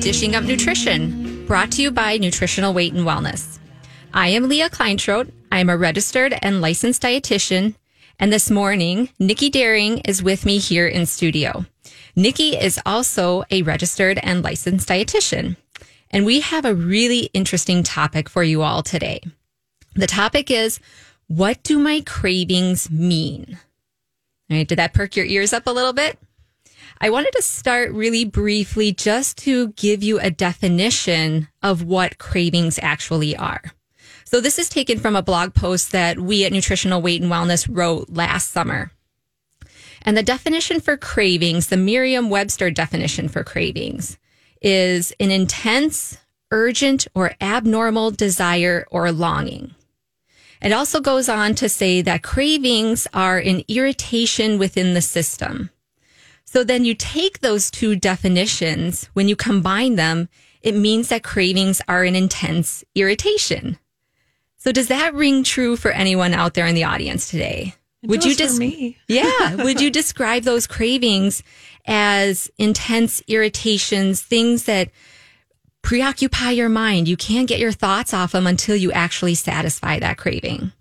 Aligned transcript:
Dishing 0.00 0.34
Up 0.34 0.44
Nutrition, 0.44 1.44
brought 1.46 1.70
to 1.72 1.82
you 1.82 1.90
by 1.90 2.16
Nutritional 2.16 2.72
Weight 2.72 2.94
and 2.94 3.06
Wellness. 3.06 3.58
I 4.14 4.28
am 4.28 4.48
Leah 4.48 4.70
Kleinschrodt. 4.70 5.30
I 5.52 5.58
am 5.58 5.68
a 5.68 5.76
registered 5.76 6.34
and 6.40 6.62
licensed 6.62 7.02
dietitian. 7.02 7.74
And 8.18 8.32
this 8.32 8.50
morning, 8.50 9.10
Nikki 9.18 9.50
Doering 9.50 9.98
is 9.98 10.22
with 10.22 10.46
me 10.46 10.56
here 10.56 10.88
in 10.88 11.04
studio. 11.04 11.66
Nikki 12.16 12.56
is 12.56 12.80
also 12.86 13.44
a 13.50 13.60
registered 13.60 14.18
and 14.22 14.42
licensed 14.42 14.88
dietitian. 14.88 15.56
And 16.10 16.24
we 16.24 16.40
have 16.40 16.64
a 16.64 16.74
really 16.74 17.28
interesting 17.34 17.82
topic 17.82 18.30
for 18.30 18.42
you 18.42 18.62
all 18.62 18.82
today. 18.82 19.20
The 19.96 20.06
topic 20.06 20.50
is 20.50 20.80
what 21.26 21.62
do 21.62 21.78
my 21.78 22.00
cravings 22.06 22.90
mean? 22.90 23.58
All 24.50 24.56
right, 24.56 24.66
did 24.66 24.78
that 24.78 24.94
perk 24.94 25.14
your 25.14 25.26
ears 25.26 25.52
up 25.52 25.66
a 25.66 25.72
little 25.72 25.92
bit? 25.92 26.18
I 27.02 27.08
wanted 27.08 27.32
to 27.32 27.42
start 27.42 27.92
really 27.92 28.26
briefly 28.26 28.92
just 28.92 29.38
to 29.38 29.68
give 29.68 30.02
you 30.02 30.20
a 30.20 30.30
definition 30.30 31.48
of 31.62 31.82
what 31.82 32.18
cravings 32.18 32.78
actually 32.82 33.34
are. 33.34 33.62
So 34.24 34.38
this 34.38 34.58
is 34.58 34.68
taken 34.68 34.98
from 34.98 35.16
a 35.16 35.22
blog 35.22 35.54
post 35.54 35.92
that 35.92 36.20
we 36.20 36.44
at 36.44 36.52
Nutritional 36.52 37.00
Weight 37.00 37.22
and 37.22 37.32
Wellness 37.32 37.66
wrote 37.70 38.10
last 38.10 38.50
summer. 38.50 38.90
And 40.02 40.14
the 40.14 40.22
definition 40.22 40.78
for 40.78 40.98
cravings, 40.98 41.68
the 41.68 41.78
Merriam 41.78 42.28
Webster 42.28 42.70
definition 42.70 43.28
for 43.28 43.44
cravings, 43.44 44.18
is 44.60 45.14
an 45.18 45.30
intense, 45.30 46.18
urgent, 46.50 47.06
or 47.14 47.32
abnormal 47.40 48.10
desire 48.10 48.86
or 48.90 49.10
longing. 49.10 49.74
It 50.60 50.72
also 50.72 51.00
goes 51.00 51.30
on 51.30 51.54
to 51.54 51.70
say 51.70 52.02
that 52.02 52.22
cravings 52.22 53.06
are 53.14 53.38
an 53.38 53.64
irritation 53.68 54.58
within 54.58 54.92
the 54.92 55.00
system. 55.00 55.70
So 56.52 56.64
then 56.64 56.84
you 56.84 56.94
take 56.96 57.38
those 57.38 57.70
two 57.70 57.94
definitions, 57.94 59.08
when 59.12 59.28
you 59.28 59.36
combine 59.36 59.94
them, 59.94 60.28
it 60.62 60.74
means 60.74 61.06
that 61.08 61.22
cravings 61.22 61.80
are 61.86 62.02
an 62.02 62.16
intense 62.16 62.82
irritation. 62.96 63.78
So 64.56 64.72
does 64.72 64.88
that 64.88 65.14
ring 65.14 65.44
true 65.44 65.76
for 65.76 65.92
anyone 65.92 66.34
out 66.34 66.54
there 66.54 66.66
in 66.66 66.74
the 66.74 66.82
audience 66.82 67.30
today? 67.30 67.76
It 68.02 68.08
does 68.34 68.54
for 68.54 68.60
me. 68.62 68.98
yeah. 69.08 69.62
Would 69.62 69.80
you 69.80 69.90
describe 69.90 70.42
those 70.42 70.66
cravings 70.66 71.44
as 71.86 72.50
intense 72.58 73.22
irritations, 73.28 74.20
things 74.20 74.64
that 74.64 74.90
preoccupy 75.82 76.50
your 76.50 76.68
mind? 76.68 77.06
You 77.06 77.16
can't 77.16 77.48
get 77.48 77.60
your 77.60 77.70
thoughts 77.70 78.12
off 78.12 78.32
them 78.32 78.48
until 78.48 78.74
you 78.74 78.90
actually 78.90 79.36
satisfy 79.36 80.00
that 80.00 80.18
craving. 80.18 80.72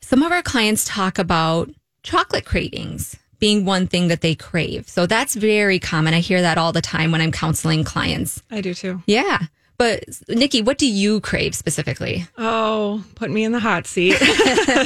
Some 0.00 0.22
of 0.22 0.32
our 0.32 0.42
clients 0.42 0.86
talk 0.86 1.18
about 1.18 1.68
chocolate 2.02 2.46
cravings 2.46 3.18
being 3.42 3.64
one 3.64 3.88
thing 3.88 4.06
that 4.06 4.20
they 4.20 4.36
crave. 4.36 4.88
So 4.88 5.04
that's 5.04 5.34
very 5.34 5.80
common. 5.80 6.14
I 6.14 6.20
hear 6.20 6.40
that 6.42 6.58
all 6.58 6.70
the 6.70 6.80
time 6.80 7.10
when 7.10 7.20
I'm 7.20 7.32
counseling 7.32 7.82
clients. 7.82 8.40
I 8.52 8.60
do 8.60 8.72
too. 8.72 9.02
Yeah. 9.04 9.40
But 9.78 10.04
Nikki, 10.28 10.62
what 10.62 10.78
do 10.78 10.88
you 10.88 11.20
crave 11.20 11.52
specifically? 11.56 12.24
Oh, 12.38 13.02
put 13.16 13.32
me 13.32 13.42
in 13.42 13.50
the 13.50 13.58
hot 13.58 13.88
seat. 13.88 14.14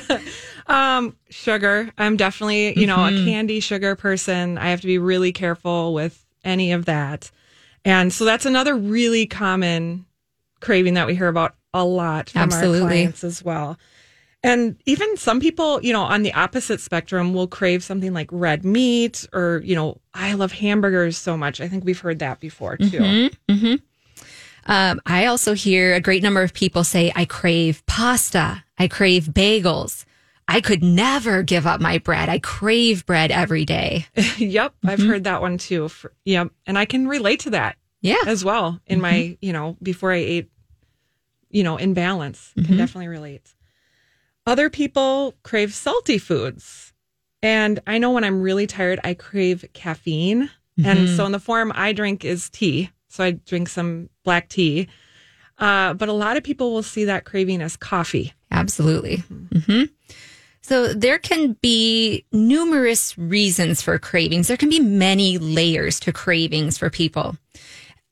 um, 0.69 1.15
sugar. 1.29 1.93
I'm 1.99 2.17
definitely, 2.17 2.81
you 2.81 2.87
know, 2.87 3.05
a 3.05 3.11
candy 3.27 3.61
sugar 3.61 3.95
person. 3.95 4.57
I 4.57 4.71
have 4.71 4.81
to 4.81 4.87
be 4.87 4.97
really 4.97 5.33
careful 5.33 5.93
with 5.93 6.25
any 6.43 6.73
of 6.73 6.87
that. 6.87 7.31
And 7.85 8.11
so 8.11 8.25
that's 8.25 8.47
another 8.47 8.75
really 8.75 9.27
common 9.27 10.07
craving 10.61 10.95
that 10.95 11.07
we 11.07 11.15
hear 11.15 11.29
about 11.29 11.57
a 11.75 11.85
lot 11.85 12.31
from 12.31 12.41
Absolutely. 12.41 12.81
our 12.81 12.89
clients 12.89 13.23
as 13.23 13.45
well. 13.45 13.79
And 14.47 14.77
even 14.87 15.17
some 15.17 15.41
people, 15.41 15.83
you 15.83 15.93
know, 15.93 16.03
on 16.03 16.23
the 16.23 16.33
opposite 16.33 16.81
spectrum 16.81 17.35
will 17.35 17.49
crave 17.49 17.83
something 17.83 18.15
like 18.15 18.29
red 18.31 18.65
meat 18.65 19.27
or, 19.33 19.61
you 19.65 19.75
know, 19.75 20.01
I 20.15 20.35
love 20.35 20.53
hamburgers 20.53 21.19
so 21.19 21.37
much. 21.37 21.61
I 21.61 21.67
think 21.67 21.85
we've 21.85 21.99
heard 21.99 22.21
that 22.21 22.39
before 22.39 22.77
too. 22.77 22.85
Mm-hmm, 22.85 23.53
mm-hmm. 23.53 23.75
Um, 24.71 25.01
I 25.05 25.27
also 25.27 25.55
hear 25.55 25.95
a 25.95 26.01
great 26.01 26.23
number 26.23 26.43
of 26.43 26.55
people 26.55 26.85
say, 26.85 27.13
I 27.17 27.25
crave 27.25 27.85
pasta. 27.87 28.63
I 28.79 28.87
crave 28.87 29.25
bagels. 29.25 30.05
I 30.47 30.61
could 30.61 30.83
never 30.83 31.43
give 31.43 31.67
up 31.67 31.81
my 31.81 31.99
bread. 31.99 32.29
I 32.29 32.39
crave 32.39 33.05
bread 33.05 33.33
every 33.33 33.65
day. 33.65 34.07
yep, 34.39 34.75
I've 34.85 35.01
mm-hmm. 35.01 35.09
heard 35.09 35.25
that 35.25 35.41
one 35.41 35.59
too. 35.59 35.89
For, 35.89 36.13
yep, 36.25 36.53
and 36.67 36.79
I 36.79 36.85
can 36.85 37.09
relate 37.09 37.41
to 37.41 37.51
that 37.51 37.79
Yeah. 38.01 38.23
as 38.29 38.45
well 38.45 38.81
in 38.87 39.01
my, 39.01 39.37
you 39.41 39.53
know, 39.53 39.77
before 39.83 40.13
I 40.13 40.19
ate, 40.19 40.51
you 41.51 41.65
know, 41.65 41.77
in 41.77 41.95
balance. 41.95 42.53
Can 42.55 42.77
definitely 42.77 43.09
relate. 43.09 43.56
Other 44.47 44.71
people 44.71 45.35
crave 45.43 45.75
salty 45.75 46.19
foods. 46.19 46.93
And 47.43 47.81
I 47.87 47.99
know 47.99 48.11
when 48.13 48.25
I'm 48.25 48.41
really 48.41 48.67
tired, 48.67 49.01
I 49.05 49.15
crave 49.15 49.65
caffeine. 49.73 50.51
And 50.85 51.09
so 51.09 51.25
in 51.25 51.33
the 51.33 51.41
form 51.41 51.73
I 51.75 51.93
drink 51.93 52.25
is 52.25 52.51
tea. 52.51 52.91
So 53.09 53.25
I 53.25 53.31
drink 53.31 53.69
some 53.69 54.11
black 54.25 54.49
tea. 54.49 54.89
Uh, 55.59 55.95
but 55.95 56.09
a 56.09 56.13
lot 56.13 56.37
of 56.37 56.45
people 56.45 56.73
will 56.73 56.83
see 56.83 57.07
that 57.07 57.25
craving 57.25 57.63
as 57.63 57.77
coffee. 57.77 58.35
Absolutely. 58.51 59.17
hmm 59.67 59.85
So 60.61 60.93
there 60.93 61.19
can 61.19 61.55
be 61.63 62.25
numerous 62.31 63.17
reasons 63.17 63.81
for 63.81 63.99
cravings. 63.99 64.49
There 64.49 64.57
can 64.59 64.69
be 64.69 64.81
many 64.81 65.39
layers 65.39 65.99
to 66.01 66.13
cravings 66.13 66.77
for 66.77 66.91
people. 66.91 67.37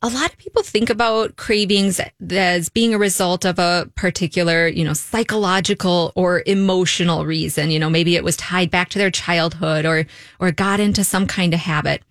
A 0.05 0.11
lot 0.11 0.31
of 0.31 0.37
people 0.37 0.63
think 0.63 0.91
about 0.91 1.37
cravings 1.37 1.99
as 2.31 2.69
being 2.69 2.93
a 2.93 2.99
result 2.99 3.47
of 3.47 3.59
a 3.59 3.91
particular, 3.95 4.69
you 4.69 4.85
know, 4.85 4.93
psychological 4.93 6.13
or 6.15 6.43
emotional 6.45 7.25
reason. 7.25 7.71
You 7.71 7.79
know, 7.79 7.89
maybe 7.89 8.15
it 8.15 8.23
was 8.23 8.37
tied 8.37 8.71
back 8.71 8.91
to 8.91 8.99
their 8.99 9.11
childhood 9.11 9.87
or, 9.87 10.05
or 10.39 10.53
got 10.53 10.79
into 10.79 11.05
some 11.05 11.27
kind 11.27 11.55
of 11.55 11.61
habit. 11.61 12.03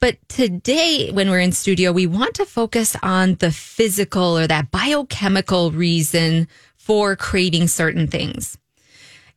But 0.00 0.18
today, 0.28 1.12
when 1.12 1.30
we're 1.30 1.40
in 1.40 1.52
studio, 1.52 1.92
we 1.92 2.06
want 2.06 2.34
to 2.34 2.44
focus 2.44 2.94
on 3.02 3.36
the 3.36 3.50
physical 3.50 4.36
or 4.36 4.46
that 4.46 4.70
biochemical 4.70 5.70
reason 5.70 6.46
for 6.76 7.16
craving 7.16 7.68
certain 7.68 8.06
things. 8.06 8.58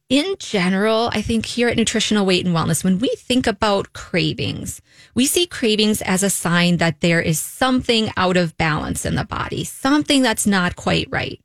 In 0.09 0.35
general, 0.37 1.09
I 1.13 1.21
think 1.21 1.45
here 1.45 1.69
at 1.69 1.77
Nutritional 1.77 2.25
Weight 2.25 2.45
and 2.45 2.55
Wellness, 2.55 2.83
when 2.83 2.99
we 2.99 3.09
think 3.17 3.47
about 3.47 3.93
cravings, 3.93 4.81
we 5.15 5.25
see 5.25 5.47
cravings 5.47 6.01
as 6.01 6.23
a 6.23 6.29
sign 6.29 6.77
that 6.77 7.01
there 7.01 7.21
is 7.21 7.39
something 7.39 8.11
out 8.17 8.37
of 8.37 8.57
balance 8.57 9.05
in 9.05 9.15
the 9.15 9.23
body, 9.23 9.63
something 9.63 10.21
that's 10.21 10.45
not 10.45 10.75
quite 10.75 11.07
right. 11.09 11.39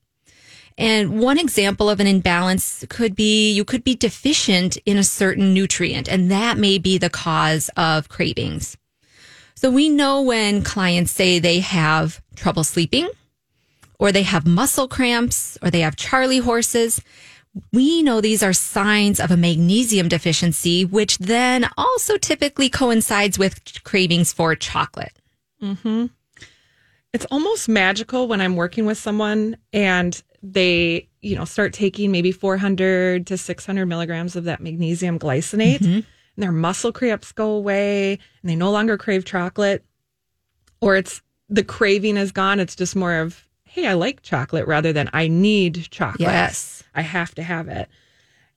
And 0.76 1.20
one 1.20 1.38
example 1.38 1.88
of 1.88 1.98
an 1.98 2.06
imbalance 2.06 2.84
could 2.88 3.16
be 3.16 3.52
you 3.52 3.64
could 3.64 3.84
be 3.84 3.94
deficient 3.94 4.76
in 4.86 4.96
a 4.96 5.04
certain 5.04 5.54
nutrient, 5.54 6.08
and 6.08 6.30
that 6.30 6.58
may 6.58 6.78
be 6.78 6.98
the 6.98 7.10
cause 7.10 7.70
of 7.76 8.08
cravings. 8.08 8.76
So 9.54 9.70
we 9.70 9.88
know 9.88 10.22
when 10.22 10.62
clients 10.62 11.10
say 11.10 11.38
they 11.38 11.60
have 11.60 12.20
trouble 12.36 12.62
sleeping, 12.64 13.08
or 13.98 14.12
they 14.12 14.22
have 14.22 14.46
muscle 14.46 14.86
cramps, 14.86 15.58
or 15.62 15.70
they 15.70 15.80
have 15.80 15.96
Charlie 15.96 16.38
horses, 16.38 17.00
we 17.72 18.02
know 18.02 18.20
these 18.20 18.42
are 18.42 18.52
signs 18.52 19.20
of 19.20 19.30
a 19.30 19.36
magnesium 19.36 20.08
deficiency, 20.08 20.84
which 20.84 21.18
then 21.18 21.68
also 21.76 22.16
typically 22.16 22.68
coincides 22.68 23.38
with 23.38 23.82
cravings 23.84 24.32
for 24.32 24.54
chocolate. 24.54 25.12
Mm-hmm. 25.62 26.06
it's 27.12 27.24
almost 27.32 27.68
magical 27.68 28.28
when 28.28 28.40
I'm 28.40 28.54
working 28.54 28.86
with 28.86 28.96
someone 28.96 29.56
and 29.72 30.22
they, 30.40 31.08
you 31.20 31.34
know, 31.34 31.44
start 31.44 31.72
taking 31.72 32.12
maybe 32.12 32.30
400 32.30 33.26
to 33.26 33.36
600 33.36 33.86
milligrams 33.86 34.36
of 34.36 34.44
that 34.44 34.60
magnesium 34.60 35.18
glycinate 35.18 35.80
mm-hmm. 35.80 35.94
and 35.94 36.04
their 36.36 36.52
muscle 36.52 36.92
cramps 36.92 37.32
go 37.32 37.50
away 37.50 38.12
and 38.12 38.50
they 38.50 38.54
no 38.54 38.70
longer 38.70 38.96
crave 38.96 39.24
chocolate 39.24 39.84
or 40.80 40.96
it's 40.96 41.22
the 41.48 41.64
craving 41.64 42.16
is 42.16 42.30
gone. 42.30 42.60
It's 42.60 42.76
just 42.76 42.94
more 42.94 43.18
of, 43.18 43.47
hey, 43.68 43.86
I 43.86 43.94
like 43.94 44.22
chocolate 44.22 44.66
rather 44.66 44.92
than 44.92 45.10
I 45.12 45.28
need 45.28 45.88
chocolate. 45.90 46.20
Yes. 46.20 46.82
I 46.94 47.02
have 47.02 47.34
to 47.36 47.42
have 47.42 47.68
it. 47.68 47.88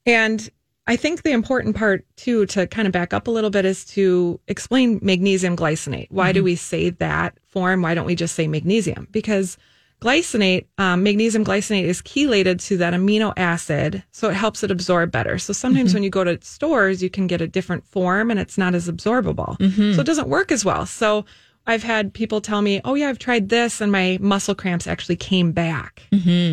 And 0.05 0.49
I 0.87 0.95
think 0.95 1.21
the 1.21 1.31
important 1.31 1.75
part 1.75 2.05
too 2.15 2.45
to 2.47 2.65
kind 2.67 2.87
of 2.87 2.91
back 2.91 3.13
up 3.13 3.27
a 3.27 3.31
little 3.31 3.49
bit 3.49 3.65
is 3.65 3.85
to 3.85 4.39
explain 4.47 4.99
magnesium 5.01 5.55
glycinate. 5.55 6.07
Why 6.09 6.31
do 6.31 6.39
mm-hmm. 6.39 6.45
we 6.45 6.55
say 6.55 6.89
that 6.89 7.37
form? 7.47 7.81
Why 7.81 7.93
don't 7.93 8.05
we 8.07 8.15
just 8.15 8.35
say 8.35 8.47
magnesium? 8.47 9.07
Because 9.11 9.57
glycinate, 10.01 10.65
um, 10.79 11.03
magnesium 11.03 11.45
glycinate 11.45 11.83
is 11.83 12.01
chelated 12.01 12.59
to 12.65 12.77
that 12.77 12.93
amino 12.93 13.31
acid, 13.37 14.03
so 14.11 14.29
it 14.29 14.33
helps 14.33 14.63
it 14.63 14.71
absorb 14.71 15.11
better. 15.11 15.37
So 15.37 15.53
sometimes 15.53 15.91
mm-hmm. 15.91 15.97
when 15.97 16.03
you 16.03 16.09
go 16.09 16.23
to 16.23 16.39
stores, 16.41 17.03
you 17.03 17.09
can 17.09 17.27
get 17.27 17.39
a 17.39 17.47
different 17.47 17.85
form 17.85 18.31
and 18.31 18.39
it's 18.39 18.57
not 18.57 18.73
as 18.73 18.89
absorbable. 18.89 19.59
Mm-hmm. 19.59 19.93
So 19.93 20.01
it 20.01 20.07
doesn't 20.07 20.27
work 20.27 20.51
as 20.51 20.65
well. 20.65 20.87
So 20.87 21.25
I've 21.67 21.83
had 21.83 22.13
people 22.13 22.41
tell 22.41 22.61
me, 22.61 22.81
"Oh 22.83 22.95
yeah, 22.95 23.09
I've 23.09 23.19
tried 23.19 23.49
this, 23.49 23.81
and 23.81 23.91
my 23.91 24.17
muscle 24.21 24.55
cramps 24.55 24.87
actually 24.87 25.15
came 25.17 25.51
back." 25.51 26.03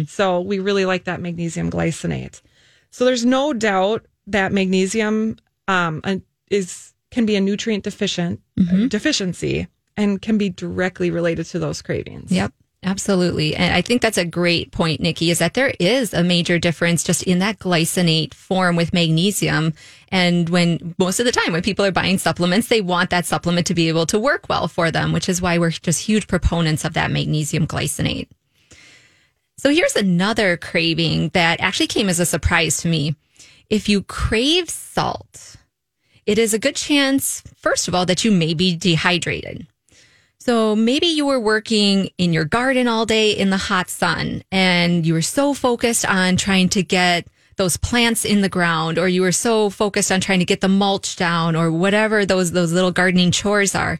So 0.06 0.40
we 0.40 0.58
really 0.58 0.84
like 0.84 1.04
that 1.04 1.20
magnesium 1.20 1.70
glycinate. 1.70 2.40
So 2.90 3.04
there's 3.04 3.24
no 3.24 3.52
doubt 3.52 4.06
that 4.26 4.52
magnesium 4.52 5.36
um, 5.66 6.00
uh, 6.04 6.16
is 6.50 6.94
can 7.10 7.24
be 7.26 7.36
a 7.36 7.40
nutrient 7.40 7.84
deficient 7.84 8.40
deficiency 8.88 9.66
and 9.96 10.20
can 10.20 10.36
be 10.38 10.50
directly 10.50 11.10
related 11.10 11.46
to 11.46 11.58
those 11.58 11.80
cravings. 11.82 12.30
Yep. 12.30 12.52
Absolutely. 12.84 13.56
And 13.56 13.74
I 13.74 13.82
think 13.82 14.02
that's 14.02 14.18
a 14.18 14.24
great 14.24 14.70
point, 14.70 15.00
Nikki, 15.00 15.30
is 15.30 15.40
that 15.40 15.54
there 15.54 15.74
is 15.80 16.14
a 16.14 16.22
major 16.22 16.60
difference 16.60 17.02
just 17.02 17.24
in 17.24 17.40
that 17.40 17.58
glycinate 17.58 18.34
form 18.34 18.76
with 18.76 18.92
magnesium. 18.92 19.74
And 20.10 20.48
when 20.48 20.94
most 20.96 21.18
of 21.18 21.26
the 21.26 21.32
time 21.32 21.52
when 21.52 21.62
people 21.62 21.84
are 21.84 21.90
buying 21.90 22.18
supplements, 22.18 22.68
they 22.68 22.80
want 22.80 23.10
that 23.10 23.26
supplement 23.26 23.66
to 23.66 23.74
be 23.74 23.88
able 23.88 24.06
to 24.06 24.18
work 24.18 24.46
well 24.48 24.68
for 24.68 24.92
them, 24.92 25.12
which 25.12 25.28
is 25.28 25.42
why 25.42 25.58
we're 25.58 25.70
just 25.70 26.06
huge 26.06 26.28
proponents 26.28 26.84
of 26.84 26.94
that 26.94 27.10
magnesium 27.10 27.66
glycinate. 27.66 28.28
So 29.56 29.70
here's 29.70 29.96
another 29.96 30.56
craving 30.56 31.30
that 31.30 31.60
actually 31.60 31.88
came 31.88 32.08
as 32.08 32.20
a 32.20 32.26
surprise 32.26 32.76
to 32.78 32.88
me. 32.88 33.16
If 33.68 33.88
you 33.88 34.02
crave 34.04 34.70
salt, 34.70 35.56
it 36.26 36.38
is 36.38 36.54
a 36.54 36.60
good 36.60 36.76
chance, 36.76 37.42
first 37.56 37.88
of 37.88 37.94
all, 37.94 38.06
that 38.06 38.24
you 38.24 38.30
may 38.30 38.54
be 38.54 38.76
dehydrated. 38.76 39.66
So 40.40 40.76
maybe 40.76 41.06
you 41.06 41.26
were 41.26 41.40
working 41.40 42.10
in 42.16 42.32
your 42.32 42.44
garden 42.44 42.86
all 42.88 43.04
day 43.06 43.32
in 43.32 43.50
the 43.50 43.56
hot 43.56 43.90
sun 43.90 44.42
and 44.52 45.04
you 45.04 45.12
were 45.14 45.22
so 45.22 45.52
focused 45.52 46.06
on 46.06 46.36
trying 46.36 46.68
to 46.70 46.82
get 46.82 47.26
those 47.56 47.76
plants 47.76 48.24
in 48.24 48.40
the 48.40 48.48
ground 48.48 48.98
or 48.98 49.08
you 49.08 49.20
were 49.20 49.32
so 49.32 49.68
focused 49.68 50.12
on 50.12 50.20
trying 50.20 50.38
to 50.38 50.44
get 50.44 50.60
the 50.60 50.68
mulch 50.68 51.16
down 51.16 51.56
or 51.56 51.72
whatever 51.72 52.24
those 52.24 52.52
those 52.52 52.72
little 52.72 52.92
gardening 52.92 53.32
chores 53.32 53.74
are 53.74 53.98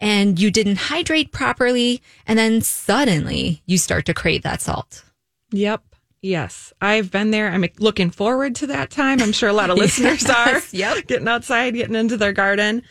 and 0.00 0.40
you 0.40 0.50
didn't 0.50 0.76
hydrate 0.76 1.30
properly 1.30 2.02
and 2.26 2.36
then 2.36 2.60
suddenly 2.60 3.62
you 3.66 3.78
start 3.78 4.04
to 4.06 4.12
crave 4.12 4.42
that 4.42 4.60
salt. 4.60 5.04
Yep. 5.52 5.82
Yes. 6.20 6.72
I've 6.80 7.12
been 7.12 7.30
there. 7.30 7.48
I'm 7.48 7.64
looking 7.78 8.10
forward 8.10 8.56
to 8.56 8.66
that 8.66 8.90
time. 8.90 9.22
I'm 9.22 9.30
sure 9.32 9.48
a 9.48 9.52
lot 9.52 9.70
of 9.70 9.78
listeners 9.84 10.28
are 10.28 10.60
Yep. 10.72 11.06
getting 11.06 11.28
outside, 11.28 11.74
getting 11.74 11.94
into 11.94 12.16
their 12.16 12.32
garden. 12.32 12.82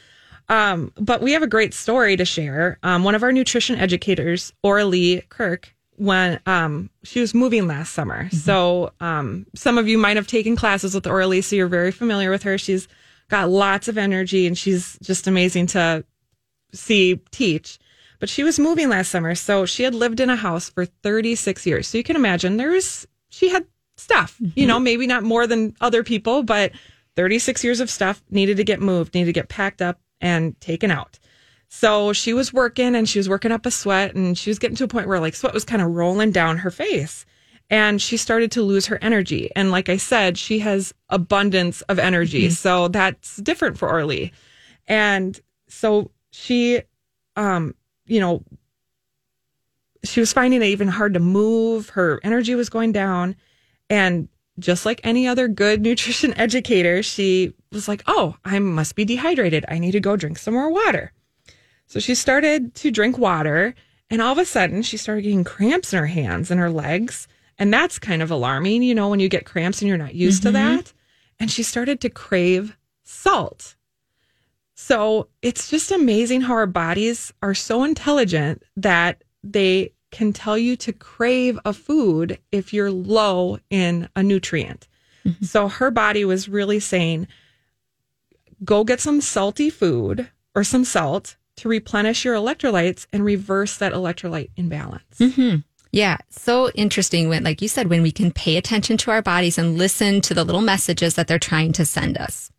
Um, 0.49 0.91
but 0.95 1.21
we 1.21 1.31
have 1.31 1.43
a 1.43 1.47
great 1.47 1.73
story 1.73 2.15
to 2.17 2.25
share. 2.25 2.77
Um, 2.83 3.03
one 3.03 3.15
of 3.15 3.23
our 3.23 3.31
nutrition 3.31 3.77
educators, 3.77 4.53
Oralee 4.63 5.27
Kirk, 5.29 5.75
when 5.97 6.39
um, 6.45 6.89
she 7.03 7.19
was 7.19 7.33
moving 7.33 7.67
last 7.67 7.93
summer. 7.93 8.29
So 8.31 8.91
um, 8.99 9.45
some 9.55 9.77
of 9.77 9.87
you 9.87 9.97
might 9.97 10.17
have 10.17 10.27
taken 10.27 10.55
classes 10.55 10.93
with 10.93 11.05
Oralee, 11.05 11.43
so 11.43 11.55
you're 11.55 11.67
very 11.67 11.91
familiar 11.91 12.29
with 12.29 12.43
her. 12.43 12.57
She's 12.57 12.87
got 13.29 13.49
lots 13.49 13.87
of 13.87 13.97
energy 13.97 14.45
and 14.45 14.57
she's 14.57 14.99
just 15.01 15.27
amazing 15.27 15.67
to 15.67 16.05
see 16.73 17.19
teach. 17.31 17.79
But 18.19 18.29
she 18.29 18.43
was 18.43 18.59
moving 18.59 18.89
last 18.89 19.09
summer, 19.09 19.35
so 19.35 19.65
she 19.65 19.83
had 19.83 19.93
lived 19.93 20.19
in 20.19 20.29
a 20.29 20.35
house 20.35 20.69
for 20.69 20.85
36 20.85 21.65
years. 21.65 21.87
So 21.87 21.97
you 21.97 22.03
can 22.03 22.15
imagine 22.15 22.57
there 22.57 22.71
was 22.71 23.07
she 23.29 23.49
had 23.49 23.65
stuff, 23.97 24.37
you 24.55 24.65
know, 24.65 24.79
maybe 24.79 25.07
not 25.07 25.23
more 25.23 25.47
than 25.47 25.75
other 25.81 26.03
people, 26.03 26.43
but 26.43 26.71
36 27.15 27.63
years 27.63 27.79
of 27.79 27.89
stuff 27.89 28.23
needed 28.29 28.57
to 28.57 28.63
get 28.63 28.81
moved, 28.81 29.13
needed 29.13 29.27
to 29.27 29.33
get 29.33 29.49
packed 29.49 29.81
up 29.81 29.99
and 30.21 30.59
taken 30.61 30.91
out. 30.91 31.19
So 31.67 32.13
she 32.13 32.33
was 32.33 32.53
working 32.53 32.95
and 32.95 33.07
she 33.07 33.19
was 33.19 33.27
working 33.27 33.51
up 33.51 33.65
a 33.65 33.71
sweat 33.71 34.15
and 34.15 34.37
she 34.37 34.49
was 34.49 34.59
getting 34.59 34.77
to 34.77 34.85
a 34.85 34.87
point 34.87 35.07
where 35.07 35.19
like 35.19 35.35
sweat 35.35 35.53
was 35.53 35.65
kind 35.65 35.81
of 35.81 35.91
rolling 35.91 36.31
down 36.31 36.57
her 36.59 36.71
face. 36.71 37.25
And 37.69 37.99
she 38.01 38.15
started 38.15 38.51
to 38.53 38.61
lose 38.61 38.85
her 38.85 38.99
energy. 39.01 39.49
And 39.55 39.71
like 39.71 39.89
I 39.89 39.97
said, 39.97 40.37
she 40.37 40.59
has 40.59 40.93
abundance 41.09 41.81
of 41.83 41.97
energy. 41.99 42.49
So 42.51 42.87
that's 42.87 43.37
different 43.37 43.77
for 43.77 43.89
Oralee. 43.89 44.31
And 44.87 45.39
so 45.67 46.11
she, 46.31 46.81
um, 47.35 47.73
you 48.05 48.19
know, 48.19 48.43
she 50.03 50.19
was 50.19 50.31
finding 50.31 50.61
it 50.61 50.67
even 50.67 50.87
hard 50.87 51.15
to 51.15 51.19
move. 51.19 51.89
Her 51.89 52.19
energy 52.23 52.53
was 52.53 52.69
going 52.69 52.91
down. 52.91 53.35
And 53.89 54.29
just 54.59 54.85
like 54.85 55.01
any 55.03 55.27
other 55.27 55.47
good 55.47 55.81
nutrition 55.83 56.33
educator, 56.35 57.03
she 57.03 57.53
was 57.71 57.87
like, 57.87 58.03
Oh, 58.07 58.35
I 58.43 58.59
must 58.59 58.95
be 58.95 59.05
dehydrated. 59.05 59.65
I 59.67 59.79
need 59.79 59.91
to 59.91 59.99
go 59.99 60.15
drink 60.15 60.37
some 60.37 60.53
more 60.53 60.71
water. 60.71 61.11
So 61.87 61.99
she 61.99 62.15
started 62.15 62.73
to 62.75 62.91
drink 62.91 63.17
water. 63.17 63.75
And 64.09 64.21
all 64.21 64.31
of 64.31 64.37
a 64.37 64.45
sudden, 64.45 64.81
she 64.81 64.97
started 64.97 65.23
getting 65.23 65.43
cramps 65.43 65.93
in 65.93 65.99
her 65.99 66.07
hands 66.07 66.51
and 66.51 66.59
her 66.59 66.69
legs. 66.69 67.27
And 67.57 67.73
that's 67.73 67.97
kind 67.97 68.21
of 68.21 68.31
alarming, 68.31 68.83
you 68.83 68.93
know, 68.93 69.09
when 69.09 69.19
you 69.19 69.29
get 69.29 69.45
cramps 69.45 69.81
and 69.81 69.89
you're 69.89 69.97
not 69.97 70.15
used 70.15 70.43
to 70.43 70.49
mm-hmm. 70.49 70.75
that. 70.77 70.93
And 71.39 71.49
she 71.49 71.63
started 71.63 72.01
to 72.01 72.09
crave 72.09 72.77
salt. 73.03 73.75
So 74.75 75.29
it's 75.41 75.69
just 75.69 75.91
amazing 75.91 76.41
how 76.41 76.53
our 76.53 76.67
bodies 76.67 77.33
are 77.41 77.53
so 77.53 77.83
intelligent 77.83 78.63
that 78.75 79.23
they 79.43 79.93
can 80.15 80.31
tell 80.31 80.57
you 80.57 80.77
to 80.77 80.93
crave 80.93 81.59
a 81.65 81.73
food 81.73 82.39
if 82.49 82.73
you're 82.73 82.89
low 82.89 83.59
in 83.69 84.07
a 84.15 84.23
nutrient. 84.23 84.87
Mm-hmm. 85.25 85.43
So 85.43 85.67
her 85.67 85.91
body 85.91 86.23
was 86.23 86.47
really 86.47 86.79
saying, 86.79 87.27
go 88.63 88.85
get 88.85 89.01
some 89.01 89.19
salty 89.19 89.69
food 89.69 90.29
or 90.55 90.63
some 90.63 90.85
salt 90.85 91.35
to 91.57 91.67
replenish 91.67 92.23
your 92.23 92.35
electrolytes 92.35 93.07
and 93.11 93.25
reverse 93.25 93.77
that 93.77 93.91
electrolyte 93.91 94.51
imbalance. 94.55 95.19
Mm-hmm. 95.19 95.57
Yeah, 95.91 96.17
so 96.29 96.69
interesting 96.71 97.27
when, 97.27 97.43
like 97.43 97.61
you 97.61 97.67
said, 97.67 97.89
when 97.89 98.01
we 98.01 98.11
can 98.11 98.31
pay 98.31 98.55
attention 98.55 98.95
to 98.97 99.11
our 99.11 99.21
bodies 99.21 99.57
and 99.57 99.77
listen 99.77 100.21
to 100.21 100.33
the 100.33 100.45
little 100.45 100.61
messages 100.61 101.15
that 101.15 101.27
they're 101.27 101.39
trying 101.39 101.73
to 101.73 101.85
send 101.85 102.17
us. 102.17 102.51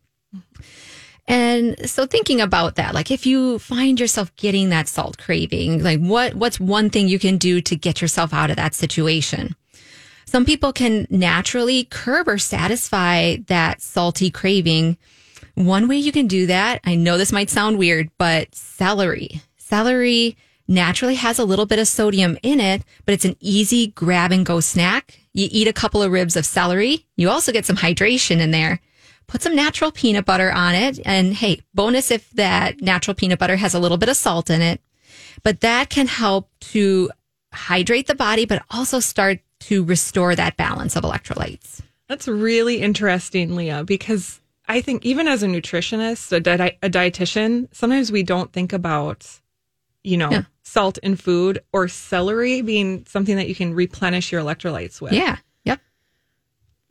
And 1.27 1.89
so 1.89 2.05
thinking 2.05 2.39
about 2.39 2.75
that, 2.75 2.93
like 2.93 3.11
if 3.11 3.25
you 3.25 3.59
find 3.59 3.99
yourself 3.99 4.33
getting 4.37 4.69
that 4.69 4.87
salt 4.87 5.17
craving, 5.17 5.83
like 5.83 5.99
what, 5.99 6.35
what's 6.35 6.59
one 6.59 6.89
thing 6.89 7.09
you 7.09 7.19
can 7.19 7.37
do 7.37 7.59
to 7.61 7.75
get 7.75 8.01
yourself 8.01 8.33
out 8.33 8.49
of 8.49 8.55
that 8.55 8.73
situation? 8.73 9.55
Some 10.25 10.45
people 10.45 10.73
can 10.73 11.07
naturally 11.09 11.85
curb 11.85 12.27
or 12.27 12.37
satisfy 12.37 13.37
that 13.47 13.81
salty 13.81 14.29
craving. 14.29 14.97
One 15.55 15.87
way 15.87 15.97
you 15.97 16.11
can 16.11 16.27
do 16.27 16.45
that, 16.47 16.81
I 16.85 16.95
know 16.95 17.17
this 17.17 17.31
might 17.31 17.49
sound 17.49 17.77
weird, 17.77 18.09
but 18.17 18.53
celery. 18.53 19.41
Celery 19.57 20.37
naturally 20.67 21.15
has 21.15 21.39
a 21.39 21.45
little 21.45 21.65
bit 21.65 21.79
of 21.79 21.87
sodium 21.87 22.37
in 22.43 22.59
it, 22.59 22.83
but 23.05 23.13
it's 23.13 23.25
an 23.25 23.37
easy 23.39 23.87
grab 23.87 24.31
and 24.31 24.45
go 24.45 24.59
snack. 24.59 25.19
You 25.33 25.47
eat 25.49 25.67
a 25.67 25.73
couple 25.73 26.03
of 26.03 26.11
ribs 26.11 26.35
of 26.35 26.45
celery. 26.45 27.05
You 27.15 27.29
also 27.29 27.51
get 27.51 27.65
some 27.65 27.77
hydration 27.77 28.39
in 28.39 28.51
there. 28.51 28.79
Put 29.27 29.41
some 29.41 29.55
natural 29.55 29.91
peanut 29.91 30.25
butter 30.25 30.51
on 30.51 30.73
it. 30.73 30.99
And 31.05 31.33
hey, 31.33 31.61
bonus 31.73 32.11
if 32.11 32.29
that 32.31 32.81
natural 32.81 33.13
peanut 33.13 33.39
butter 33.39 33.57
has 33.57 33.73
a 33.73 33.79
little 33.79 33.97
bit 33.97 34.09
of 34.09 34.15
salt 34.17 34.49
in 34.49 34.61
it. 34.61 34.81
But 35.43 35.59
that 35.61 35.89
can 35.89 36.07
help 36.07 36.49
to 36.71 37.11
hydrate 37.53 38.07
the 38.07 38.15
body, 38.15 38.45
but 38.45 38.63
also 38.71 38.99
start 38.99 39.39
to 39.59 39.83
restore 39.83 40.35
that 40.35 40.57
balance 40.57 40.95
of 40.95 41.03
electrolytes. 41.03 41.81
That's 42.07 42.27
really 42.27 42.81
interesting, 42.81 43.55
Leah, 43.55 43.83
because 43.83 44.39
I 44.67 44.81
think 44.81 45.05
even 45.05 45.27
as 45.27 45.43
a 45.43 45.47
nutritionist, 45.47 46.31
a, 46.31 46.39
di- 46.39 46.77
a 46.81 46.89
dietitian, 46.89 47.67
sometimes 47.73 48.11
we 48.11 48.23
don't 48.23 48.51
think 48.53 48.71
about, 48.73 49.27
you 50.03 50.17
know, 50.17 50.31
Yeah. 50.31 50.43
salt 50.63 50.97
in 50.99 51.15
food 51.17 51.59
or 51.73 51.87
celery 51.87 52.61
being 52.61 53.05
something 53.07 53.35
that 53.35 53.47
you 53.49 53.55
can 53.55 53.73
replenish 53.73 54.31
your 54.31 54.41
electrolytes 54.41 55.01
with. 55.01 55.13
Yeah. 55.13 55.37
Yep. 55.65 55.81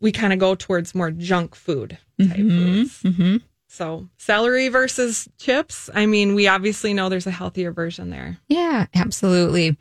We 0.00 0.12
kind 0.12 0.32
of 0.32 0.38
go 0.38 0.54
towards 0.54 0.94
more 0.94 1.10
junk 1.10 1.54
food 1.54 1.98
type 2.18 2.36
mm-hmm. 2.36 2.48
foods. 2.48 3.02
Mm-hmm. 3.02 3.36
So 3.68 4.08
celery 4.16 4.68
versus 4.68 5.28
chips. 5.38 5.90
I 5.94 6.06
mean, 6.06 6.34
we 6.34 6.48
obviously 6.48 6.94
know 6.94 7.08
there's 7.08 7.26
a 7.26 7.30
healthier 7.30 7.72
version 7.72 8.10
there. 8.10 8.38
Yeah, 8.48 8.86
absolutely. 8.94 9.76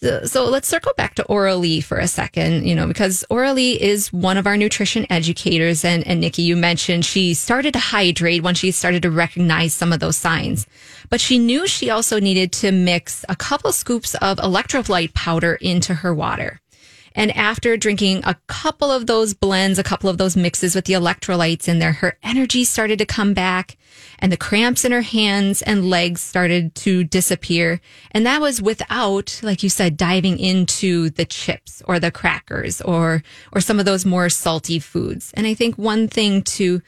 So, 0.00 0.24
so 0.24 0.44
let's 0.44 0.68
circle 0.68 0.92
back 0.96 1.16
to 1.16 1.24
Oralee 1.24 1.82
for 1.82 1.98
a 1.98 2.06
second, 2.06 2.64
you 2.64 2.76
know, 2.76 2.86
because 2.86 3.24
Oralee 3.30 3.76
is 3.76 4.12
one 4.12 4.36
of 4.36 4.46
our 4.46 4.56
nutrition 4.56 5.04
educators. 5.10 5.84
And, 5.84 6.06
and 6.06 6.20
Nikki, 6.20 6.42
you 6.42 6.56
mentioned 6.56 7.04
she 7.04 7.34
started 7.34 7.72
to 7.72 7.80
hydrate 7.80 8.44
when 8.44 8.54
she 8.54 8.70
started 8.70 9.02
to 9.02 9.10
recognize 9.10 9.74
some 9.74 9.92
of 9.92 9.98
those 9.98 10.16
signs. 10.16 10.68
But 11.10 11.20
she 11.20 11.38
knew 11.38 11.66
she 11.66 11.90
also 11.90 12.20
needed 12.20 12.52
to 12.52 12.70
mix 12.70 13.24
a 13.28 13.34
couple 13.34 13.72
scoops 13.72 14.14
of 14.16 14.38
electrolyte 14.38 15.14
powder 15.14 15.54
into 15.54 15.94
her 15.94 16.14
water. 16.14 16.60
And 17.18 17.36
after 17.36 17.76
drinking 17.76 18.22
a 18.22 18.36
couple 18.46 18.92
of 18.92 19.08
those 19.08 19.34
blends, 19.34 19.76
a 19.76 19.82
couple 19.82 20.08
of 20.08 20.18
those 20.18 20.36
mixes 20.36 20.76
with 20.76 20.84
the 20.84 20.92
electrolytes 20.92 21.66
in 21.66 21.80
there, 21.80 21.90
her 21.94 22.16
energy 22.22 22.62
started 22.62 23.00
to 23.00 23.06
come 23.06 23.34
back 23.34 23.76
and 24.20 24.30
the 24.30 24.36
cramps 24.36 24.84
in 24.84 24.92
her 24.92 25.02
hands 25.02 25.60
and 25.60 25.90
legs 25.90 26.22
started 26.22 26.76
to 26.76 27.02
disappear. 27.02 27.80
And 28.12 28.24
that 28.24 28.40
was 28.40 28.62
without, 28.62 29.40
like 29.42 29.64
you 29.64 29.68
said, 29.68 29.96
diving 29.96 30.38
into 30.38 31.10
the 31.10 31.24
chips 31.24 31.82
or 31.86 31.98
the 31.98 32.12
crackers 32.12 32.80
or, 32.82 33.24
or 33.50 33.60
some 33.60 33.80
of 33.80 33.84
those 33.84 34.06
more 34.06 34.28
salty 34.28 34.78
foods. 34.78 35.32
And 35.34 35.44
I 35.44 35.54
think 35.54 35.74
one 35.74 36.06
thing 36.06 36.42
to 36.42 36.80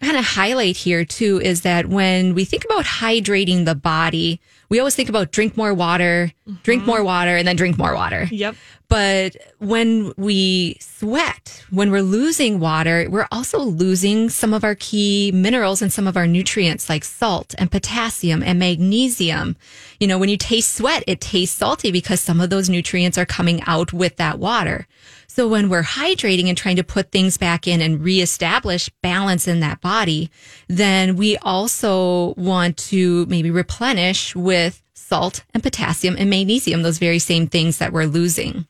kind 0.00 0.16
of 0.16 0.24
highlight 0.24 0.76
here 0.76 1.04
too 1.04 1.40
is 1.40 1.62
that 1.62 1.86
when 1.86 2.34
we 2.34 2.44
think 2.44 2.64
about 2.64 2.84
hydrating 2.84 3.64
the 3.64 3.74
body, 3.74 4.40
we 4.68 4.78
always 4.78 4.94
think 4.94 5.08
about 5.08 5.32
drink 5.32 5.56
more 5.56 5.72
water, 5.72 6.32
drink 6.62 6.82
mm-hmm. 6.82 6.90
more 6.90 7.02
water, 7.02 7.36
and 7.36 7.48
then 7.48 7.56
drink 7.56 7.78
more 7.78 7.94
water. 7.94 8.28
Yep. 8.30 8.56
But 8.88 9.36
when 9.58 10.14
we 10.16 10.78
sweat, 10.80 11.62
when 11.70 11.90
we're 11.90 12.00
losing 12.00 12.58
water, 12.58 13.06
we're 13.10 13.28
also 13.30 13.58
losing 13.58 14.30
some 14.30 14.54
of 14.54 14.64
our 14.64 14.74
key 14.74 15.30
minerals 15.32 15.82
and 15.82 15.92
some 15.92 16.06
of 16.06 16.16
our 16.16 16.26
nutrients 16.26 16.88
like 16.88 17.04
salt 17.04 17.54
and 17.58 17.70
potassium 17.70 18.42
and 18.42 18.58
magnesium. 18.58 19.56
You 20.00 20.06
know, 20.06 20.18
when 20.18 20.30
you 20.30 20.38
taste 20.38 20.74
sweat, 20.74 21.04
it 21.06 21.20
tastes 21.20 21.56
salty 21.56 21.92
because 21.92 22.20
some 22.20 22.40
of 22.40 22.48
those 22.48 22.70
nutrients 22.70 23.18
are 23.18 23.26
coming 23.26 23.62
out 23.66 23.92
with 23.92 24.16
that 24.16 24.38
water. 24.38 24.86
So 25.26 25.46
when 25.46 25.68
we're 25.68 25.82
hydrating 25.82 26.48
and 26.48 26.56
trying 26.56 26.76
to 26.76 26.82
put 26.82 27.12
things 27.12 27.36
back 27.36 27.68
in 27.68 27.82
and 27.82 28.02
reestablish 28.02 28.88
balance 29.02 29.46
in 29.46 29.60
that 29.60 29.82
body, 29.82 30.30
then 30.66 31.16
we 31.16 31.36
also 31.38 32.32
want 32.34 32.78
to 32.88 33.26
maybe 33.26 33.50
replenish 33.50 34.34
with 34.34 34.82
salt 34.94 35.44
and 35.52 35.62
potassium 35.62 36.16
and 36.18 36.30
magnesium, 36.30 36.82
those 36.82 36.98
very 36.98 37.18
same 37.18 37.46
things 37.46 37.78
that 37.78 37.92
we're 37.92 38.06
losing. 38.06 38.66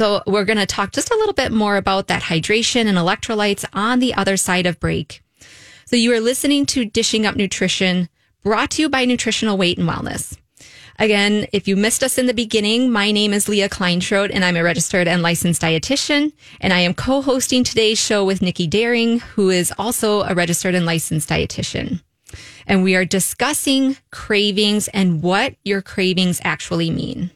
So 0.00 0.22
we're 0.26 0.46
going 0.46 0.56
to 0.56 0.64
talk 0.64 0.92
just 0.92 1.10
a 1.10 1.14
little 1.14 1.34
bit 1.34 1.52
more 1.52 1.76
about 1.76 2.06
that 2.06 2.22
hydration 2.22 2.86
and 2.86 2.96
electrolytes 2.96 3.66
on 3.74 3.98
the 3.98 4.14
other 4.14 4.38
side 4.38 4.64
of 4.64 4.80
break. 4.80 5.22
So 5.84 5.94
you 5.94 6.10
are 6.14 6.20
listening 6.20 6.64
to 6.66 6.86
Dishing 6.86 7.26
Up 7.26 7.36
Nutrition 7.36 8.08
brought 8.42 8.70
to 8.70 8.80
you 8.80 8.88
by 8.88 9.04
Nutritional 9.04 9.58
Weight 9.58 9.76
and 9.76 9.86
Wellness. 9.86 10.38
Again, 10.98 11.48
if 11.52 11.68
you 11.68 11.76
missed 11.76 12.02
us 12.02 12.16
in 12.16 12.24
the 12.24 12.32
beginning, 12.32 12.90
my 12.90 13.12
name 13.12 13.34
is 13.34 13.46
Leah 13.46 13.68
Kleinschrodt 13.68 14.30
and 14.32 14.42
I'm 14.42 14.56
a 14.56 14.64
registered 14.64 15.06
and 15.06 15.20
licensed 15.20 15.60
dietitian. 15.60 16.32
And 16.62 16.72
I 16.72 16.78
am 16.78 16.94
co-hosting 16.94 17.62
today's 17.62 17.98
show 17.98 18.24
with 18.24 18.40
Nikki 18.40 18.66
Doering, 18.66 19.18
who 19.18 19.50
is 19.50 19.70
also 19.76 20.22
a 20.22 20.34
registered 20.34 20.74
and 20.74 20.86
licensed 20.86 21.28
dietitian. 21.28 22.00
And 22.66 22.82
we 22.82 22.96
are 22.96 23.04
discussing 23.04 23.98
cravings 24.10 24.88
and 24.88 25.22
what 25.22 25.56
your 25.62 25.82
cravings 25.82 26.40
actually 26.42 26.90
mean. 26.90 27.32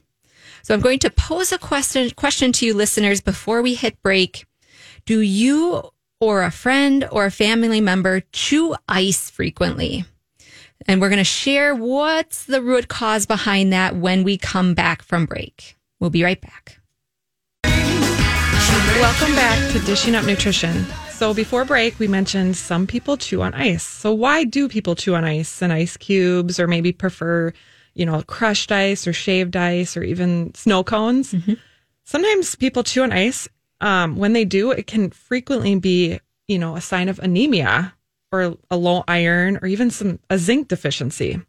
So 0.64 0.72
I'm 0.72 0.80
going 0.80 1.00
to 1.00 1.10
pose 1.10 1.52
a 1.52 1.58
question, 1.58 2.08
question 2.12 2.50
to 2.52 2.64
you 2.64 2.72
listeners 2.72 3.20
before 3.20 3.60
we 3.60 3.74
hit 3.74 4.02
break. 4.02 4.46
Do 5.04 5.20
you 5.20 5.90
or 6.20 6.42
a 6.42 6.50
friend 6.50 7.06
or 7.12 7.26
a 7.26 7.30
family 7.30 7.82
member 7.82 8.22
chew 8.32 8.74
ice 8.88 9.28
frequently? 9.28 10.06
And 10.86 11.02
we're 11.02 11.10
going 11.10 11.18
to 11.18 11.24
share 11.24 11.74
what's 11.74 12.46
the 12.46 12.62
root 12.62 12.88
cause 12.88 13.26
behind 13.26 13.74
that 13.74 13.96
when 13.96 14.24
we 14.24 14.38
come 14.38 14.72
back 14.72 15.02
from 15.02 15.26
break. 15.26 15.76
We'll 16.00 16.08
be 16.08 16.24
right 16.24 16.40
back. 16.40 16.80
Welcome 17.66 19.34
back 19.34 19.70
to 19.72 19.80
Dishing 19.80 20.14
Up 20.14 20.24
Nutrition. 20.24 20.86
So 21.10 21.34
before 21.34 21.66
break, 21.66 21.98
we 21.98 22.08
mentioned 22.08 22.56
some 22.56 22.86
people 22.86 23.18
chew 23.18 23.42
on 23.42 23.52
ice. 23.52 23.84
So 23.84 24.14
why 24.14 24.44
do 24.44 24.70
people 24.70 24.94
chew 24.94 25.14
on 25.14 25.24
ice 25.24 25.60
and 25.60 25.74
ice 25.74 25.98
cubes 25.98 26.58
or 26.58 26.66
maybe 26.66 26.90
prefer 26.90 27.52
you 27.94 28.04
know, 28.04 28.22
crushed 28.22 28.72
ice 28.72 29.06
or 29.06 29.12
shaved 29.12 29.56
ice 29.56 29.96
or 29.96 30.02
even 30.02 30.54
snow 30.54 30.84
cones. 30.84 31.32
Mm-hmm. 31.32 31.54
Sometimes 32.04 32.54
people 32.54 32.82
chew 32.82 33.02
on 33.02 33.12
ice. 33.12 33.48
Um, 33.80 34.16
when 34.16 34.32
they 34.32 34.44
do, 34.44 34.70
it 34.70 34.86
can 34.86 35.10
frequently 35.10 35.78
be, 35.78 36.20
you 36.48 36.58
know, 36.58 36.76
a 36.76 36.80
sign 36.80 37.08
of 37.08 37.18
anemia 37.18 37.94
or 38.32 38.56
a 38.70 38.76
low 38.76 39.04
iron 39.06 39.58
or 39.62 39.68
even 39.68 39.90
some 39.90 40.18
a 40.28 40.38
zinc 40.38 40.68
deficiency. 40.68 41.40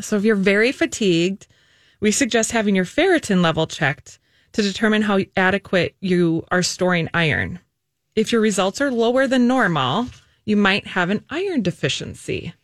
So 0.00 0.16
if 0.16 0.24
you're 0.24 0.36
very 0.36 0.72
fatigued, 0.72 1.46
we 2.00 2.10
suggest 2.12 2.52
having 2.52 2.74
your 2.74 2.84
ferritin 2.84 3.42
level 3.42 3.66
checked 3.66 4.18
to 4.52 4.62
determine 4.62 5.02
how 5.02 5.20
adequate 5.36 5.96
you 6.00 6.46
are 6.50 6.62
storing 6.62 7.08
iron. 7.12 7.60
If 8.14 8.32
your 8.32 8.40
results 8.40 8.80
are 8.80 8.90
lower 8.90 9.26
than 9.26 9.46
normal, 9.46 10.06
you 10.44 10.56
might 10.56 10.86
have 10.86 11.10
an 11.10 11.24
iron 11.30 11.62
deficiency. 11.62 12.54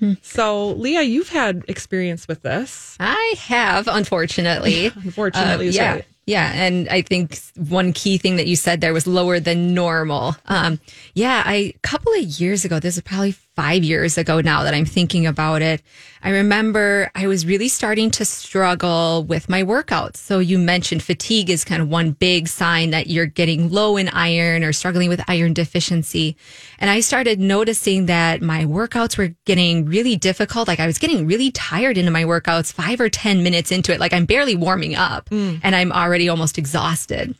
So, 0.22 0.70
Leah, 0.70 1.02
you've 1.02 1.28
had 1.28 1.64
experience 1.68 2.26
with 2.28 2.42
this. 2.42 2.96
I 2.98 3.34
have, 3.38 3.88
unfortunately. 3.88 4.86
unfortunately, 4.96 5.68
uh, 5.68 5.72
yeah. 5.72 5.92
Right. 5.94 6.04
Yeah, 6.26 6.50
and 6.52 6.88
I 6.88 7.02
think 7.02 7.38
one 7.54 7.92
key 7.92 8.18
thing 8.18 8.34
that 8.36 8.48
you 8.48 8.56
said 8.56 8.80
there 8.80 8.92
was 8.92 9.06
lower 9.06 9.38
than 9.38 9.74
normal. 9.74 10.34
Um, 10.46 10.80
yeah, 11.14 11.42
I 11.46 11.54
a 11.54 11.78
couple 11.82 12.12
of 12.14 12.22
years 12.22 12.64
ago, 12.64 12.80
this 12.80 12.96
is 12.96 13.02
probably 13.02 13.36
five 13.56 13.82
years 13.82 14.18
ago 14.18 14.42
now 14.42 14.62
that 14.62 14.74
I'm 14.74 14.84
thinking 14.84 15.26
about 15.26 15.62
it. 15.62 15.82
I 16.22 16.30
remember 16.30 17.10
I 17.14 17.26
was 17.26 17.46
really 17.46 17.68
starting 17.68 18.10
to 18.12 18.24
struggle 18.24 19.24
with 19.24 19.48
my 19.48 19.62
workouts. 19.62 20.18
So 20.18 20.38
you 20.40 20.58
mentioned 20.58 21.02
fatigue 21.02 21.48
is 21.48 21.64
kind 21.64 21.80
of 21.80 21.88
one 21.88 22.10
big 22.12 22.48
sign 22.48 22.90
that 22.90 23.06
you're 23.06 23.26
getting 23.26 23.70
low 23.70 23.96
in 23.96 24.08
iron 24.10 24.62
or 24.62 24.74
struggling 24.74 25.08
with 25.08 25.22
iron 25.26 25.54
deficiency. 25.54 26.36
And 26.78 26.90
I 26.90 27.00
started 27.00 27.40
noticing 27.40 28.06
that 28.06 28.42
my 28.42 28.66
workouts 28.66 29.16
were 29.16 29.34
getting 29.46 29.86
really 29.86 30.16
difficult. 30.16 30.68
Like 30.68 30.80
I 30.80 30.86
was 30.86 30.98
getting 30.98 31.26
really 31.26 31.50
tired 31.50 31.96
into 31.96 32.10
my 32.10 32.24
workouts 32.24 32.72
five 32.72 33.00
or 33.00 33.08
10 33.08 33.42
minutes 33.42 33.72
into 33.72 33.92
it. 33.92 34.00
Like 34.00 34.12
I'm 34.12 34.26
barely 34.26 34.54
warming 34.54 34.96
up 34.96 35.30
mm. 35.30 35.60
and 35.62 35.74
I'm 35.74 35.92
already 35.92 36.28
almost 36.28 36.58
exhausted. 36.58 37.34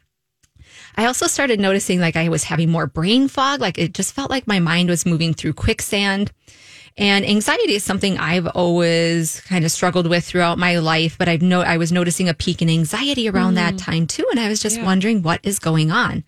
I 0.97 1.05
also 1.07 1.27
started 1.27 1.61
noticing 1.61 2.01
like 2.01 2.17
I 2.17 2.29
was 2.29 2.45
having 2.45 2.71
more 2.71 2.87
brain 2.87 3.29
fog. 3.29 3.61
Like 3.61 3.79
it 3.79 3.93
just 3.93 4.15
felt 4.15 4.31
like 4.31 4.47
my 4.47 4.61
mind 4.61 4.89
was 4.89 5.05
moving 5.05 5.35
through 5.35 5.53
quicksand. 5.53 6.33
And 6.99 7.27
anxiety 7.27 7.75
is 7.75 7.85
something 7.85 8.17
I've 8.17 8.47
always 8.47 9.41
kind 9.43 9.67
of 9.67 9.71
struggled 9.71 10.09
with 10.09 10.25
throughout 10.25 10.59
my 10.59 10.79
life, 10.79 11.19
but 11.19 11.29
I've 11.29 11.43
no, 11.43 11.61
I 11.61 11.77
was 11.77 11.93
noticing 11.93 12.31
a 12.31 12.35
peak 12.35 12.63
in 12.63 12.71
anxiety 12.71 13.29
around 13.29 13.53
mm. 13.53 13.57
that 13.57 13.77
time 13.77 14.07
too. 14.07 14.25
And 14.31 14.41
I 14.41 14.49
was 14.49 14.63
just 14.63 14.79
yeah. 14.79 14.87
wondering 14.87 15.23
what 15.23 15.41
is 15.43 15.59
going 15.59 15.91
on. 15.91 16.25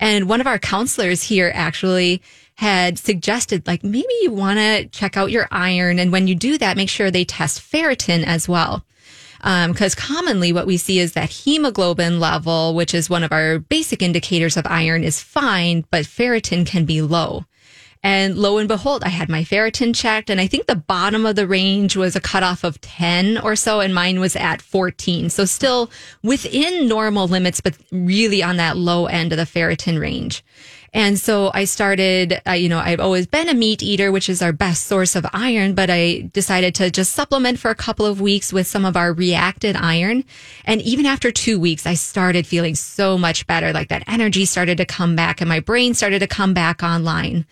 And 0.00 0.28
one 0.28 0.40
of 0.40 0.48
our 0.48 0.58
counselors 0.58 1.22
here 1.22 1.52
actually 1.54 2.22
had 2.56 2.98
suggested 2.98 3.66
like 3.68 3.84
maybe 3.84 4.12
you 4.22 4.32
want 4.32 4.58
to 4.58 4.86
check 4.88 5.16
out 5.16 5.30
your 5.30 5.46
iron. 5.52 6.00
And 6.00 6.10
when 6.10 6.26
you 6.26 6.34
do 6.34 6.58
that, 6.58 6.76
make 6.76 6.88
sure 6.88 7.10
they 7.10 7.24
test 7.24 7.60
ferritin 7.60 8.24
as 8.24 8.48
well 8.48 8.84
because 9.40 9.98
um, 9.98 10.16
commonly 10.16 10.52
what 10.52 10.66
we 10.66 10.76
see 10.76 10.98
is 10.98 11.12
that 11.12 11.30
hemoglobin 11.30 12.20
level, 12.20 12.74
which 12.74 12.92
is 12.92 13.08
one 13.08 13.24
of 13.24 13.32
our 13.32 13.58
basic 13.58 14.02
indicators 14.02 14.56
of 14.56 14.66
iron, 14.66 15.02
is 15.02 15.22
fine, 15.22 15.84
but 15.90 16.04
ferritin 16.04 16.66
can 16.66 16.84
be 16.84 17.00
low. 17.00 17.44
And 18.02 18.38
lo 18.38 18.56
and 18.56 18.68
behold, 18.68 19.04
I 19.04 19.10
had 19.10 19.28
my 19.28 19.44
ferritin 19.44 19.94
checked, 19.94 20.30
and 20.30 20.40
I 20.40 20.46
think 20.46 20.66
the 20.66 20.76
bottom 20.76 21.26
of 21.26 21.36
the 21.36 21.46
range 21.46 21.96
was 21.96 22.16
a 22.16 22.20
cutoff 22.20 22.64
of 22.64 22.80
10 22.80 23.38
or 23.38 23.56
so, 23.56 23.80
and 23.80 23.94
mine 23.94 24.20
was 24.20 24.36
at 24.36 24.62
14. 24.62 25.28
So 25.28 25.44
still 25.44 25.90
within 26.22 26.88
normal 26.88 27.28
limits, 27.28 27.60
but 27.60 27.76
really 27.92 28.42
on 28.42 28.56
that 28.56 28.78
low 28.78 29.06
end 29.06 29.32
of 29.32 29.38
the 29.38 29.44
ferritin 29.44 30.00
range. 30.00 30.42
And 30.92 31.18
so 31.18 31.50
I 31.54 31.64
started, 31.64 32.40
uh, 32.46 32.52
you 32.52 32.68
know, 32.68 32.78
I've 32.78 32.98
always 32.98 33.26
been 33.26 33.48
a 33.48 33.54
meat 33.54 33.82
eater, 33.82 34.10
which 34.10 34.28
is 34.28 34.42
our 34.42 34.52
best 34.52 34.86
source 34.86 35.14
of 35.14 35.24
iron, 35.32 35.74
but 35.74 35.88
I 35.88 36.30
decided 36.32 36.74
to 36.76 36.90
just 36.90 37.14
supplement 37.14 37.60
for 37.60 37.70
a 37.70 37.76
couple 37.76 38.06
of 38.06 38.20
weeks 38.20 38.52
with 38.52 38.66
some 38.66 38.84
of 38.84 38.96
our 38.96 39.12
reacted 39.12 39.76
iron. 39.76 40.24
And 40.64 40.82
even 40.82 41.06
after 41.06 41.30
two 41.30 41.60
weeks, 41.60 41.86
I 41.86 41.94
started 41.94 42.46
feeling 42.46 42.74
so 42.74 43.16
much 43.16 43.46
better. 43.46 43.72
Like 43.72 43.88
that 43.88 44.04
energy 44.08 44.44
started 44.44 44.78
to 44.78 44.84
come 44.84 45.14
back 45.14 45.40
and 45.40 45.48
my 45.48 45.60
brain 45.60 45.94
started 45.94 46.18
to 46.20 46.26
come 46.26 46.54
back 46.54 46.82
online. 46.82 47.46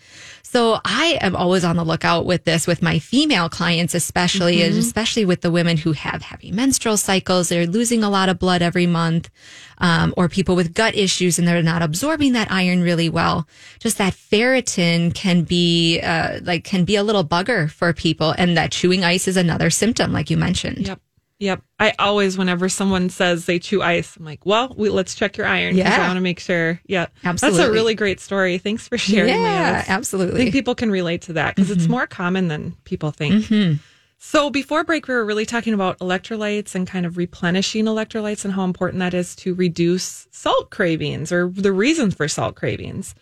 So 0.51 0.79
I 0.83 1.19
am 1.21 1.35
always 1.35 1.63
on 1.63 1.75
the 1.75 1.85
lookout 1.85 2.25
with 2.25 2.43
this 2.43 2.65
with 2.65 2.81
my 2.81 2.97
female 2.97 3.49
clients, 3.49 3.93
especially, 3.93 4.57
mm-hmm. 4.57 4.79
especially 4.79 5.23
with 5.23 5.41
the 5.41 5.51
women 5.51 5.77
who 5.77 5.91
have 5.91 6.23
heavy 6.23 6.51
menstrual 6.51 6.97
cycles. 6.97 7.49
They're 7.49 7.67
losing 7.67 8.03
a 8.03 8.09
lot 8.09 8.29
of 8.29 8.39
blood 8.39 8.63
every 8.63 8.87
month, 8.87 9.29
um, 9.77 10.11
or 10.17 10.27
people 10.27 10.55
with 10.55 10.73
gut 10.73 10.95
issues 10.95 11.37
and 11.37 11.47
they're 11.47 11.61
not 11.61 11.83
absorbing 11.83 12.33
that 12.33 12.51
iron 12.51 12.81
really 12.81 13.09
well. 13.09 13.47
Just 13.77 13.99
that 13.99 14.13
ferritin 14.13 15.13
can 15.13 15.43
be, 15.43 15.99
uh, 15.99 16.39
like, 16.41 16.63
can 16.63 16.83
be 16.83 16.95
a 16.95 17.03
little 17.03 17.23
bugger 17.23 17.69
for 17.69 17.93
people. 17.93 18.33
And 18.35 18.57
that 18.57 18.71
chewing 18.71 19.03
ice 19.03 19.27
is 19.27 19.37
another 19.37 19.69
symptom, 19.69 20.11
like 20.11 20.31
you 20.31 20.37
mentioned. 20.37 20.87
Yep. 20.87 20.99
Yep. 21.39 21.61
I 21.79 21.93
always, 21.99 22.37
whenever 22.37 22.67
someone 22.67 23.09
says 23.09 23.45
they 23.45 23.59
chew 23.59 23.81
ice, 23.81 24.17
I'm 24.17 24.25
like, 24.25 24.45
well, 24.45 24.75
we, 24.77 24.89
let's 24.89 25.15
check 25.15 25.37
your 25.37 25.47
iron. 25.47 25.75
Yeah. 25.75 25.95
I 25.95 26.07
want 26.07 26.17
to 26.17 26.21
make 26.21 26.39
sure. 26.39 26.81
Yeah. 26.85 27.07
Absolutely. 27.23 27.57
That's 27.59 27.69
a 27.69 27.71
really 27.71 27.95
great 27.95 28.19
story. 28.19 28.57
Thanks 28.57 28.87
for 28.89 28.97
sharing. 28.97 29.29
Yeah, 29.29 29.85
absolutely. 29.87 30.35
I 30.35 30.43
think 30.43 30.51
people 30.51 30.75
can 30.75 30.91
relate 30.91 31.21
to 31.23 31.33
that 31.33 31.55
because 31.55 31.69
mm-hmm. 31.69 31.79
it's 31.79 31.87
more 31.87 32.07
common 32.07 32.49
than 32.49 32.75
people 32.83 33.11
think. 33.11 33.45
Mm-hmm. 33.45 33.77
So 34.17 34.49
before 34.49 34.83
break, 34.83 35.07
we 35.07 35.13
were 35.13 35.23
really 35.23 35.45
talking 35.45 35.73
about 35.73 35.97
electrolytes 35.99 36.75
and 36.75 36.85
kind 36.85 37.05
of 37.05 37.15
replenishing 37.15 37.85
electrolytes 37.85 38.43
and 38.43 38.53
how 38.53 38.65
important 38.65 38.99
that 38.99 39.13
is 39.13 39.33
to 39.37 39.55
reduce 39.55 40.27
salt 40.31 40.71
cravings 40.71 41.31
or 41.31 41.47
the 41.47 41.71
reasons 41.71 42.15
for 42.15 42.27
salt 42.27 42.55
cravings. 42.55 43.15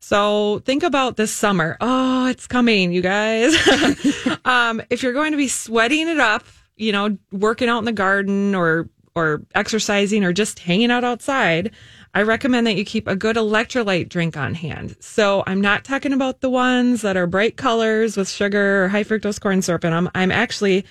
So 0.00 0.58
think 0.64 0.82
about 0.82 1.16
this 1.16 1.32
summer. 1.32 1.76
Oh, 1.80 2.26
it's 2.26 2.48
coming, 2.48 2.90
you 2.92 3.00
guys. 3.00 3.54
um, 4.44 4.82
if 4.90 5.04
you're 5.04 5.12
going 5.12 5.30
to 5.30 5.36
be 5.36 5.46
sweating 5.46 6.08
it 6.08 6.18
up, 6.18 6.44
you 6.80 6.92
know, 6.92 7.16
working 7.30 7.68
out 7.68 7.78
in 7.78 7.84
the 7.84 7.92
garden 7.92 8.54
or 8.54 8.88
or 9.16 9.42
exercising 9.54 10.24
or 10.24 10.32
just 10.32 10.60
hanging 10.60 10.90
out 10.90 11.02
outside, 11.02 11.72
I 12.14 12.22
recommend 12.22 12.66
that 12.66 12.76
you 12.76 12.84
keep 12.84 13.08
a 13.08 13.16
good 13.16 13.36
electrolyte 13.36 14.08
drink 14.08 14.36
on 14.36 14.54
hand. 14.54 14.96
So 15.00 15.42
I'm 15.46 15.60
not 15.60 15.84
talking 15.84 16.12
about 16.12 16.40
the 16.40 16.50
ones 16.50 17.02
that 17.02 17.16
are 17.16 17.26
bright 17.26 17.56
colors 17.56 18.16
with 18.16 18.28
sugar 18.28 18.84
or 18.84 18.88
high 18.88 19.04
fructose 19.04 19.40
corn 19.40 19.62
syrup 19.62 19.84
in 19.84 19.90
them. 19.90 20.08
I'm 20.14 20.30
actually 20.30 20.84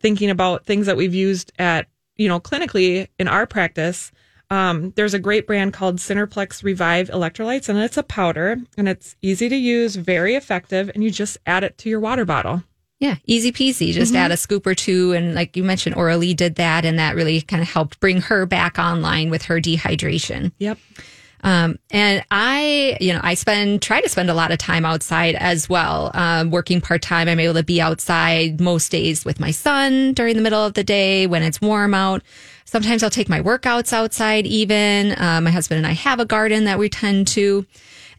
thinking 0.00 0.28
about 0.28 0.66
things 0.66 0.86
that 0.86 0.96
we've 0.96 1.14
used 1.14 1.50
at, 1.58 1.88
you 2.16 2.28
know, 2.28 2.40
clinically 2.40 3.08
in 3.18 3.26
our 3.26 3.46
practice. 3.46 4.12
Um, 4.50 4.92
there's 4.96 5.14
a 5.14 5.18
great 5.18 5.46
brand 5.46 5.72
called 5.72 5.96
Cineplex 5.96 6.62
Revive 6.62 7.08
Electrolytes, 7.08 7.70
and 7.70 7.78
it's 7.78 7.96
a 7.96 8.02
powder 8.02 8.58
and 8.76 8.86
it's 8.86 9.16
easy 9.22 9.48
to 9.48 9.56
use, 9.56 9.96
very 9.96 10.34
effective, 10.34 10.90
and 10.94 11.02
you 11.02 11.10
just 11.10 11.38
add 11.46 11.64
it 11.64 11.78
to 11.78 11.88
your 11.88 12.00
water 12.00 12.26
bottle. 12.26 12.62
Yeah, 13.02 13.16
easy 13.26 13.50
peasy. 13.50 13.92
Just 13.92 14.14
add 14.14 14.30
a 14.30 14.36
scoop 14.36 14.64
or 14.64 14.76
two. 14.76 15.10
And 15.10 15.34
like 15.34 15.56
you 15.56 15.64
mentioned, 15.64 15.96
Oralee 15.96 16.36
did 16.36 16.54
that, 16.54 16.84
and 16.84 17.00
that 17.00 17.16
really 17.16 17.40
kind 17.40 17.60
of 17.60 17.68
helped 17.68 17.98
bring 17.98 18.20
her 18.20 18.46
back 18.46 18.78
online 18.78 19.28
with 19.28 19.42
her 19.46 19.58
dehydration. 19.60 20.52
Yep. 20.58 20.78
Um, 21.42 21.80
and 21.90 22.24
I, 22.30 22.96
you 23.00 23.12
know, 23.12 23.18
I 23.20 23.34
spend, 23.34 23.82
try 23.82 24.00
to 24.00 24.08
spend 24.08 24.30
a 24.30 24.34
lot 24.34 24.52
of 24.52 24.58
time 24.58 24.84
outside 24.84 25.34
as 25.34 25.68
well. 25.68 26.12
Um, 26.14 26.52
working 26.52 26.80
part 26.80 27.02
time, 27.02 27.26
I'm 27.26 27.40
able 27.40 27.54
to 27.54 27.64
be 27.64 27.80
outside 27.80 28.60
most 28.60 28.92
days 28.92 29.24
with 29.24 29.40
my 29.40 29.50
son 29.50 30.12
during 30.12 30.36
the 30.36 30.42
middle 30.42 30.64
of 30.64 30.74
the 30.74 30.84
day 30.84 31.26
when 31.26 31.42
it's 31.42 31.60
warm 31.60 31.94
out. 31.94 32.22
Sometimes 32.66 33.02
I'll 33.02 33.10
take 33.10 33.28
my 33.28 33.40
workouts 33.40 33.92
outside 33.92 34.46
even. 34.46 35.20
Uh, 35.20 35.40
my 35.42 35.50
husband 35.50 35.78
and 35.78 35.88
I 35.88 35.94
have 35.94 36.20
a 36.20 36.24
garden 36.24 36.66
that 36.66 36.78
we 36.78 36.88
tend 36.88 37.26
to. 37.28 37.66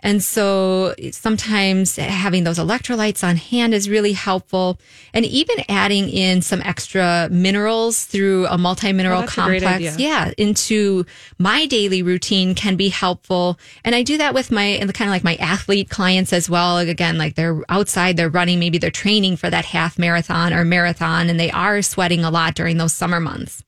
And 0.04 0.22
so 0.22 0.94
sometimes 1.12 1.96
having 1.96 2.44
those 2.44 2.60
electrolytes 2.60 3.24
on 3.24 3.38
hand 3.38 3.74
is 3.74 3.90
really 3.90 4.12
helpful. 4.12 4.78
And 5.14 5.26
even 5.26 5.64
adding 5.70 6.10
in 6.10 6.42
some 6.42 6.62
extra 6.62 7.30
minerals 7.32 8.04
through 8.04 8.48
a 8.48 8.58
multi-mineral 8.58 9.20
Oh, 9.20 9.22
that's 9.22 9.38
a 9.38 9.42
great 9.44 9.64
complex. 9.64 9.98
Yeah. 9.98 10.34
Into 10.38 11.06
my 11.40 11.66
daily 11.68 12.04
routine 12.04 12.54
can 12.54 12.76
be 12.76 12.90
helpful. 12.90 13.58
And 13.86 13.96
I 13.96 14.04
do 14.04 14.18
that 14.18 14.34
with 14.34 14.52
my, 14.52 14.64
and 14.64 14.90
the 14.90 14.94
kind 14.94 15.08
of 15.08 15.14
like 15.14 15.24
my 15.24 15.36
athlete 15.36 15.90
clients 15.90 16.34
as 16.34 16.50
well. 16.50 16.78
Again, 16.80 17.18
like 17.18 17.36
they're 17.36 17.62
outside, 17.70 18.18
they're 18.18 18.30
running, 18.30 18.60
maybe 18.60 18.78
they're 18.78 18.92
training 18.92 19.38
for 19.38 19.50
that 19.50 19.64
half 19.64 19.98
marathon 19.98 20.54
or 20.54 20.66
marathon 20.66 21.30
and 21.30 21.40
they 21.40 21.52
are 21.52 21.82
sweating 21.82 22.26
a 22.26 22.32
lot 22.32 22.56
during 22.56 22.78
those 22.78 22.92
summer 22.92 23.22
months. 23.22 23.64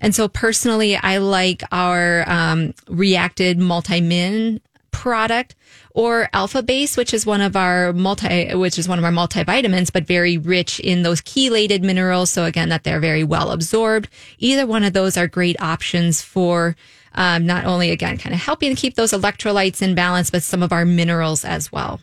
And 0.00 0.14
so 0.14 0.28
personally, 0.28 0.96
I 0.96 1.18
like 1.18 1.62
our 1.70 2.28
um, 2.28 2.74
reacted 2.88 3.58
multi-min 3.58 4.60
product 4.90 5.54
or 5.92 6.28
alpha 6.32 6.62
base, 6.62 6.96
which 6.96 7.12
is 7.12 7.26
one 7.26 7.40
of 7.40 7.56
our 7.56 7.92
multi, 7.92 8.54
which 8.54 8.78
is 8.78 8.88
one 8.88 8.98
of 8.98 9.04
our 9.04 9.10
multivitamins, 9.10 9.92
but 9.92 10.06
very 10.06 10.38
rich 10.38 10.80
in 10.80 11.02
those 11.02 11.20
chelated 11.20 11.82
minerals. 11.82 12.30
So 12.30 12.44
again, 12.44 12.68
that 12.68 12.84
they're 12.84 13.00
very 13.00 13.24
well 13.24 13.50
absorbed. 13.50 14.08
Either 14.38 14.66
one 14.66 14.84
of 14.84 14.92
those 14.92 15.16
are 15.16 15.26
great 15.26 15.60
options 15.60 16.22
for 16.22 16.76
um, 17.14 17.46
not 17.46 17.64
only 17.64 17.90
again 17.90 18.18
kind 18.18 18.34
of 18.34 18.40
helping 18.40 18.74
to 18.74 18.80
keep 18.80 18.94
those 18.94 19.12
electrolytes 19.12 19.82
in 19.82 19.94
balance, 19.94 20.30
but 20.30 20.42
some 20.42 20.62
of 20.62 20.72
our 20.72 20.84
minerals 20.84 21.44
as 21.44 21.72
well. 21.72 22.00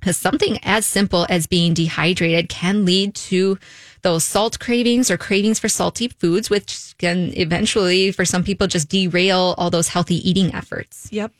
Because 0.00 0.16
something 0.16 0.58
as 0.64 0.84
simple 0.84 1.26
as 1.28 1.46
being 1.46 1.74
dehydrated 1.74 2.48
can 2.48 2.84
lead 2.84 3.14
to 3.14 3.56
those 4.02 4.24
salt 4.24 4.58
cravings 4.58 5.10
or 5.10 5.16
cravings 5.16 5.58
for 5.58 5.68
salty 5.68 6.08
foods, 6.08 6.50
which 6.50 6.94
can 6.98 7.32
eventually, 7.36 8.10
for 8.12 8.24
some 8.24 8.42
people, 8.44 8.66
just 8.66 8.88
derail 8.88 9.54
all 9.58 9.70
those 9.70 9.88
healthy 9.88 10.16
eating 10.28 10.54
efforts. 10.54 11.08
Yep. 11.12 11.32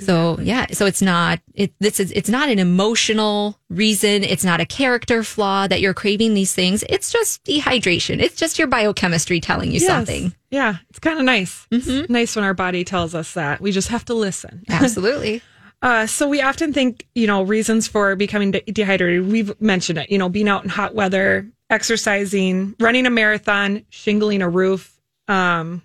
So 0.00 0.38
yeah, 0.40 0.66
so 0.72 0.86
it's 0.86 1.02
not 1.02 1.40
it 1.54 1.72
this 1.78 2.00
is 2.00 2.10
it's 2.12 2.28
not 2.28 2.48
an 2.48 2.58
emotional 2.58 3.58
reason, 3.68 4.24
it's 4.24 4.44
not 4.44 4.60
a 4.60 4.66
character 4.66 5.22
flaw 5.22 5.66
that 5.68 5.80
you're 5.80 5.94
craving 5.94 6.34
these 6.34 6.54
things. 6.54 6.82
It's 6.88 7.10
just 7.12 7.44
dehydration. 7.44 8.20
It's 8.20 8.36
just 8.36 8.58
your 8.58 8.68
biochemistry 8.68 9.40
telling 9.40 9.70
you 9.70 9.80
Yes. 9.80 9.86
something. 9.86 10.34
Yeah, 10.50 10.76
it's 10.90 10.98
kind 10.98 11.18
of 11.18 11.24
nice. 11.24 11.66
It's 11.70 12.08
nice 12.08 12.34
when 12.34 12.44
our 12.44 12.54
body 12.54 12.82
tells 12.84 13.14
us 13.14 13.34
that. 13.34 13.60
We 13.60 13.72
just 13.72 13.88
have 13.88 14.04
to 14.06 14.14
listen. 14.14 14.64
Absolutely. 14.68 15.42
Uh, 15.82 16.06
so 16.06 16.26
we 16.26 16.40
often 16.40 16.72
think, 16.72 17.06
you 17.14 17.26
know, 17.26 17.42
reasons 17.42 17.86
for 17.86 18.16
becoming 18.16 18.50
de- 18.52 18.62
dehydrated. 18.62 19.30
We've 19.30 19.60
mentioned 19.60 19.98
it, 19.98 20.10
you 20.10 20.16
know, 20.18 20.28
being 20.30 20.48
out 20.48 20.64
in 20.64 20.70
hot 20.70 20.94
weather, 20.94 21.46
exercising, 21.70 22.74
running 22.80 23.06
a 23.06 23.10
marathon, 23.10 23.84
shingling 23.88 24.42
a 24.42 24.48
roof, 24.48 24.98
um, 25.28 25.82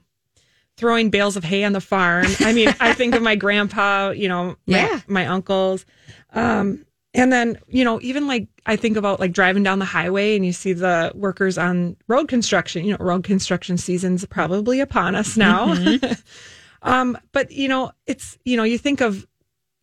throwing 0.77 1.09
bales 1.09 1.37
of 1.37 1.43
hay 1.43 1.63
on 1.63 1.73
the 1.73 1.81
farm. 1.81 2.25
I 2.39 2.53
mean, 2.53 2.73
I 2.79 2.93
think 2.95 3.15
of 3.15 3.21
my 3.21 3.35
grandpa, 3.35 4.11
you 4.11 4.27
know, 4.27 4.55
my, 4.67 4.77
Yeah. 4.77 4.99
my 5.07 5.27
uncles. 5.27 5.85
Um, 6.33 6.85
and 7.13 7.31
then, 7.31 7.59
you 7.67 7.83
know, 7.83 7.99
even 8.01 8.25
like 8.25 8.47
I 8.65 8.75
think 8.77 8.95
about 8.95 9.19
like 9.19 9.33
driving 9.33 9.63
down 9.63 9.79
the 9.79 9.85
highway 9.85 10.35
and 10.35 10.45
you 10.45 10.53
see 10.53 10.71
the 10.73 11.11
workers 11.13 11.57
on 11.57 11.97
road 12.07 12.27
construction, 12.29 12.85
you 12.85 12.91
know, 12.91 13.03
road 13.03 13.23
construction 13.23 13.77
season's 13.77 14.23
probably 14.25 14.79
upon 14.79 15.15
us 15.15 15.35
now. 15.35 15.75
um, 16.83 17.17
but 17.33 17.51
you 17.51 17.67
know, 17.67 17.91
it's, 18.07 18.37
you 18.45 18.55
know, 18.55 18.63
you 18.63 18.77
think 18.77 19.01
of, 19.01 19.27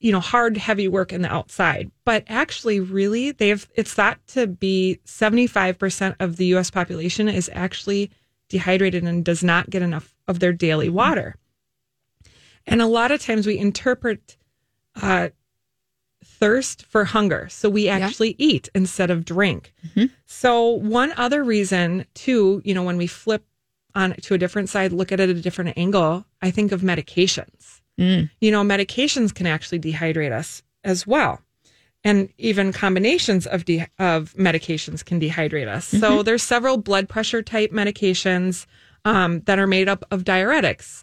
you 0.01 0.13
know, 0.13 0.21
hard, 0.21 0.57
heavy 0.57 0.87
work 0.87 1.13
in 1.13 1.23
the 1.23 1.33
outside, 1.33 1.91
but 2.05 2.25
actually 2.29 2.79
really 2.81 3.33
they've, 3.33 3.69
it's 3.75 3.93
thought 3.93 4.19
to 4.29 4.47
be 4.47 5.01
75% 5.05 6.17
of 6.21 6.37
the 6.37 6.47
US 6.55 6.71
population 6.71 7.29
is 7.29 7.51
actually 7.53 8.11
dehydrated 8.49 9.03
and 9.05 9.25
does 9.25 9.43
not 9.43 9.71
get 9.71 9.83
enough 9.83 10.15
of 10.29 10.39
their 10.39 10.53
daily 10.53 10.89
water. 10.89 11.35
And 12.67 12.81
a 12.81 12.87
lot 12.87 13.11
of 13.11 13.21
times 13.21 13.47
we 13.47 13.59
interpret, 13.59 14.37
uh, 15.03 15.31
thirst 16.25 16.85
for 16.85 17.05
hunger. 17.05 17.49
So 17.51 17.69
we 17.69 17.89
actually 17.89 18.37
eat 18.39 18.69
instead 18.75 19.11
of 19.11 19.25
drink. 19.25 19.75
So 20.27 20.69
one 20.71 21.13
other 21.17 21.43
reason 21.43 22.05
too, 22.15 22.63
you 22.65 22.75
know, 22.75 22.85
when 22.85 22.97
we 22.97 23.07
flip 23.09 23.45
on 23.95 24.13
to 24.15 24.35
a 24.35 24.39
different 24.39 24.69
side, 24.69 24.93
look 24.93 25.11
at 25.11 25.19
it 25.19 25.31
at 25.31 25.37
a 25.37 25.41
different 25.41 25.77
angle, 25.77 26.27
I 26.41 26.51
think 26.53 26.71
of 26.71 26.83
medications. 26.83 27.78
You 27.99 28.51
know, 28.51 28.63
medications 28.63 29.35
can 29.35 29.47
actually 29.47 29.81
dehydrate 29.81 30.33
us 30.33 30.63
as 30.85 31.07
well. 31.07 31.41
And 32.05 32.29
even 32.39 32.73
combinations 32.73 33.47
of 33.47 33.65
de- 33.65 33.87
of 33.99 34.33
medications 34.35 35.05
can 35.05 35.21
dehydrate 35.21 35.67
us. 35.69 35.87
So 35.89 36.23
there's 36.23 36.43
several 36.45 36.77
blood 36.79 37.09
pressure 37.09 37.43
type 37.43 37.73
medications 37.73 38.67
um, 39.05 39.41
that 39.47 39.59
are 39.59 39.67
made 39.67 39.89
up 39.89 40.05
of 40.11 40.23
diuretics. 40.25 41.03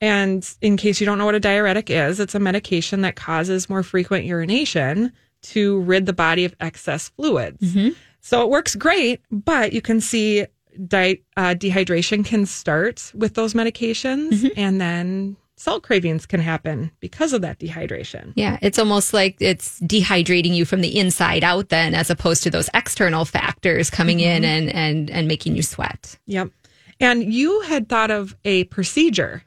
And 0.00 0.48
in 0.60 0.76
case 0.76 1.00
you 1.00 1.06
don't 1.06 1.18
know 1.18 1.24
what 1.24 1.34
a 1.34 1.40
diuretic 1.40 1.90
is, 1.90 2.20
it's 2.20 2.34
a 2.34 2.38
medication 2.38 3.00
that 3.00 3.16
causes 3.16 3.68
more 3.68 3.82
frequent 3.82 4.24
urination 4.24 5.12
to 5.42 5.80
rid 5.80 6.06
the 6.06 6.12
body 6.12 6.44
of 6.44 6.54
excess 6.60 7.08
fluids. 7.10 7.74
So 8.20 8.42
it 8.42 8.50
works 8.50 8.74
great, 8.76 9.20
but 9.30 9.72
you 9.72 9.80
can 9.80 10.00
see 10.00 10.46
di- 10.86 11.22
uh, 11.36 11.54
dehydration 11.54 12.24
can 12.24 12.44
start 12.46 13.10
with 13.14 13.34
those 13.34 13.54
medications 13.54 14.52
and 14.56 14.80
then 14.80 15.36
salt 15.56 15.82
cravings 15.82 16.26
can 16.26 16.40
happen 16.40 16.90
because 17.00 17.32
of 17.32 17.42
that 17.42 17.58
dehydration. 17.58 18.32
Yeah, 18.36 18.58
it's 18.62 18.78
almost 18.78 19.12
like 19.12 19.36
it's 19.40 19.80
dehydrating 19.80 20.54
you 20.54 20.64
from 20.64 20.80
the 20.80 20.98
inside 20.98 21.44
out 21.44 21.70
then 21.70 21.94
as 21.94 22.10
opposed 22.10 22.42
to 22.44 22.50
those 22.50 22.68
external 22.74 23.24
factors 23.24 23.90
coming 23.90 24.20
in 24.20 24.42
mm-hmm. 24.42 24.50
and 24.50 24.74
and 24.74 25.10
and 25.10 25.28
making 25.28 25.56
you 25.56 25.62
sweat. 25.62 26.18
Yep. 26.26 26.50
And 26.98 27.32
you 27.32 27.60
had 27.62 27.88
thought 27.88 28.10
of 28.10 28.36
a 28.44 28.64
procedure 28.64 29.42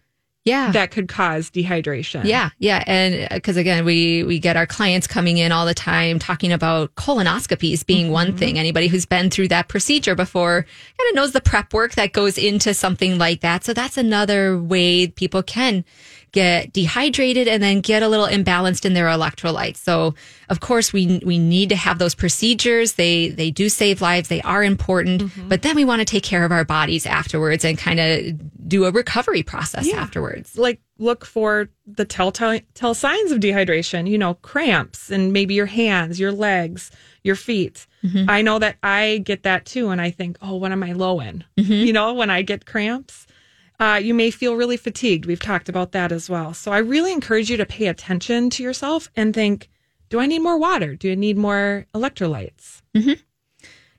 Yeah. 0.50 0.72
that 0.72 0.92
could 0.92 1.08
cause 1.08 1.50
dehydration. 1.50 2.26
Yeah, 2.26 2.50
yeah, 2.60 2.84
and 2.86 3.32
uh, 3.32 3.36
because 3.36 3.58
again, 3.58 3.86
we 3.86 4.24
we 4.24 4.40
get 4.40 4.58
our 4.58 4.66
clients 4.66 5.08
coming 5.08 5.38
in 5.38 5.52
all 5.52 5.66
the 5.66 5.74
time 5.74 6.20
talking 6.20 6.52
about 6.52 6.96
colonoscopies 6.96 7.86
being 7.86 8.06
mm-hmm. 8.06 8.14
one 8.14 8.38
thing. 8.38 8.60
Anybody 8.60 8.88
who's 8.88 9.06
been 9.06 9.30
through 9.30 9.50
that 9.50 9.68
procedure 9.68 10.16
before 10.16 10.64
kind 10.64 11.10
of 11.10 11.16
knows 11.16 11.32
the 11.32 11.42
prep 11.42 11.74
work 11.74 11.94
that 11.94 12.14
goes 12.14 12.38
into 12.38 12.74
something 12.74 13.18
like 13.18 13.42
that. 13.42 13.64
So 13.64 13.74
that's 13.74 13.98
another 13.98 14.58
way 14.62 15.08
people 15.08 15.44
can 15.44 15.86
get 16.32 16.74
dehydrated 16.74 17.48
and 17.48 17.62
then 17.62 17.82
get 17.82 18.04
a 18.04 18.08
little 18.08 18.28
imbalanced 18.28 18.86
in 18.86 18.94
their 18.94 19.08
electrolytes. 19.08 19.78
So 19.78 20.16
of 20.50 20.60
course 20.60 20.94
we 20.94 21.22
we 21.26 21.38
need 21.38 21.70
to 21.70 21.76
have 21.76 22.00
those 22.00 22.16
procedures. 22.16 22.94
They 22.94 23.30
they 23.30 23.52
do 23.52 23.70
save 23.70 24.02
lives. 24.02 24.30
They 24.30 24.42
are 24.42 24.64
important, 24.64 25.24
mm-hmm. 25.24 25.48
but 25.50 25.62
then 25.62 25.76
we 25.76 25.86
want 25.86 26.00
to 26.00 26.06
take 26.06 26.24
care 26.24 26.46
of 26.46 26.52
our 26.52 26.66
bodies 26.66 27.06
afterwards 27.06 27.66
and 27.66 27.78
kind 27.78 28.00
of 28.00 28.68
do 28.68 28.86
a 28.86 28.92
recovery 28.92 29.44
process 29.44 29.92
afterwards. 29.94 30.58
like 30.58 30.80
look 31.00 31.26
for 31.26 31.70
the 31.88 32.06
telltale 32.06 32.60
tell 32.74 32.94
signs 32.94 33.32
of 33.32 33.40
dehydration 33.40 34.08
you 34.08 34.18
know 34.18 34.36
cramps 34.36 35.10
and 35.10 35.34
maybe 35.34 35.54
your 35.54 35.66
hands 35.66 36.20
your 36.20 36.32
legs 36.32 36.92
your 37.24 37.36
feet 37.36 37.88
mm-hmm. 38.04 38.30
i 38.30 38.42
know 38.42 38.60
that 38.60 38.78
i 38.84 39.20
get 39.24 39.44
that 39.44 39.66
too 39.66 39.90
and 39.90 40.02
i 40.02 40.12
think 40.12 40.38
oh 40.42 40.56
what 40.56 40.72
am 40.72 40.84
i 40.84 40.92
low 40.92 41.20
in 41.20 41.44
mm-hmm. 41.58 41.72
you 41.72 41.94
know 41.94 42.14
when 42.14 42.30
i 42.30 42.42
get 42.42 42.66
cramps 42.66 43.26
uh, 43.80 44.00
you 44.02 44.14
may 44.14 44.32
feel 44.32 44.56
really 44.56 44.78
fatigued 44.78 45.26
we've 45.26 45.40
talked 45.40 45.70
about 45.70 45.92
that 45.92 46.12
as 46.12 46.30
well 46.30 46.54
so 46.54 46.72
i 46.72 46.78
really 46.78 47.12
encourage 47.12 47.50
you 47.50 47.58
to 47.58 47.66
pay 47.66 47.88
attention 47.88 48.50
to 48.50 48.64
yourself 48.64 49.10
and 49.16 49.34
think 49.34 49.70
do 50.10 50.20
i 50.20 50.26
need 50.26 50.40
more 50.40 50.58
water 50.58 50.96
do 50.96 51.12
i 51.12 51.16
need 51.16 51.38
more 51.38 51.86
electrolytes 51.94 52.82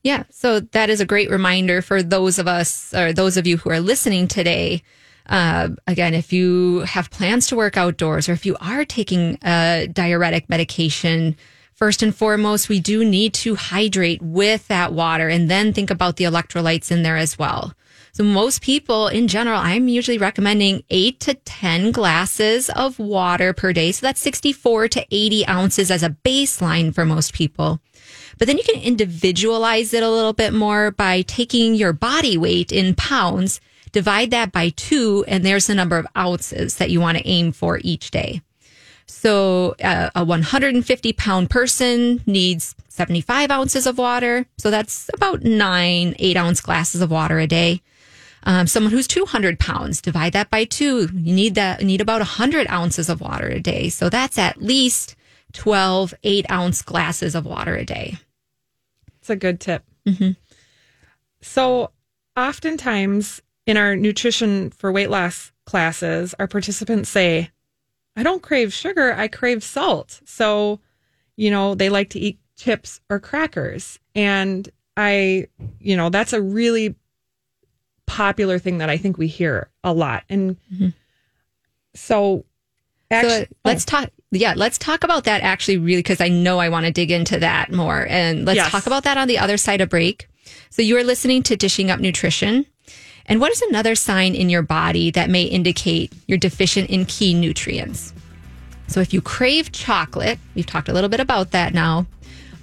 Yeah. 0.03 0.25
So 0.31 0.61
that 0.61 0.89
is 0.89 1.01
a 1.01 1.07
great 1.07 1.31
reminder 1.31 1.83
for 1.83 2.03
those 2.03 2.39
of 2.39 2.49
us 2.49 2.95
or 2.95 3.13
those 3.13 3.37
of 3.37 3.47
you 3.47 3.59
who 3.59 3.71
are 3.71 3.81
listening 3.81 4.29
today. 4.29 4.83
Uh, 5.27 5.69
again, 5.87 6.15
if 6.15 6.33
you 6.33 6.81
have 6.81 7.11
plans 7.11 7.47
to 7.49 7.57
work 7.57 7.77
outdoors 7.77 8.27
or 8.27 8.33
if 8.33 8.47
you 8.47 8.57
are 8.61 8.87
taking 8.87 9.39
a 9.43 9.89
diuretic 9.93 10.49
medication, 10.49 11.37
first 11.75 12.03
and 12.03 12.15
foremost, 12.15 12.69
we 12.71 12.81
do 12.81 13.05
need 13.05 13.35
to 13.35 13.57
hydrate 13.57 14.23
with 14.23 14.67
that 14.69 14.93
water 14.95 15.29
and 15.29 15.51
then 15.51 15.73
think 15.73 15.91
about 15.91 16.17
the 16.17 16.25
electrolytes 16.25 16.91
in 16.91 17.03
there 17.03 17.19
as 17.19 17.39
well. 17.39 17.75
So 18.13 18.25
most 18.25 18.63
people 18.63 19.09
in 19.09 19.29
general, 19.29 19.59
I'm 19.59 19.89
usually 19.89 20.19
recommending 20.19 20.83
eight 20.91 21.21
to 21.21 21.35
10 21.35 21.93
glasses 21.93 22.71
of 22.71 22.99
water 22.99 23.53
per 23.53 23.73
day. 23.73 23.93
So 23.93 24.07
that's 24.07 24.21
64 24.21 24.89
to 24.89 25.07
80 25.11 25.47
ounces 25.47 25.91
as 25.91 26.03
a 26.03 26.17
baseline 26.25 26.95
for 26.95 27.05
most 27.05 27.33
people. 27.33 27.81
But 28.39 28.47
then 28.47 28.57
you 28.57 28.65
can 28.65 28.83
individualize 28.83 29.93
it 29.93 30.03
a 30.03 30.11
little 30.11 30.33
bit 30.33 30.53
more 30.53 30.91
by 30.91 31.23
taking 31.23 31.75
your 31.75 31.93
body 31.93 32.39
weight 32.39 32.73
in 32.73 32.95
pounds, 32.95 33.61
divide 33.93 34.31
that 34.31 34.51
by 34.51 34.71
two, 34.71 35.25
and 35.29 35.45
there's 35.45 35.67
the 35.67 35.75
number 35.75 35.99
of 35.99 36.07
ounces 36.17 36.77
that 36.77 36.91
you 36.91 37.01
want 37.01 37.19
to 37.19 37.29
aim 37.29 37.53
for 37.53 37.81
each 37.85 38.11
day. 38.11 38.41
So 39.07 39.75
uh, 39.83 40.11
a 40.15 40.25
150 40.25 41.13
pound 41.13 41.51
person 41.51 42.23
needs 42.27 42.75
75 42.89 43.51
ounces 43.51 43.87
of 43.87 43.99
water. 43.99 44.47
So 44.57 44.71
that's 44.71 45.11
about 45.13 45.43
nine 45.43 46.15
eight 46.19 46.37
ounce 46.37 46.61
glasses 46.61 47.01
of 47.01 47.11
water 47.11 47.39
a 47.39 47.47
day. 47.47 47.83
Um, 48.45 48.67
someone 48.67 48.93
who's 48.93 49.07
200 49.07 49.59
pounds, 49.59 50.01
divide 50.01 50.33
that 50.33 50.51
by 50.51 50.65
two. 50.65 51.09
You 51.13 51.35
need 51.35 51.55
that, 51.57 51.81
you 51.81 51.87
need 51.87 52.01
about 52.01 52.21
100 52.21 52.69
ounces 52.69 53.09
of 53.09 53.21
water 53.21 53.49
a 53.49 53.61
day. 53.61 53.89
So 53.89 54.09
that's 54.09 54.39
at 54.39 54.63
least 54.63 55.17
12 55.53 56.15
eight 56.23 56.51
ounce 56.51 56.83
glasses 56.83 57.35
of 57.35 57.45
water 57.45 57.77
a 57.77 57.85
day. 57.85 58.19
It's 59.19 59.31
a 59.31 59.37
good 59.37 59.61
tip. 59.61 59.85
So, 61.43 61.91
oftentimes 62.37 63.43
in 63.67 63.77
our 63.77 63.97
nutrition 63.97 64.71
for 64.71 64.93
weight 64.93 65.11
loss 65.11 65.53
classes, 65.67 66.35
our 66.39 66.47
participants 66.47 67.09
say, 67.09 67.51
I 68.17 68.23
don't 68.23 68.43
crave 68.43 68.73
sugar, 68.73 69.13
I 69.15 69.29
crave 69.29 69.63
salt. 69.63 70.21
So, 70.25 70.81
you 71.37 71.51
know, 71.51 71.75
they 71.75 71.89
like 71.89 72.11
to 72.11 72.19
eat 72.19 72.39
chips 72.57 73.01
or 73.09 73.21
crackers. 73.21 73.99
And 74.15 74.69
I, 74.97 75.49
you 75.79 75.97
know, 75.97 76.11
that's 76.11 76.33
a 76.33 76.43
really 76.43 76.97
popular 78.11 78.59
thing 78.59 78.79
that 78.79 78.91
I 78.91 78.97
think 78.97 79.19
we 79.19 79.29
hear 79.29 79.69
a 79.85 79.93
lot. 79.93 80.25
And 80.29 80.57
mm-hmm. 80.73 80.89
so, 81.95 82.45
actually, 83.09 83.33
uh, 83.33 83.45
so 83.45 83.47
let's 83.65 83.85
talk. 83.85 84.11
Yeah, 84.33 84.55
let's 84.57 84.79
talk 84.79 85.05
about 85.05 85.25
that 85.25 85.43
actually, 85.43 85.79
really, 85.79 86.01
because 86.01 86.21
I 86.21 86.29
know 86.29 86.59
I 86.59 86.69
want 86.69 86.87
to 86.87 86.93
dig 86.93 87.13
into 87.13 87.39
that 87.39 87.73
more. 87.73 88.07
And 88.09 88.45
let's 88.45 88.57
Yes. 88.57 88.71
talk 88.71 88.87
about 88.87 89.05
that 89.05 89.17
on 89.17 89.29
the 89.29 89.39
other 89.39 89.57
side 89.57 89.81
of 89.81 89.89
break. 89.89 90.29
So 90.71 90.83
you 90.83 90.97
are 90.97 91.05
listening 91.05 91.45
to 91.45 91.57
Dishing 91.57 91.89
Up 91.91 92.01
Nutrition. 92.01 92.67
And 93.27 93.41
what 93.41 93.53
is 93.53 93.63
another 93.63 93.95
sign 93.95 94.35
in 94.35 94.51
your 94.51 94.63
body 94.63 95.13
that 95.13 95.31
may 95.31 95.45
indicate 95.45 96.13
you're 96.27 96.39
deficient 96.39 96.91
in 96.91 97.05
key 97.05 97.33
nutrients? 97.33 98.13
So 98.89 98.99
if 99.01 99.13
you 99.13 99.21
crave 99.21 99.71
chocolate, 99.71 100.41
we've 100.57 100.67
talked 100.67 100.89
a 100.89 100.93
little 100.93 101.11
bit 101.11 101.21
about 101.21 101.53
that 101.53 101.73
now, 101.75 102.07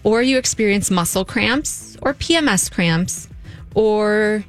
or 0.03 0.21
you 0.21 0.37
experience 0.37 0.91
muscle 0.91 1.23
cramps 1.23 1.95
or 2.01 2.13
PMS 2.13 2.69
cramps, 2.69 3.29
or 3.75 4.43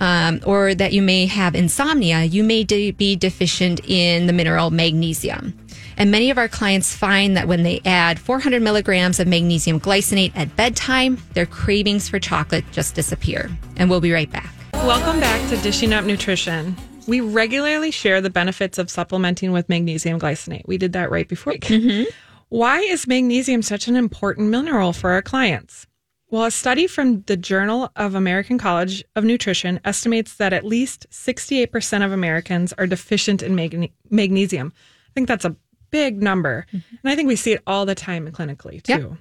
um, 0.00 0.40
or 0.46 0.74
that 0.74 0.92
you 0.92 1.02
may 1.02 1.26
have 1.26 1.54
insomnia, 1.54 2.24
you 2.24 2.44
may 2.44 2.64
de- 2.64 2.92
be 2.92 3.16
deficient 3.16 3.80
in 3.88 4.26
the 4.26 4.32
mineral 4.32 4.70
magnesium. 4.70 5.58
And 5.96 6.10
many 6.12 6.30
of 6.30 6.38
our 6.38 6.48
clients 6.48 6.94
find 6.94 7.36
that 7.36 7.48
when 7.48 7.64
they 7.64 7.80
add 7.84 8.20
400 8.20 8.62
milligrams 8.62 9.18
of 9.18 9.26
magnesium 9.26 9.80
glycinate 9.80 10.32
at 10.36 10.54
bedtime, 10.54 11.18
their 11.34 11.46
cravings 11.46 12.08
for 12.08 12.20
chocolate 12.20 12.64
just 12.70 12.94
disappear. 12.94 13.50
And 13.76 13.90
we'll 13.90 14.00
be 14.00 14.12
right 14.12 14.30
back. 14.30 14.54
Welcome 14.74 15.18
back 15.18 15.48
to 15.50 15.56
Dishing 15.56 15.92
Up 15.92 16.04
Nutrition. 16.04 16.76
We 17.08 17.20
regularly 17.20 17.90
share 17.90 18.20
the 18.20 18.30
benefits 18.30 18.78
of 18.78 18.90
supplementing 18.90 19.50
with 19.50 19.68
magnesium 19.68 20.20
glycinate. 20.20 20.66
We 20.66 20.78
did 20.78 20.92
that 20.92 21.10
right 21.10 21.26
before. 21.28 21.54
Why 22.50 22.78
is 22.80 23.06
magnesium 23.06 23.62
such 23.62 23.88
an 23.88 23.96
important 23.96 24.50
mineral 24.50 24.92
for 24.92 25.10
our 25.10 25.22
clients? 25.22 25.86
Well, 26.30 26.44
a 26.44 26.50
study 26.50 26.86
from 26.86 27.22
the 27.22 27.38
Journal 27.38 27.90
of 27.96 28.14
American 28.14 28.58
College 28.58 29.02
of 29.16 29.24
Nutrition 29.24 29.80
estimates 29.84 30.34
that 30.34 30.52
at 30.52 30.64
least 30.64 31.06
68% 31.10 32.04
of 32.04 32.12
Americans 32.12 32.74
are 32.74 32.86
deficient 32.86 33.42
in 33.42 33.54
magne- 33.54 33.92
magnesium. 34.10 34.72
I 35.08 35.12
think 35.14 35.26
that's 35.26 35.46
a 35.46 35.56
big 35.90 36.22
number. 36.22 36.66
Mm-hmm. 36.68 36.96
And 37.02 37.12
I 37.12 37.16
think 37.16 37.28
we 37.28 37.36
see 37.36 37.52
it 37.52 37.62
all 37.66 37.86
the 37.86 37.94
time 37.94 38.30
clinically 38.30 38.82
too. 38.82 38.92
Yep. 38.92 39.12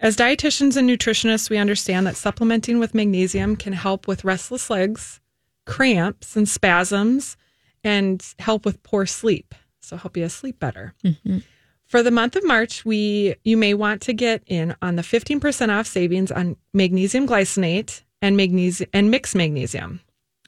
As 0.00 0.16
dietitians 0.16 0.76
and 0.76 0.88
nutritionists, 0.88 1.48
we 1.48 1.56
understand 1.56 2.06
that 2.06 2.16
supplementing 2.16 2.78
with 2.78 2.94
magnesium 2.94 3.56
can 3.56 3.72
help 3.72 4.08
with 4.08 4.24
restless 4.24 4.68
legs, 4.68 5.20
cramps 5.64 6.36
and 6.36 6.48
spasms, 6.48 7.36
and 7.82 8.24
help 8.40 8.66
with 8.66 8.82
poor 8.82 9.06
sleep. 9.06 9.54
So 9.80 9.96
help 9.96 10.16
you 10.16 10.28
sleep 10.28 10.58
better. 10.58 10.94
Mm-hmm. 11.04 11.38
For 11.86 12.02
the 12.02 12.10
month 12.10 12.34
of 12.34 12.44
March, 12.44 12.84
we 12.84 13.36
you 13.44 13.56
may 13.56 13.72
want 13.72 14.02
to 14.02 14.12
get 14.12 14.42
in 14.46 14.74
on 14.82 14.96
the 14.96 15.02
15% 15.02 15.68
off 15.68 15.86
savings 15.86 16.32
on 16.32 16.56
magnesium 16.74 17.28
glycinate 17.28 18.02
and 18.20 18.36
magnesium 18.36 18.90
and 18.92 19.08
mixed 19.10 19.36
magnesium. 19.36 20.00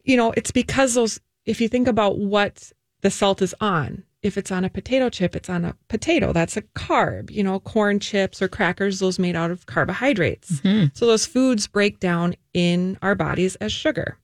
you 0.03 0.17
know, 0.17 0.33
it's 0.35 0.51
because 0.51 0.95
those, 0.95 1.19
if 1.45 1.61
you 1.61 1.67
think 1.67 1.87
about 1.87 2.17
what 2.17 2.71
the 3.01 3.11
salt 3.11 3.39
is 3.41 3.53
on, 3.61 4.03
if 4.23 4.37
it's 4.37 4.51
on 4.51 4.63
a 4.63 4.69
potato 4.69 5.09
chip, 5.09 5.35
it's 5.35 5.49
on 5.49 5.65
a 5.65 5.75
potato. 5.87 6.31
That's 6.31 6.55
a 6.57 6.61
carb, 6.61 7.31
you 7.31 7.43
know, 7.43 7.59
corn 7.59 7.99
chips 7.99 8.41
or 8.41 8.47
crackers, 8.47 8.99
those 8.99 9.17
made 9.17 9.35
out 9.35 9.51
of 9.51 9.65
carbohydrates. 9.65 10.61
So 10.93 11.05
those 11.07 11.25
foods 11.25 11.67
break 11.67 11.99
down 11.99 12.35
in 12.53 12.97
our 13.01 13.15
bodies 13.15 13.55
as 13.55 13.71
sugar. 13.71 14.17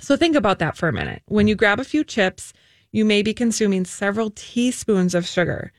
So 0.00 0.16
think 0.16 0.34
about 0.34 0.58
that 0.58 0.76
for 0.76 0.88
a 0.88 0.92
minute. 0.92 1.22
When 1.26 1.46
you 1.46 1.54
grab 1.54 1.78
a 1.78 1.84
few 1.84 2.02
chips, 2.02 2.52
you 2.90 3.04
may 3.04 3.22
be 3.22 3.32
consuming 3.32 3.84
several 3.84 4.30
teaspoons 4.34 5.14
of 5.14 5.26
sugar. 5.26 5.72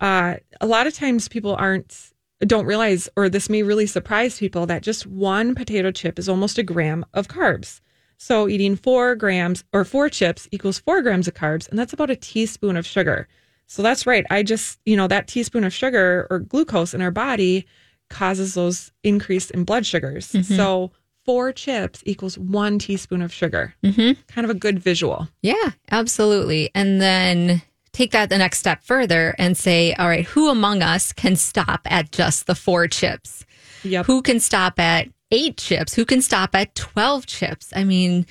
Uh, 0.00 0.34
a 0.60 0.66
lot 0.66 0.86
of 0.86 0.94
times 0.94 1.28
people 1.28 1.56
aren't 1.56 2.10
don't 2.46 2.66
realize, 2.66 3.08
or 3.16 3.28
this 3.28 3.48
may 3.48 3.62
really 3.62 3.86
surprise 3.86 4.38
people, 4.38 4.66
that 4.66 4.82
just 4.82 5.06
one 5.06 5.54
potato 5.54 5.92
chip 5.92 6.18
is 6.18 6.28
almost 6.28 6.58
a 6.58 6.62
gram 6.64 7.06
of 7.14 7.28
carbs. 7.28 7.80
So 8.22 8.48
eating 8.48 8.76
four 8.76 9.16
grams 9.16 9.64
or 9.72 9.84
four 9.84 10.08
chips 10.08 10.48
equals 10.52 10.78
four 10.78 11.02
grams 11.02 11.26
of 11.26 11.34
carbs, 11.34 11.68
and 11.68 11.76
that's 11.76 11.92
about 11.92 12.08
a 12.08 12.14
teaspoon 12.14 12.76
of 12.76 12.86
sugar. 12.86 13.26
So 13.66 13.82
that's 13.82 14.06
right. 14.06 14.24
I 14.30 14.44
just, 14.44 14.78
you 14.86 14.96
know, 14.96 15.08
that 15.08 15.26
teaspoon 15.26 15.64
of 15.64 15.72
sugar 15.72 16.28
or 16.30 16.38
glucose 16.38 16.94
in 16.94 17.02
our 17.02 17.10
body 17.10 17.66
causes 18.10 18.54
those 18.54 18.92
increase 19.02 19.50
in 19.50 19.64
blood 19.64 19.84
sugars. 19.84 20.36
So 20.46 20.92
four 21.24 21.52
chips 21.52 22.00
equals 22.06 22.38
one 22.38 22.78
teaspoon 22.78 23.22
of 23.22 23.32
sugar. 23.32 23.74
Mm-hmm. 23.82 24.20
Kind 24.28 24.44
of 24.44 24.50
a 24.50 24.58
good 24.58 24.78
visual. 24.78 25.28
Yeah, 25.40 25.70
absolutely. 25.90 26.70
And 26.76 27.00
then 27.02 27.60
take 27.90 28.12
that 28.12 28.28
the 28.28 28.38
next 28.38 28.58
step 28.58 28.84
further 28.84 29.34
and 29.36 29.56
say, 29.56 29.94
all 29.94 30.06
right, 30.06 30.26
who 30.26 30.48
among 30.48 30.80
us 30.80 31.12
can 31.12 31.34
stop 31.34 31.80
at 31.86 32.12
just 32.12 32.46
the 32.46 32.54
four 32.54 32.86
chips? 32.86 33.44
Yep. 33.82 34.06
Who 34.06 34.22
can 34.22 34.38
stop 34.38 34.78
at 34.78 35.08
eight 35.32 35.56
chips? 35.56 35.94
Who 35.94 36.04
can 36.04 36.22
stop 36.22 36.54
at 36.54 36.74
12 36.76 37.26
chips? 37.26 37.72
I 37.74 37.82
mean, 37.82 38.26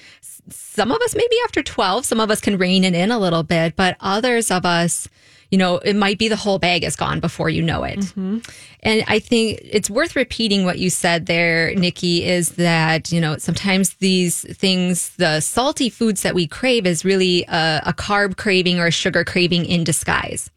some 0.49 0.91
of 0.91 1.01
us 1.01 1.15
maybe 1.15 1.35
after 1.43 1.61
12, 1.61 2.05
some 2.05 2.19
of 2.19 2.31
us 2.31 2.39
can 2.39 2.57
rein 2.57 2.83
it 2.83 2.93
in 2.93 3.11
a 3.11 3.19
little 3.19 3.43
bit, 3.43 3.75
but 3.75 3.97
others 3.99 4.51
of 4.51 4.65
us, 4.65 5.09
you 5.49 5.57
know, 5.57 5.77
it 5.79 5.95
might 5.95 6.17
be 6.17 6.29
the 6.29 6.37
whole 6.37 6.59
bag 6.59 6.83
is 6.83 6.95
gone 6.95 7.19
before 7.19 7.49
you 7.49 7.61
know 7.61 7.83
it. 7.83 7.99
Mm-hmm. 7.99 8.39
And 8.83 9.03
I 9.07 9.19
think 9.19 9.59
it's 9.63 9.89
worth 9.89 10.15
repeating 10.15 10.63
what 10.63 10.79
you 10.79 10.89
said 10.89 11.25
there, 11.25 11.75
Nikki, 11.75 12.23
is 12.25 12.53
that, 12.53 13.11
you 13.11 13.19
know, 13.19 13.37
sometimes 13.37 13.95
these 13.95 14.41
things, 14.57 15.09
the 15.17 15.41
salty 15.41 15.89
foods 15.89 16.21
that 16.21 16.35
we 16.35 16.47
crave 16.47 16.85
is 16.85 17.03
really 17.03 17.43
a, 17.49 17.81
a 17.87 17.93
carb 17.93 18.37
craving 18.37 18.79
or 18.79 18.87
a 18.87 18.91
sugar 18.91 19.25
craving 19.25 19.65
in 19.65 19.83
disguise. 19.83 20.49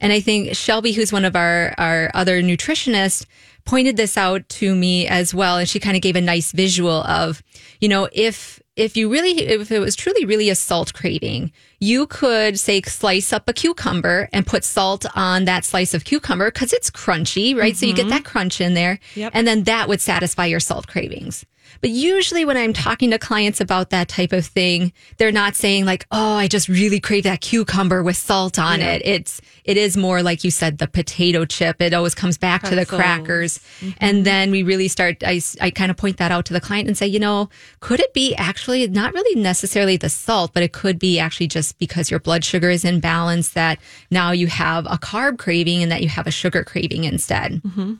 And 0.00 0.12
I 0.12 0.18
think 0.18 0.56
Shelby, 0.56 0.92
who's 0.92 1.12
one 1.12 1.24
of 1.24 1.36
our, 1.36 1.74
our 1.78 2.10
other 2.12 2.42
nutritionists, 2.42 3.24
pointed 3.64 3.96
this 3.96 4.16
out 4.16 4.48
to 4.48 4.74
me 4.74 5.06
as 5.06 5.34
well. 5.34 5.58
And 5.58 5.68
she 5.68 5.80
kind 5.80 5.96
of 5.96 6.02
gave 6.02 6.16
a 6.16 6.20
nice 6.20 6.52
visual 6.52 7.02
of, 7.04 7.42
you 7.80 7.88
know, 7.88 8.08
if, 8.12 8.60
if 8.76 8.96
you 8.96 9.10
really, 9.10 9.32
if 9.32 9.70
it 9.70 9.80
was 9.80 9.94
truly 9.94 10.24
really 10.24 10.48
a 10.48 10.54
salt 10.54 10.94
craving, 10.94 11.52
you 11.78 12.06
could 12.06 12.58
say 12.58 12.80
slice 12.82 13.32
up 13.32 13.48
a 13.48 13.52
cucumber 13.52 14.28
and 14.32 14.46
put 14.46 14.64
salt 14.64 15.04
on 15.14 15.44
that 15.44 15.64
slice 15.64 15.94
of 15.94 16.04
cucumber 16.04 16.50
because 16.50 16.72
it's 16.72 16.90
crunchy, 16.90 17.56
right? 17.56 17.76
So 17.76 17.86
you 17.86 17.92
get 17.92 18.02
mm-hmm. 18.02 18.10
that 18.10 18.24
crunch 18.24 18.60
in 18.60 18.74
there. 18.74 18.98
Yep. 19.14 19.32
And 19.34 19.46
then 19.46 19.64
that 19.64 19.88
would 19.88 20.00
satisfy 20.00 20.46
your 20.46 20.60
salt 20.60 20.86
cravings. 20.86 21.44
But 21.82 21.90
usually 21.90 22.44
when 22.44 22.56
I'm 22.56 22.72
talking 22.72 23.10
to 23.10 23.18
clients 23.18 23.60
about 23.60 23.90
that 23.90 24.08
type 24.08 24.32
of 24.32 24.46
thing, 24.46 24.92
they're 25.18 25.32
not 25.32 25.56
saying 25.56 25.84
like, 25.84 26.06
"Oh, 26.12 26.34
I 26.36 26.46
just 26.48 26.68
really 26.68 27.00
crave 27.00 27.24
that 27.24 27.40
cucumber 27.42 28.02
with 28.02 28.16
salt 28.16 28.56
on 28.58 28.78
Yeah. 28.80 28.92
it." 28.92 29.02
It's 29.04 29.40
it 29.64 29.76
is 29.76 29.96
more 29.96 30.22
like 30.22 30.44
you 30.44 30.50
said 30.52 30.78
the 30.78 30.86
potato 30.86 31.44
chip. 31.44 31.82
It 31.82 31.92
always 31.92 32.14
comes 32.14 32.38
back 32.38 32.62
to 32.62 32.70
the 32.70 32.86
Pretzels. 32.86 33.00
crackers. 33.00 33.58
Mm-hmm. 33.80 33.90
And 33.98 34.24
then 34.24 34.50
we 34.52 34.62
really 34.62 34.86
start 34.88 35.22
I 35.26 35.42
I 35.60 35.70
kind 35.70 35.90
of 35.90 35.96
point 35.96 36.18
that 36.18 36.30
out 36.30 36.44
to 36.46 36.52
the 36.52 36.60
client 36.60 36.86
and 36.86 36.96
say, 36.96 37.06
"You 37.08 37.18
know, 37.18 37.50
could 37.80 37.98
it 37.98 38.14
be 38.14 38.34
actually 38.36 38.86
not 38.86 39.12
really 39.12 39.40
necessarily 39.40 39.96
the 39.96 40.08
salt, 40.08 40.52
but 40.54 40.62
it 40.62 40.72
could 40.72 41.00
be 41.00 41.18
actually 41.18 41.48
just 41.48 41.78
because 41.78 42.10
your 42.12 42.20
blood 42.20 42.44
sugar 42.44 42.70
is 42.70 42.84
in 42.84 43.00
balance 43.00 43.48
that 43.50 43.78
now 44.08 44.30
you 44.30 44.46
have 44.46 44.86
a 44.86 44.98
carb 44.98 45.36
craving 45.36 45.82
and 45.82 45.90
that 45.90 46.00
you 46.02 46.08
have 46.08 46.28
a 46.28 46.30
sugar 46.30 46.62
craving 46.62 47.02
instead." 47.04 47.60
Mm-hmm. 47.66 47.94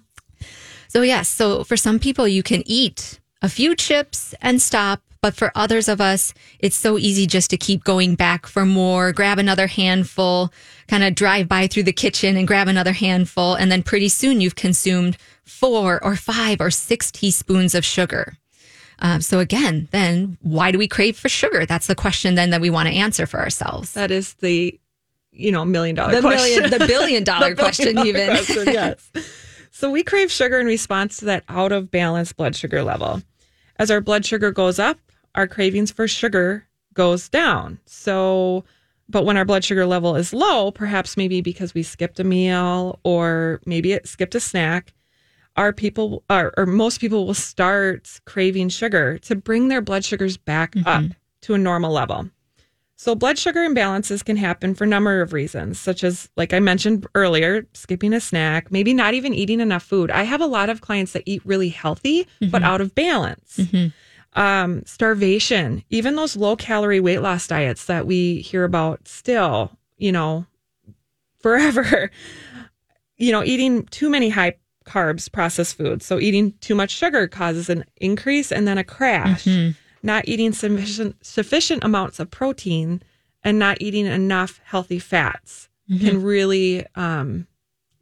So, 0.86 1.02
yes. 1.02 1.28
So, 1.28 1.64
for 1.64 1.76
some 1.76 1.98
people, 1.98 2.28
you 2.28 2.42
can 2.42 2.62
eat 2.66 3.18
a 3.42 3.48
few 3.48 3.74
chips 3.74 4.34
and 4.40 4.62
stop. 4.62 5.02
But 5.20 5.36
for 5.36 5.52
others 5.54 5.86
of 5.86 6.00
us, 6.00 6.34
it's 6.58 6.74
so 6.74 6.98
easy 6.98 7.28
just 7.28 7.48
to 7.50 7.56
keep 7.56 7.84
going 7.84 8.16
back 8.16 8.44
for 8.44 8.66
more, 8.66 9.12
grab 9.12 9.38
another 9.38 9.68
handful, 9.68 10.52
kind 10.88 11.04
of 11.04 11.14
drive 11.14 11.46
by 11.46 11.68
through 11.68 11.84
the 11.84 11.92
kitchen 11.92 12.36
and 12.36 12.48
grab 12.48 12.66
another 12.66 12.90
handful. 12.92 13.54
And 13.54 13.70
then 13.70 13.84
pretty 13.84 14.08
soon 14.08 14.40
you've 14.40 14.56
consumed 14.56 15.16
four 15.44 16.02
or 16.02 16.16
five 16.16 16.60
or 16.60 16.72
six 16.72 17.12
teaspoons 17.12 17.76
of 17.76 17.84
sugar. 17.84 18.34
Um, 18.98 19.20
so, 19.20 19.38
again, 19.38 19.86
then 19.92 20.38
why 20.42 20.72
do 20.72 20.78
we 20.78 20.88
crave 20.88 21.16
for 21.16 21.28
sugar? 21.28 21.66
That's 21.66 21.86
the 21.86 21.94
question 21.94 22.34
then 22.34 22.50
that 22.50 22.60
we 22.60 22.70
want 22.70 22.88
to 22.88 22.94
answer 22.94 23.24
for 23.26 23.38
ourselves. 23.38 23.92
That 23.92 24.10
is 24.10 24.34
the, 24.34 24.76
you 25.30 25.52
know, 25.52 25.64
million 25.64 25.94
dollar 25.94 26.14
The 26.16 26.20
question. 26.20 26.62
million, 26.62 26.78
the 26.80 26.86
billion 26.86 27.22
dollar 27.24 27.50
The 27.54 27.62
question, 27.62 27.94
billion 27.94 28.06
even. 28.16 28.28
question, 28.28 28.66
yes. 28.66 29.10
So 29.74 29.90
we 29.90 30.02
crave 30.02 30.30
sugar 30.30 30.60
in 30.60 30.66
response 30.66 31.16
to 31.18 31.24
that 31.24 31.44
out 31.48 31.72
of 31.72 31.90
balance 31.90 32.32
blood 32.32 32.54
sugar 32.54 32.82
level. 32.82 33.22
As 33.78 33.90
our 33.90 34.00
blood 34.00 34.24
sugar 34.24 34.50
goes 34.52 34.78
up, 34.78 34.98
our 35.34 35.46
cravings 35.46 35.90
for 35.90 36.06
sugar 36.06 36.66
goes 36.94 37.28
down. 37.28 37.78
So, 37.86 38.64
but 39.08 39.24
when 39.24 39.36
our 39.36 39.44
blood 39.44 39.64
sugar 39.64 39.86
level 39.86 40.16
is 40.16 40.32
low, 40.32 40.70
perhaps 40.70 41.16
maybe 41.16 41.40
because 41.40 41.74
we 41.74 41.82
skipped 41.82 42.20
a 42.20 42.24
meal 42.24 43.00
or 43.04 43.60
maybe 43.66 43.92
it 43.92 44.06
skipped 44.06 44.34
a 44.34 44.40
snack, 44.40 44.92
our 45.56 45.72
people 45.72 46.22
or, 46.30 46.52
or 46.56 46.66
most 46.66 47.00
people 47.00 47.26
will 47.26 47.34
start 47.34 48.20
craving 48.24 48.68
sugar 48.68 49.18
to 49.18 49.34
bring 49.34 49.68
their 49.68 49.80
blood 49.82 50.04
sugars 50.04 50.36
back 50.36 50.76
up 50.86 51.02
mm-hmm. 51.02 51.12
to 51.42 51.54
a 51.54 51.58
normal 51.58 51.92
level. 51.92 52.30
So, 53.02 53.16
blood 53.16 53.36
sugar 53.36 53.68
imbalances 53.68 54.24
can 54.24 54.36
happen 54.36 54.76
for 54.76 54.84
a 54.84 54.86
number 54.86 55.22
of 55.22 55.32
reasons, 55.32 55.80
such 55.80 56.04
as, 56.04 56.30
like 56.36 56.54
I 56.54 56.60
mentioned 56.60 57.04
earlier, 57.16 57.66
skipping 57.74 58.12
a 58.12 58.20
snack, 58.20 58.70
maybe 58.70 58.94
not 58.94 59.12
even 59.12 59.34
eating 59.34 59.58
enough 59.58 59.82
food. 59.82 60.12
I 60.12 60.22
have 60.22 60.40
a 60.40 60.46
lot 60.46 60.70
of 60.70 60.82
clients 60.82 61.12
that 61.14 61.24
eat 61.26 61.42
really 61.44 61.68
healthy, 61.68 62.28
but 62.38 62.46
mm-hmm. 62.46 62.64
out 62.64 62.80
of 62.80 62.94
balance. 62.94 63.56
Mm-hmm. 63.56 64.40
Um, 64.40 64.84
starvation, 64.86 65.82
even 65.90 66.14
those 66.14 66.36
low 66.36 66.54
calorie 66.54 67.00
weight 67.00 67.22
loss 67.22 67.48
diets 67.48 67.86
that 67.86 68.06
we 68.06 68.36
hear 68.36 68.62
about 68.62 69.08
still, 69.08 69.72
you 69.98 70.12
know, 70.12 70.46
forever. 71.40 72.08
You 73.18 73.30
know, 73.30 73.44
eating 73.44 73.84
too 73.84 74.10
many 74.10 74.30
high 74.30 74.56
carbs 74.84 75.30
processed 75.30 75.76
foods. 75.76 76.04
So, 76.04 76.18
eating 76.18 76.54
too 76.60 76.74
much 76.74 76.90
sugar 76.90 77.28
causes 77.28 77.70
an 77.70 77.84
increase 77.98 78.50
and 78.50 78.66
then 78.66 78.78
a 78.78 78.84
crash 78.84 79.44
mm-hmm. 79.44 79.78
Not 80.02 80.26
eating 80.26 80.52
sufficient 80.52 81.24
sufficient 81.24 81.84
amounts 81.84 82.18
of 82.18 82.30
protein 82.30 83.02
and 83.42 83.58
not 83.58 83.80
eating 83.80 84.06
enough 84.06 84.60
healthy 84.64 84.98
fats 84.98 85.68
can 85.98 86.22
really 86.22 86.86
um, 86.94 87.46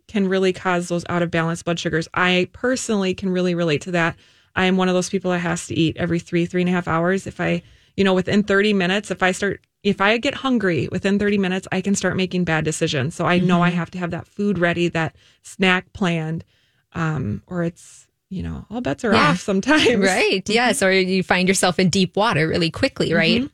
can 0.07 0.29
really 0.29 0.53
cause 0.53 0.89
those 0.89 1.05
out 1.09 1.23
of 1.23 1.31
balance 1.31 1.63
blood 1.63 1.79
sugars. 1.79 2.09
I 2.15 2.49
personally 2.53 3.15
can 3.15 3.31
really 3.31 3.55
relate 3.55 3.83
to 3.83 3.91
that. 3.93 4.17
I 4.55 4.67
am 4.67 4.77
one 4.77 4.89
of 4.89 4.95
those 4.95 5.11
people 5.11 5.31
that 5.31 5.39
has 5.39 5.67
to 5.69 5.75
eat 5.75 5.97
every 5.97 6.19
three 6.19 6.47
three 6.47 6.63
and 6.63 6.69
a 6.69 6.73
half 6.73 6.89
hours. 6.89 7.27
If 7.27 7.41
I 7.41 7.63
you 7.97 8.05
know 8.05 8.15
within 8.15 8.43
thirty 8.45 8.73
minutes, 8.73 9.11
if 9.11 9.23
I 9.23 9.33
start 9.33 9.61
if 9.83 10.01
I 10.01 10.19
get 10.19 10.35
hungry 10.35 10.89
within 10.93 11.19
30 11.19 11.39
minutes, 11.39 11.67
I 11.73 11.81
can 11.81 11.95
start 11.95 12.17
making 12.17 12.45
bad 12.45 12.65
decisions. 12.65 13.15
So 13.15 13.25
I 13.25 13.39
know 13.39 13.63
I 13.63 13.71
have 13.71 13.91
to 13.93 13.99
have 13.99 14.11
that 14.11 14.27
food 14.27 14.59
ready, 14.59 14.89
that 14.89 15.17
snack 15.43 15.93
planned, 15.93 16.45
um, 16.93 17.43
or 17.47 17.63
it's, 17.63 18.07
you 18.31 18.43
know, 18.43 18.65
all 18.71 18.81
bets 18.81 19.05
are 19.05 19.13
Yeah. 19.13 19.31
off 19.31 19.41
sometimes. 19.41 19.97
Right. 19.99 20.49
Yes. 20.49 20.83
Or 20.83 20.91
you 20.93 21.23
find 21.23 21.47
yourself 21.49 21.79
in 21.79 21.91
deep 21.91 22.17
water 22.17 22.49
really 22.49 22.71
quickly, 22.71 23.13
right? 23.13 23.51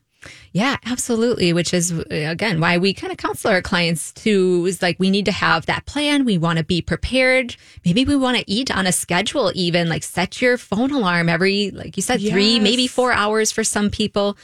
Yeah, 0.51 0.77
absolutely. 0.85 1.53
Which 1.53 1.73
is, 1.73 1.91
uh, 1.91 2.03
again, 2.09 2.59
why 2.59 2.77
we 2.79 2.93
kind 2.93 3.11
of 3.11 3.17
counsel 3.17 3.51
our 3.51 3.61
clients 3.61 4.11
to 4.13 4.65
is 4.67 4.81
like, 4.81 4.99
we 4.99 5.09
need 5.09 5.25
to 5.25 5.31
have 5.31 5.67
that 5.67 5.85
plan. 5.85 6.25
We 6.25 6.37
want 6.37 6.57
to 6.57 6.65
be 6.65 6.81
prepared. 6.81 7.55
Maybe 7.85 8.03
we 8.05 8.15
want 8.15 8.37
to 8.37 8.43
eat 8.51 8.75
on 8.75 8.87
a 8.87 8.91
schedule, 8.91 9.51
even 9.55 9.87
like 9.89 10.03
set 10.03 10.41
your 10.41 10.57
phone 10.57 10.91
alarm 10.91 11.29
every, 11.29 11.71
like 11.71 11.95
you 11.95 12.03
said, 12.03 12.19
three, 12.19 12.59
maybe 12.59 12.87
four 12.87 13.13
hours 13.13 13.51
for 13.51 13.63
some 13.63 13.89
people. 13.89 14.37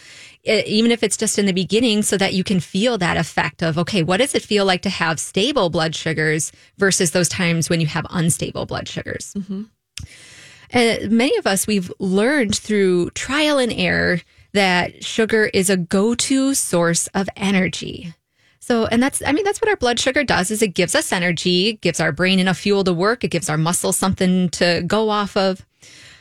Even 0.46 0.92
if 0.92 1.04
it's 1.04 1.18
just 1.18 1.40
in 1.40 1.46
the 1.48 1.54
beginning, 1.54 2.02
so 2.04 2.18
that 2.18 2.34
you 2.34 2.44
can 2.44 2.60
feel 2.60 2.98
that 2.98 3.18
effect 3.18 3.64
of, 3.64 3.78
okay, 3.78 4.04
what 4.04 4.18
does 4.18 4.36
it 4.36 4.44
feel 4.44 4.66
like 4.66 4.82
to 4.84 4.90
have 4.90 5.20
stable 5.20 5.70
blood 5.70 5.96
sugars 5.96 6.52
versus 6.78 7.12
those 7.12 7.30
times 7.30 7.70
when 7.70 7.80
you 7.82 7.88
have 7.88 8.06
unstable 8.10 8.66
blood 8.66 8.88
sugars? 8.88 9.34
And 10.72 11.12
many 11.12 11.38
of 11.38 11.46
us, 11.46 11.68
we've 11.68 11.92
learned 12.00 12.56
through 12.56 13.12
trial 13.12 13.60
and 13.60 13.72
error 13.72 14.22
that 14.54 15.04
sugar 15.04 15.46
is 15.54 15.70
a 15.70 15.78
go-to 15.78 16.54
source 16.54 17.08
of 17.14 17.30
energy. 17.36 18.14
So, 18.60 18.86
and 18.86 19.04
that's, 19.04 19.22
I 19.26 19.34
mean, 19.34 19.44
that's 19.44 19.62
what 19.62 19.70
our 19.70 19.76
blood 19.76 20.00
sugar 20.00 20.24
does 20.24 20.50
is 20.50 20.62
it 20.62 20.70
gives 20.70 20.96
us 20.96 21.12
energy, 21.12 21.74
gives 21.82 22.00
our 22.00 22.12
brain 22.12 22.40
enough 22.40 22.60
fuel 22.60 22.84
to 22.86 22.94
work, 22.94 23.24
it 23.24 23.32
gives 23.32 23.50
our 23.50 23.58
muscles 23.58 23.98
something 23.98 24.50
to 24.50 24.84
go 24.88 25.10
off 25.10 25.36
of. 25.36 25.66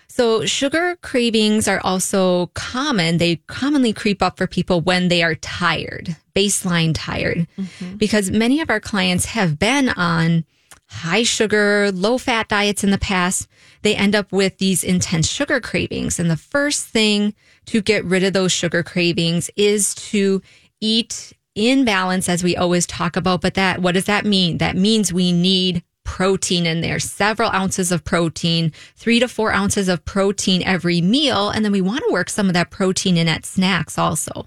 So 0.08 0.44
sugar 0.44 0.96
cravings 1.00 1.66
are 1.68 1.80
also 1.82 2.50
common. 2.54 3.16
They 3.16 3.36
commonly 3.46 3.94
creep 3.94 4.22
up 4.22 4.36
for 4.36 4.46
people 4.46 4.82
when 4.82 5.08
they 5.08 5.22
are 5.22 5.36
tired, 5.36 6.16
baseline 6.34 6.92
tired, 6.94 7.46
mm-hmm. 7.56 7.96
because 7.96 8.30
many 8.30 8.60
of 8.60 8.68
our 8.68 8.80
clients 8.80 9.24
have 9.26 9.58
been 9.58 9.88
on 9.88 10.44
high 10.86 11.22
sugar, 11.22 11.90
low 11.92 12.18
fat 12.18 12.48
diets 12.48 12.84
in 12.84 12.90
the 12.90 12.98
past. 12.98 13.48
They 13.82 13.94
end 13.94 14.14
up 14.14 14.32
with 14.32 14.58
these 14.58 14.84
intense 14.84 15.28
sugar 15.28 15.60
cravings. 15.60 16.18
And 16.18 16.30
the 16.30 16.36
first 16.36 16.86
thing 16.86 17.34
to 17.66 17.80
get 17.80 18.04
rid 18.04 18.24
of 18.24 18.32
those 18.32 18.52
sugar 18.52 18.82
cravings 18.82 19.50
is 19.56 19.94
to 19.96 20.42
eat 20.80 21.32
in 21.54 21.84
balance, 21.84 22.28
as 22.28 22.42
we 22.42 22.56
always 22.56 22.86
talk 22.86 23.16
about. 23.16 23.40
But 23.40 23.54
that, 23.54 23.82
what 23.82 23.94
does 23.94 24.06
that 24.06 24.24
mean? 24.24 24.58
That 24.58 24.76
means 24.76 25.12
we 25.12 25.32
need 25.32 25.82
protein 26.04 26.66
in 26.66 26.80
there, 26.80 26.98
several 26.98 27.50
ounces 27.50 27.92
of 27.92 28.04
protein, 28.04 28.72
three 28.96 29.20
to 29.20 29.28
four 29.28 29.52
ounces 29.52 29.88
of 29.88 30.04
protein 30.04 30.62
every 30.62 31.00
meal. 31.00 31.50
And 31.50 31.64
then 31.64 31.72
we 31.72 31.80
want 31.80 32.00
to 32.06 32.12
work 32.12 32.28
some 32.28 32.48
of 32.48 32.54
that 32.54 32.70
protein 32.70 33.16
in 33.16 33.28
at 33.28 33.46
snacks 33.46 33.98
also. 33.98 34.46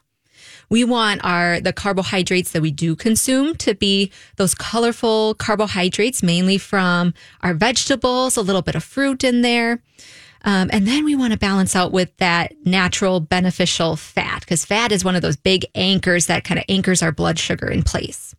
We 0.70 0.84
want 0.84 1.24
our 1.24 1.60
the 1.60 1.74
carbohydrates 1.74 2.52
that 2.52 2.62
we 2.62 2.72
do 2.72 2.96
consume 2.96 3.56
to 3.58 3.76
be 3.76 4.12
those 4.38 4.56
colorful 4.56 5.36
carbohydrates, 5.36 6.24
mainly 6.24 6.58
from 6.58 7.14
our 7.42 7.54
vegetables, 7.54 8.38
a 8.38 8.42
little 8.42 8.62
bit 8.62 8.76
of 8.76 8.84
fruit 8.84 9.24
in 9.24 9.42
there. 9.42 9.82
Um, 10.44 10.70
and 10.72 10.88
then 10.88 11.06
we 11.06 11.16
want 11.16 11.34
to 11.34 11.40
balance 11.40 11.76
out 11.76 11.92
with 11.92 12.16
that 12.18 12.54
natural 12.66 13.20
beneficial 13.20 13.96
fat 13.96 14.42
because 14.42 14.64
fat 14.64 14.92
is 14.92 15.04
one 15.04 15.16
of 15.16 15.24
those 15.24 15.36
big 15.36 15.66
anchors 15.74 16.28
that 16.28 16.44
kind 16.44 16.60
of 16.60 16.66
anchors 16.70 17.02
our 17.02 17.12
blood 17.12 17.40
sugar 17.40 17.68
in 17.68 17.82
place. 17.82 18.36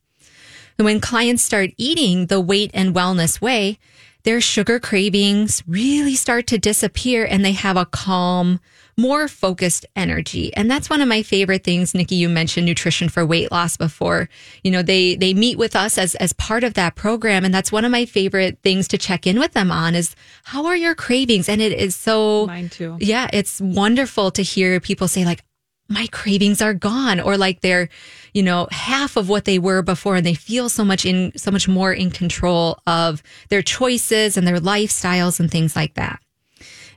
And 0.79 0.85
when 0.85 1.01
clients 1.01 1.43
start 1.43 1.71
eating 1.77 2.27
the 2.27 2.41
weight 2.41 2.71
and 2.75 2.95
wellness 2.95 3.41
way, 3.41 3.79
their 4.23 4.41
sugar 4.41 4.79
cravings 4.79 5.62
really 5.67 6.15
start 6.15 6.47
to 6.49 6.59
disappear 6.59 7.25
and 7.25 7.45
they 7.45 7.53
have 7.53 7.77
a 7.77 7.87
calm, 7.87 8.61
more 8.99 9.29
focused 9.29 9.85
energy. 9.95 10.55
And 10.57 10.71
that's 10.71 10.89
one 10.89 11.03
of 11.03 11.09
my 11.09 11.23
favorite 11.23 11.65
things. 11.65 11.95
Nikki, 11.95 12.15
you 12.15 12.29
mentioned 12.29 12.65
nutrition 12.65 13.09
for 13.11 13.27
weight 13.27 13.53
loss 13.53 13.77
before. 13.77 14.29
You 14.65 14.71
know, 14.71 14.83
they, 14.83 15.17
they 15.17 15.35
meet 15.35 15.59
with 15.59 15.77
us 15.77 15.99
as, 15.99 16.15
as 16.15 16.33
part 16.33 16.65
of 16.65 16.75
that 16.75 16.95
program. 16.95 17.45
And 17.45 17.53
that's 17.53 17.71
one 17.71 17.85
of 17.85 17.91
my 17.91 18.07
favorite 18.07 18.59
things 18.63 18.89
to 18.89 18.99
check 18.99 19.27
in 19.27 19.39
with 19.39 19.53
them 19.53 19.71
on 19.71 19.95
is 19.95 20.17
how 20.45 20.65
are 20.67 20.77
your 20.77 20.95
cravings? 20.95 21.49
And 21.49 21.61
it 21.61 21.73
is 21.73 21.95
so 21.95 22.47
Mine 22.47 22.71
too. 22.71 22.97
yeah, 22.99 23.29
it's 23.33 23.61
wonderful 23.61 24.31
to 24.31 24.43
hear 24.43 24.81
people 24.81 25.09
say 25.09 25.25
like, 25.25 25.45
my 25.89 26.07
cravings 26.11 26.61
are 26.61 26.75
gone 26.75 27.21
or 27.21 27.37
like 27.37 27.61
they're, 27.61 27.89
you 28.35 28.43
know, 28.43 28.67
half 28.73 29.17
of 29.17 29.29
what 29.29 29.45
they 29.45 29.59
were 29.59 29.83
before 29.83 30.17
and 30.17 30.27
they 30.27 30.35
feel 30.35 30.69
so 30.69 30.85
much 30.85 31.05
in, 31.05 31.33
so 31.37 31.51
much 31.51 31.69
more 31.69 31.93
in 31.93 32.11
control 32.11 32.79
of 32.87 33.23
their 33.51 33.63
choices 33.63 34.37
and 34.37 34.47
their 34.49 34.59
lifestyles 34.59 35.39
and 35.39 35.51
things 35.51 35.77
like 35.77 35.95
that. 35.95 36.21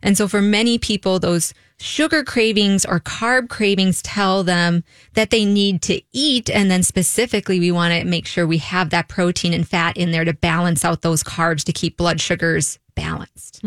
And 0.02 0.18
so 0.18 0.28
for 0.28 0.42
many 0.42 0.78
people, 0.80 1.20
those 1.20 1.54
sugar 1.80 2.24
cravings 2.24 2.86
or 2.86 3.00
carb 3.00 3.50
cravings 3.50 4.02
tell 4.02 4.44
them 4.44 4.84
that 5.14 5.30
they 5.30 5.46
need 5.46 5.82
to 5.84 6.02
eat. 6.12 6.50
And 6.50 6.70
then 6.70 6.84
specifically, 6.84 7.60
we 7.60 7.72
want 7.72 7.94
to 7.94 8.04
make 8.04 8.26
sure 8.26 8.46
we 8.46 8.58
have 8.58 8.90
that 8.90 9.08
protein 9.08 9.54
and 9.54 9.68
fat 9.68 9.96
in 9.98 10.12
there 10.12 10.26
to 10.26 10.34
balance 10.34 10.84
out 10.84 11.02
those 11.02 11.24
carbs 11.24 11.64
to 11.64 11.74
keep 11.74 11.96
blood 11.98 12.20
sugars 12.20 12.80
balanced. 12.96 13.62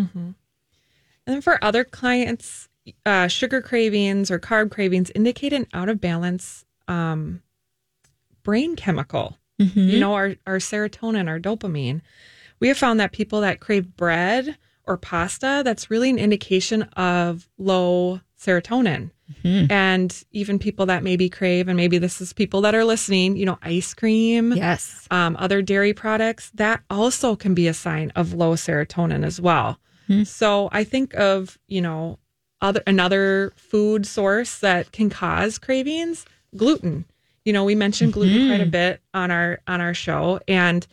And 1.26 1.34
then 1.34 1.40
for 1.40 1.62
other 1.64 1.84
clients, 1.84 2.68
uh, 3.06 3.28
sugar 3.28 3.62
cravings 3.62 4.30
or 4.30 4.38
carb 4.38 4.70
cravings 4.70 5.10
indicate 5.14 5.52
an 5.52 5.66
out 5.72 5.88
of 5.88 6.00
balance 6.00 6.64
um, 6.88 7.42
brain 8.42 8.76
chemical. 8.76 9.38
You 9.92 10.00
know, 10.00 10.14
our, 10.14 10.34
our 10.46 10.56
serotonin, 10.56 11.28
our 11.28 11.38
dopamine. 11.38 12.00
We 12.58 12.68
have 12.68 12.78
found 12.78 12.98
that 13.00 13.12
people 13.12 13.40
that 13.42 13.60
crave 13.60 13.96
bread 13.96 14.56
or 14.86 14.96
pasta, 14.96 15.62
that's 15.64 15.90
really 15.90 16.10
an 16.10 16.18
indication 16.18 16.82
of 16.96 17.48
low 17.58 18.20
serotonin. 18.38 19.10
Mm-hmm. 19.44 19.72
And 19.72 20.24
even 20.32 20.58
people 20.58 20.86
that 20.86 21.02
maybe 21.02 21.28
crave, 21.28 21.68
and 21.68 21.76
maybe 21.76 21.98
this 21.98 22.20
is 22.20 22.32
people 22.32 22.60
that 22.62 22.74
are 22.74 22.84
listening, 22.84 23.36
you 23.36 23.46
know, 23.46 23.58
ice 23.62 23.94
cream, 23.94 24.52
Yes. 24.52 25.06
um, 25.10 25.36
other 25.38 25.62
dairy 25.62 25.94
products, 25.94 26.50
that 26.54 26.82
also 26.90 27.36
can 27.36 27.54
be 27.54 27.66
a 27.66 27.74
sign 27.74 28.12
of 28.14 28.34
low 28.34 28.54
serotonin 28.54 29.24
as 29.24 29.40
well. 29.40 29.78
Hmm. 30.06 30.24
So 30.24 30.68
I 30.72 30.84
think 30.84 31.14
of, 31.14 31.58
you 31.68 31.80
know, 31.80 32.18
other 32.60 32.82
another 32.86 33.52
food 33.56 34.06
source 34.06 34.58
that 34.58 34.92
can 34.92 35.10
cause 35.10 35.58
cravings, 35.58 36.24
gluten. 36.56 37.04
You 37.44 37.52
know, 37.52 37.64
we 37.64 37.74
mentioned 37.74 38.12
gluten 38.12 38.48
quite 38.48 38.60
a 38.60 38.64
mm-hmm. 38.64 38.70
bit 38.70 39.00
on 39.14 39.30
our 39.30 39.60
on 39.66 39.80
our 39.80 39.94
show. 39.94 40.40
And, 40.46 40.86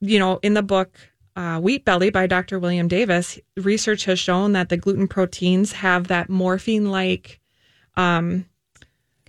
you 0.00 0.18
know, 0.18 0.38
in 0.42 0.54
the 0.54 0.62
book 0.62 0.98
uh, 1.36 1.60
Wheat 1.60 1.84
Belly 1.84 2.10
by 2.10 2.26
Dr. 2.26 2.58
William 2.58 2.88
Davis, 2.88 3.38
research 3.56 4.04
has 4.06 4.18
shown 4.18 4.52
that 4.52 4.68
the 4.68 4.76
gluten 4.76 5.06
proteins 5.08 5.72
have 5.72 6.08
that 6.08 6.28
morphine 6.28 6.90
like 6.90 7.40
Kind 7.96 8.46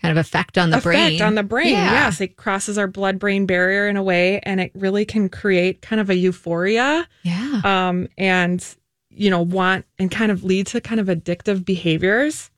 of 0.04 0.18
effect 0.18 0.58
on 0.58 0.72
the 0.72 0.78
effect 0.78 0.84
brain. 0.84 1.22
on 1.22 1.36
the 1.36 1.44
brain. 1.44 1.74
Yeah. 1.74 1.92
Yes, 1.92 2.22
it 2.22 2.36
crosses 2.36 2.78
our 2.80 2.88
blood 2.88 3.20
brain 3.20 3.46
barrier 3.46 3.88
in 3.88 3.98
a 3.98 4.04
way, 4.04 4.40
and 4.40 4.60
it 4.60 4.72
really 4.74 5.06
can 5.06 5.30
create 5.30 5.82
kind 5.84 6.00
of 6.00 6.10
a 6.10 6.16
euphoria, 6.16 7.08
Yeah. 7.24 7.62
um, 7.64 8.08
and 8.18 8.66
you 9.14 9.30
know, 9.30 9.42
want 9.42 9.86
and 10.00 10.10
kind 10.10 10.32
of 10.32 10.44
lead 10.44 10.66
to 10.68 10.80
kind 10.82 11.00
of 11.02 11.08
addictive 11.08 11.64
behaviors. 11.66 12.50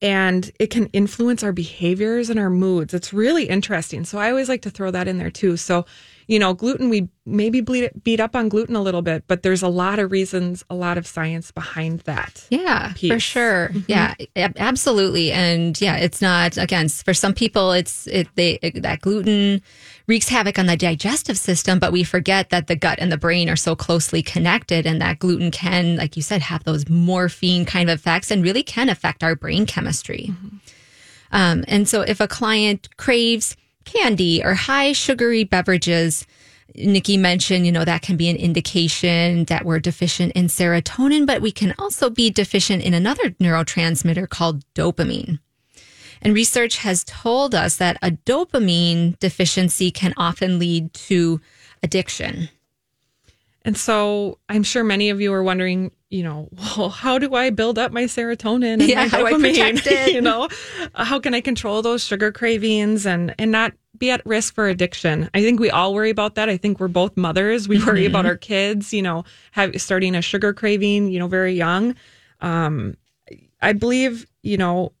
And 0.00 0.50
it 0.60 0.68
can 0.70 0.86
influence 0.86 1.42
our 1.42 1.52
behaviors 1.52 2.30
and 2.30 2.38
our 2.38 2.50
moods. 2.50 2.94
It's 2.94 3.12
really 3.12 3.48
interesting. 3.48 4.04
So 4.04 4.18
I 4.18 4.30
always 4.30 4.48
like 4.48 4.62
to 4.62 4.70
throw 4.70 4.90
that 4.92 5.08
in 5.08 5.18
there 5.18 5.30
too. 5.30 5.56
So, 5.56 5.84
you 6.26 6.38
know, 6.38 6.54
gluten, 6.54 6.88
we 6.88 7.08
maybe 7.24 7.60
bleed, 7.60 7.90
beat 8.02 8.18
up 8.18 8.34
on 8.34 8.48
gluten 8.48 8.74
a 8.74 8.82
little 8.82 9.02
bit, 9.02 9.24
but 9.28 9.42
there's 9.42 9.62
a 9.62 9.68
lot 9.68 9.98
of 9.98 10.10
reasons, 10.10 10.64
a 10.68 10.74
lot 10.74 10.98
of 10.98 11.06
science 11.06 11.52
behind 11.52 12.00
that. 12.00 12.44
Yeah, 12.50 12.88
for 12.88 12.94
piece. 12.94 13.10
Mm-hmm. 13.10 13.18
sure. 13.18 13.70
Yeah, 13.86 14.14
absolutely. 14.34 15.30
And 15.30 15.80
yeah, 15.80 15.96
it's 15.96 16.20
not 16.20 16.56
again 16.56 16.88
for 16.88 17.14
some 17.14 17.32
people. 17.32 17.72
It's 17.72 18.06
it 18.08 18.28
they 18.34 18.58
it, 18.62 18.82
that 18.82 19.00
gluten 19.00 19.62
wreaks 20.08 20.28
havoc 20.28 20.58
on 20.58 20.66
the 20.66 20.76
digestive 20.76 21.38
system, 21.38 21.78
but 21.78 21.92
we 21.92 22.02
forget 22.02 22.50
that 22.50 22.66
the 22.66 22.76
gut 22.76 22.98
and 23.00 23.10
the 23.10 23.16
brain 23.16 23.48
are 23.48 23.56
so 23.56 23.76
closely 23.76 24.22
connected, 24.22 24.86
and 24.86 25.00
that 25.00 25.18
gluten 25.20 25.50
can, 25.50 25.96
like 25.96 26.16
you 26.16 26.22
said, 26.22 26.42
have 26.42 26.64
those 26.64 26.88
morphine 26.88 27.64
kind 27.64 27.88
of 27.88 28.00
effects 28.00 28.30
and 28.30 28.42
really 28.42 28.62
can 28.62 28.88
affect 28.88 29.22
our 29.22 29.36
brain 29.36 29.66
chemistry. 29.66 30.32
Um, 31.32 31.64
and 31.68 31.88
so, 31.88 32.02
if 32.02 32.20
a 32.20 32.28
client 32.28 32.96
craves 32.96 33.56
candy 33.86 34.44
or 34.44 34.52
high 34.52 34.92
sugary 34.92 35.44
beverages, 35.44 36.26
Nikki 36.74 37.16
mentioned, 37.16 37.64
you 37.64 37.72
know, 37.72 37.86
that 37.86 38.02
can 38.02 38.18
be 38.18 38.28
an 38.28 38.36
indication 38.36 39.44
that 39.44 39.64
we're 39.64 39.78
deficient 39.78 40.32
in 40.32 40.48
serotonin, 40.48 41.26
but 41.26 41.40
we 41.40 41.50
can 41.50 41.74
also 41.78 42.10
be 42.10 42.28
deficient 42.28 42.82
in 42.82 42.92
another 42.92 43.30
neurotransmitter 43.30 44.28
called 44.28 44.62
dopamine. 44.74 45.38
And 46.20 46.34
research 46.34 46.78
has 46.78 47.04
told 47.04 47.54
us 47.54 47.76
that 47.76 47.98
a 48.02 48.10
dopamine 48.10 49.18
deficiency 49.18 49.90
can 49.90 50.12
often 50.16 50.58
lead 50.58 50.92
to 50.94 51.40
addiction. 51.82 52.48
And 53.64 53.76
so 53.76 54.38
I'm 54.48 54.62
sure 54.62 54.84
many 54.84 55.10
of 55.10 55.20
you 55.20 55.32
are 55.32 55.42
wondering, 55.42 55.92
you 56.16 56.22
know, 56.22 56.48
well, 56.76 56.88
how 56.88 57.18
do 57.18 57.34
I 57.34 57.50
build 57.50 57.78
up 57.78 57.92
my 57.92 58.04
serotonin 58.04 58.74
and 58.74 58.82
Yeah, 58.82 59.02
my 59.02 59.08
how 59.08 59.18
do 59.18 59.26
I 59.26 59.32
dopamine? 59.34 60.06
you 60.12 60.20
know, 60.20 60.48
how 60.94 61.20
can 61.20 61.34
I 61.34 61.40
control 61.40 61.82
those 61.82 62.02
sugar 62.02 62.32
cravings 62.32 63.06
and 63.06 63.34
and 63.38 63.52
not 63.52 63.72
be 63.98 64.10
at 64.10 64.24
risk 64.24 64.54
for 64.54 64.66
addiction? 64.68 65.28
I 65.34 65.42
think 65.42 65.60
we 65.60 65.70
all 65.70 65.94
worry 65.94 66.10
about 66.10 66.34
that. 66.36 66.48
I 66.48 66.56
think 66.56 66.80
we're 66.80 66.88
both 66.88 67.16
mothers. 67.16 67.68
We 67.68 67.84
worry 67.84 68.06
about 68.06 68.26
our 68.26 68.36
kids, 68.36 68.92
you 68.92 69.02
know, 69.02 69.24
have 69.52 69.78
starting 69.80 70.14
a 70.14 70.22
sugar 70.22 70.52
craving, 70.52 71.08
you 71.08 71.18
know, 71.18 71.28
very 71.28 71.52
young. 71.52 71.94
Um, 72.40 72.96
I 73.60 73.72
believe, 73.72 74.26
you 74.42 74.56
know, 74.56 74.92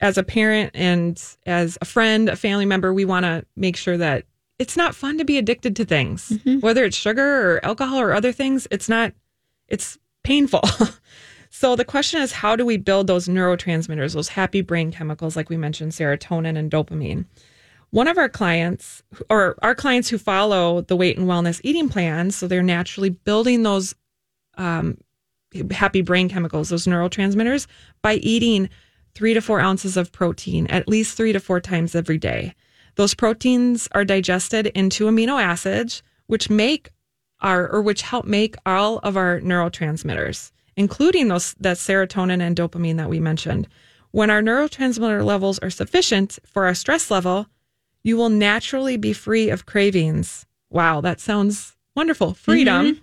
as 0.00 0.18
a 0.18 0.22
parent 0.22 0.72
and 0.74 1.22
as 1.46 1.78
a 1.80 1.84
friend, 1.84 2.28
a 2.28 2.36
family 2.36 2.66
member, 2.66 2.92
we 2.92 3.04
want 3.04 3.24
to 3.24 3.44
make 3.56 3.76
sure 3.76 3.96
that 3.96 4.24
it's 4.58 4.76
not 4.76 4.94
fun 4.94 5.18
to 5.18 5.24
be 5.24 5.38
addicted 5.38 5.76
to 5.76 5.84
things, 5.84 6.38
whether 6.60 6.84
it's 6.84 6.96
sugar 6.96 7.56
or 7.56 7.64
alcohol 7.64 8.00
or 8.00 8.12
other 8.12 8.32
things. 8.32 8.66
It's 8.70 8.88
not, 8.88 9.12
it's 9.68 9.98
painful. 10.26 10.62
so 11.50 11.76
the 11.76 11.84
question 11.84 12.20
is, 12.20 12.32
how 12.32 12.56
do 12.56 12.66
we 12.66 12.76
build 12.76 13.06
those 13.06 13.28
neurotransmitters, 13.28 14.14
those 14.14 14.28
happy 14.28 14.60
brain 14.60 14.90
chemicals, 14.90 15.36
like 15.36 15.48
we 15.48 15.56
mentioned, 15.56 15.92
serotonin 15.92 16.58
and 16.58 16.70
dopamine? 16.70 17.24
One 17.90 18.08
of 18.08 18.18
our 18.18 18.28
clients, 18.28 19.04
or 19.30 19.56
our 19.62 19.74
clients 19.74 20.08
who 20.08 20.18
follow 20.18 20.82
the 20.82 20.96
weight 20.96 21.16
and 21.16 21.28
wellness 21.28 21.60
eating 21.62 21.88
plan, 21.88 22.32
so 22.32 22.48
they're 22.48 22.62
naturally 22.62 23.10
building 23.10 23.62
those 23.62 23.94
um, 24.58 24.98
happy 25.70 26.02
brain 26.02 26.28
chemicals, 26.28 26.70
those 26.70 26.86
neurotransmitters, 26.86 27.68
by 28.02 28.14
eating 28.14 28.68
three 29.14 29.32
to 29.32 29.40
four 29.40 29.60
ounces 29.60 29.96
of 29.96 30.12
protein 30.12 30.66
at 30.66 30.88
least 30.88 31.16
three 31.16 31.32
to 31.32 31.40
four 31.40 31.60
times 31.60 31.94
every 31.94 32.18
day. 32.18 32.54
Those 32.96 33.14
proteins 33.14 33.88
are 33.92 34.04
digested 34.04 34.66
into 34.68 35.06
amino 35.06 35.40
acids, 35.40 36.02
which 36.26 36.50
make 36.50 36.90
our 37.46 37.68
or 37.68 37.80
which 37.80 38.02
help 38.02 38.26
make 38.26 38.56
all 38.66 38.98
of 38.98 39.16
our 39.16 39.40
neurotransmitters, 39.40 40.50
including 40.76 41.28
those 41.28 41.54
that 41.54 41.76
serotonin 41.76 42.42
and 42.42 42.56
dopamine 42.56 42.96
that 42.96 43.08
we 43.08 43.20
mentioned. 43.20 43.68
When 44.10 44.30
our 44.30 44.42
neurotransmitter 44.42 45.24
levels 45.24 45.58
are 45.60 45.70
sufficient 45.70 46.38
for 46.44 46.66
our 46.66 46.74
stress 46.74 47.10
level, 47.10 47.46
you 48.02 48.16
will 48.16 48.30
naturally 48.30 48.96
be 48.96 49.12
free 49.12 49.48
of 49.50 49.64
cravings. 49.64 50.46
Wow, 50.70 51.00
that 51.02 51.20
sounds 51.20 51.76
wonderful. 51.94 52.34
Freedom. 52.34 53.00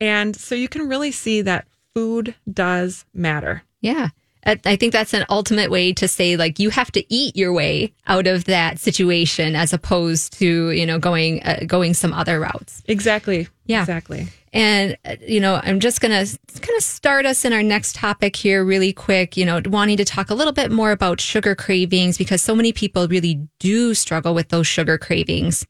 And 0.00 0.36
so 0.36 0.54
you 0.54 0.68
can 0.68 0.88
really 0.88 1.12
see 1.12 1.40
that 1.42 1.66
food 1.94 2.34
does 2.52 3.06
matter. 3.14 3.62
Yeah. 3.80 4.08
I 4.44 4.60
I 4.64 4.76
think 4.76 4.92
that's 4.92 5.14
an 5.14 5.24
ultimate 5.28 5.70
way 5.70 5.92
to 5.94 6.06
say 6.06 6.36
like 6.36 6.58
you 6.58 6.70
have 6.70 6.92
to 6.92 7.04
eat 7.12 7.36
your 7.36 7.52
way 7.52 7.92
out 8.06 8.26
of 8.26 8.44
that 8.44 8.78
situation 8.78 9.56
as 9.56 9.72
opposed 9.72 10.38
to, 10.38 10.70
you 10.70 10.86
know, 10.86 10.98
going 10.98 11.42
uh, 11.42 11.60
going 11.66 11.94
some 11.94 12.12
other 12.12 12.38
routes. 12.40 12.82
Exactly. 12.86 13.48
Yeah. 13.66 13.80
Exactly. 13.80 14.28
And 14.52 14.96
uh, 15.04 15.16
you 15.26 15.40
know, 15.40 15.60
I'm 15.62 15.80
just 15.80 16.00
going 16.00 16.12
to 16.12 16.38
kind 16.60 16.76
of 16.76 16.82
start 16.82 17.26
us 17.26 17.44
in 17.44 17.52
our 17.52 17.62
next 17.62 17.94
topic 17.94 18.36
here 18.36 18.64
really 18.64 18.92
quick, 18.92 19.36
you 19.36 19.44
know, 19.44 19.60
wanting 19.66 19.96
to 19.98 20.04
talk 20.04 20.30
a 20.30 20.34
little 20.34 20.52
bit 20.52 20.70
more 20.70 20.92
about 20.92 21.20
sugar 21.20 21.54
cravings 21.54 22.16
because 22.16 22.40
so 22.40 22.54
many 22.54 22.72
people 22.72 23.06
really 23.08 23.46
do 23.58 23.92
struggle 23.94 24.34
with 24.34 24.48
those 24.48 24.66
sugar 24.66 24.98
cravings. 24.98 25.66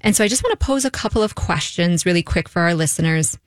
And 0.00 0.16
so 0.16 0.24
I 0.24 0.28
just 0.28 0.42
want 0.42 0.58
to 0.58 0.64
pose 0.64 0.84
a 0.84 0.90
couple 0.90 1.22
of 1.22 1.34
questions 1.34 2.06
really 2.06 2.22
quick 2.22 2.48
for 2.48 2.62
our 2.62 2.74
listeners. 2.74 3.38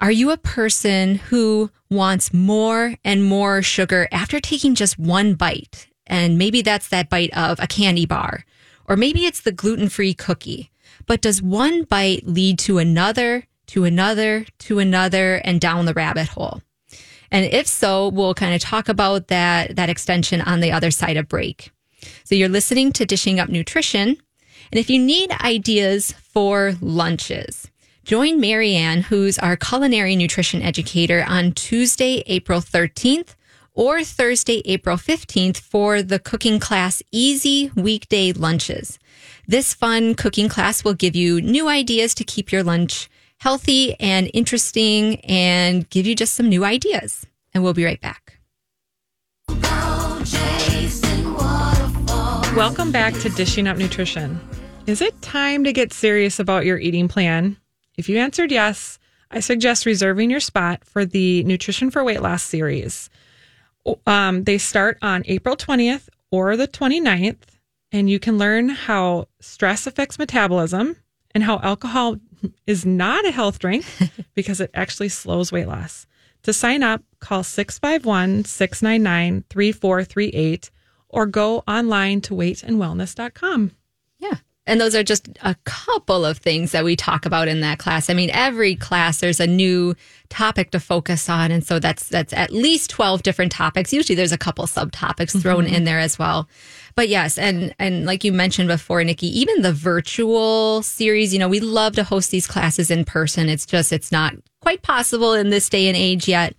Are 0.00 0.10
you 0.10 0.30
a 0.30 0.36
person 0.36 1.16
who 1.16 1.70
wants 1.88 2.34
more 2.34 2.96
and 3.04 3.24
more 3.24 3.62
sugar 3.62 4.08
after 4.12 4.40
taking 4.40 4.74
just 4.74 4.98
one 4.98 5.34
bite? 5.34 5.88
And 6.06 6.38
maybe 6.38 6.62
that's 6.62 6.88
that 6.88 7.08
bite 7.08 7.36
of 7.36 7.58
a 7.60 7.66
candy 7.66 8.06
bar, 8.06 8.44
or 8.86 8.96
maybe 8.96 9.24
it's 9.24 9.40
the 9.40 9.52
gluten 9.52 9.88
free 9.88 10.14
cookie. 10.14 10.70
But 11.06 11.20
does 11.20 11.40
one 11.40 11.84
bite 11.84 12.26
lead 12.26 12.58
to 12.60 12.78
another, 12.78 13.44
to 13.68 13.84
another, 13.84 14.46
to 14.60 14.78
another, 14.78 15.36
and 15.36 15.60
down 15.60 15.86
the 15.86 15.94
rabbit 15.94 16.28
hole? 16.28 16.62
And 17.30 17.44
if 17.44 17.66
so, 17.66 18.08
we'll 18.08 18.34
kind 18.34 18.54
of 18.54 18.60
talk 18.60 18.88
about 18.88 19.28
that, 19.28 19.76
that 19.76 19.88
extension 19.88 20.40
on 20.40 20.60
the 20.60 20.72
other 20.72 20.90
side 20.90 21.16
of 21.16 21.28
break. 21.28 21.70
So 22.24 22.34
you're 22.34 22.48
listening 22.48 22.92
to 22.92 23.06
Dishing 23.06 23.40
Up 23.40 23.48
Nutrition. 23.48 24.16
And 24.72 24.78
if 24.80 24.90
you 24.90 24.98
need 24.98 25.30
ideas 25.32 26.12
for 26.12 26.74
lunches, 26.80 27.70
join 28.04 28.40
Marianne, 28.40 29.02
who's 29.02 29.38
our 29.38 29.56
culinary 29.56 30.16
nutrition 30.16 30.62
educator, 30.62 31.24
on 31.26 31.52
Tuesday, 31.52 32.22
April 32.26 32.60
13th 32.60 33.34
or 33.74 34.02
Thursday, 34.02 34.62
April 34.64 34.96
15th 34.96 35.58
for 35.58 36.02
the 36.02 36.18
cooking 36.18 36.58
class 36.58 37.02
Easy 37.12 37.70
Weekday 37.76 38.32
Lunches. 38.32 38.98
This 39.48 39.74
fun 39.74 40.16
cooking 40.16 40.48
class 40.48 40.82
will 40.82 40.94
give 40.94 41.14
you 41.14 41.40
new 41.40 41.68
ideas 41.68 42.16
to 42.16 42.24
keep 42.24 42.50
your 42.50 42.64
lunch 42.64 43.08
healthy 43.38 43.94
and 44.00 44.28
interesting 44.34 45.20
and 45.20 45.88
give 45.88 46.04
you 46.04 46.16
just 46.16 46.34
some 46.34 46.48
new 46.48 46.64
ideas. 46.64 47.24
And 47.54 47.62
we'll 47.62 47.72
be 47.72 47.84
right 47.84 48.00
back. 48.00 48.40
Welcome 52.56 52.90
back 52.90 53.14
to 53.20 53.28
Dishing 53.28 53.68
Up 53.68 53.76
Nutrition. 53.76 54.40
Is 54.88 55.00
it 55.00 55.22
time 55.22 55.62
to 55.62 55.72
get 55.72 55.92
serious 55.92 56.40
about 56.40 56.64
your 56.64 56.78
eating 56.80 57.06
plan? 57.06 57.56
If 57.96 58.08
you 58.08 58.18
answered 58.18 58.50
yes, 58.50 58.98
I 59.30 59.38
suggest 59.38 59.86
reserving 59.86 60.28
your 60.28 60.40
spot 60.40 60.84
for 60.84 61.04
the 61.04 61.44
Nutrition 61.44 61.92
for 61.92 62.02
Weight 62.02 62.20
Loss 62.20 62.42
series. 62.42 63.10
Um, 64.08 64.42
they 64.42 64.58
start 64.58 64.98
on 65.02 65.22
April 65.26 65.56
20th 65.56 66.08
or 66.32 66.56
the 66.56 66.66
29th, 66.66 67.55
and 67.92 68.10
you 68.10 68.18
can 68.18 68.38
learn 68.38 68.68
how 68.68 69.28
stress 69.40 69.86
affects 69.86 70.18
metabolism 70.18 70.96
and 71.34 71.44
how 71.44 71.60
alcohol 71.62 72.16
is 72.66 72.84
not 72.84 73.24
a 73.26 73.30
health 73.30 73.58
drink 73.58 73.84
because 74.34 74.60
it 74.60 74.70
actually 74.74 75.08
slows 75.08 75.52
weight 75.52 75.68
loss. 75.68 76.06
To 76.42 76.52
sign 76.52 76.82
up, 76.82 77.02
call 77.20 77.42
651 77.42 78.44
699 78.44 79.44
3438 79.50 80.70
or 81.08 81.26
go 81.26 81.64
online 81.66 82.20
to 82.22 82.34
weightandwellness.com. 82.34 83.72
Yeah. 84.18 84.34
And 84.66 84.80
those 84.80 84.94
are 84.94 85.04
just 85.04 85.28
a 85.42 85.54
couple 85.64 86.24
of 86.24 86.38
things 86.38 86.72
that 86.72 86.84
we 86.84 86.96
talk 86.96 87.24
about 87.24 87.46
in 87.48 87.60
that 87.60 87.78
class. 87.78 88.10
I 88.10 88.14
mean, 88.14 88.30
every 88.32 88.74
class 88.74 89.20
there's 89.20 89.40
a 89.40 89.46
new 89.46 89.94
topic 90.28 90.72
to 90.72 90.80
focus 90.80 91.28
on, 91.28 91.52
and 91.52 91.64
so 91.64 91.78
that's 91.78 92.08
that's 92.08 92.32
at 92.32 92.50
least 92.50 92.90
twelve 92.90 93.22
different 93.22 93.52
topics. 93.52 93.92
Usually, 93.92 94.16
there's 94.16 94.32
a 94.32 94.38
couple 94.38 94.66
subtopics 94.66 95.40
thrown 95.40 95.66
mm-hmm. 95.66 95.74
in 95.74 95.84
there 95.84 96.00
as 96.00 96.18
well. 96.18 96.48
But 96.96 97.10
yes, 97.10 97.36
and 97.36 97.74
and 97.78 98.06
like 98.06 98.24
you 98.24 98.32
mentioned 98.32 98.68
before, 98.68 99.04
Nikki, 99.04 99.26
even 99.38 99.60
the 99.60 99.72
virtual 99.72 100.82
series, 100.82 101.34
you 101.34 101.38
know, 101.38 101.48
we 101.48 101.60
love 101.60 101.94
to 101.96 102.04
host 102.04 102.30
these 102.30 102.46
classes 102.46 102.90
in 102.90 103.04
person. 103.04 103.50
It's 103.50 103.66
just 103.66 103.92
it's 103.92 104.10
not 104.10 104.34
quite 104.62 104.80
possible 104.80 105.34
in 105.34 105.50
this 105.50 105.68
day 105.68 105.88
and 105.88 105.96
age 105.96 106.26
yet. 106.26 106.56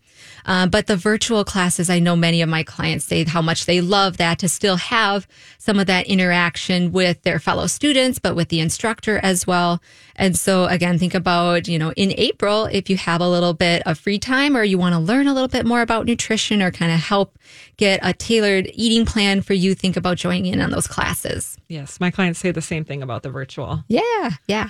Uh, 0.48 0.66
but 0.66 0.88
the 0.88 0.96
virtual 0.96 1.44
classes, 1.44 1.90
I 1.90 2.00
know 2.00 2.16
many 2.16 2.42
of 2.42 2.50
my 2.50 2.64
clients 2.64 3.06
say 3.06 3.26
how 3.26 3.42
much 3.42 3.66
they 3.66 3.82
love 3.82 4.18
that 4.18 4.40
to 4.40 4.50
still 4.50 4.78
have 4.78 5.28
some 5.58 5.78
of 5.78 5.88
that 5.88 6.08
interaction 6.08 6.92
with 6.94 7.22
their 7.24 7.38
fellow 7.38 7.68
students, 7.68 8.18
but 8.18 8.36
with 8.36 8.48
the 8.48 8.62
instructor 8.62 9.20
as 9.22 9.46
well. 9.46 9.82
And 10.16 10.38
so 10.38 10.66
again, 10.66 10.98
think 10.98 11.14
about, 11.14 11.68
you 11.68 11.78
know, 11.78 11.92
in 11.92 12.14
April, 12.18 12.66
if 12.66 12.90
you 12.90 12.98
have 12.98 13.22
a 13.22 13.30
little 13.30 13.54
bit 13.54 13.84
of 13.86 14.00
free 14.00 14.18
time 14.18 14.56
or 14.56 14.64
you 14.64 14.78
want 14.78 14.94
to 14.94 15.00
learn 15.00 15.28
a 15.28 15.34
little 15.34 15.50
bit 15.50 15.66
more 15.66 15.82
about 15.82 16.06
nutrition 16.06 16.62
or 16.62 16.72
kind 16.72 16.92
of 16.92 17.00
help 17.00 17.38
get 17.76 18.00
a 18.02 18.14
tailored 18.14 18.70
eating 18.74 19.06
plan 19.06 19.42
for 19.42 19.54
you, 19.54 19.76
think 19.76 19.98
about 19.98 20.18
joining 20.18 20.46
in 20.46 20.62
on 20.62 20.72
those 20.72 20.88
classes. 20.88 21.58
Yes, 21.68 22.00
my 22.00 22.10
clients 22.10 22.40
say 22.40 22.52
the 22.52 22.62
same 22.62 22.86
thing 22.86 23.04
about 23.04 23.24
the 23.24 23.30
virtual. 23.30 23.84
Yeah, 23.90 24.32
yeah. 24.48 24.70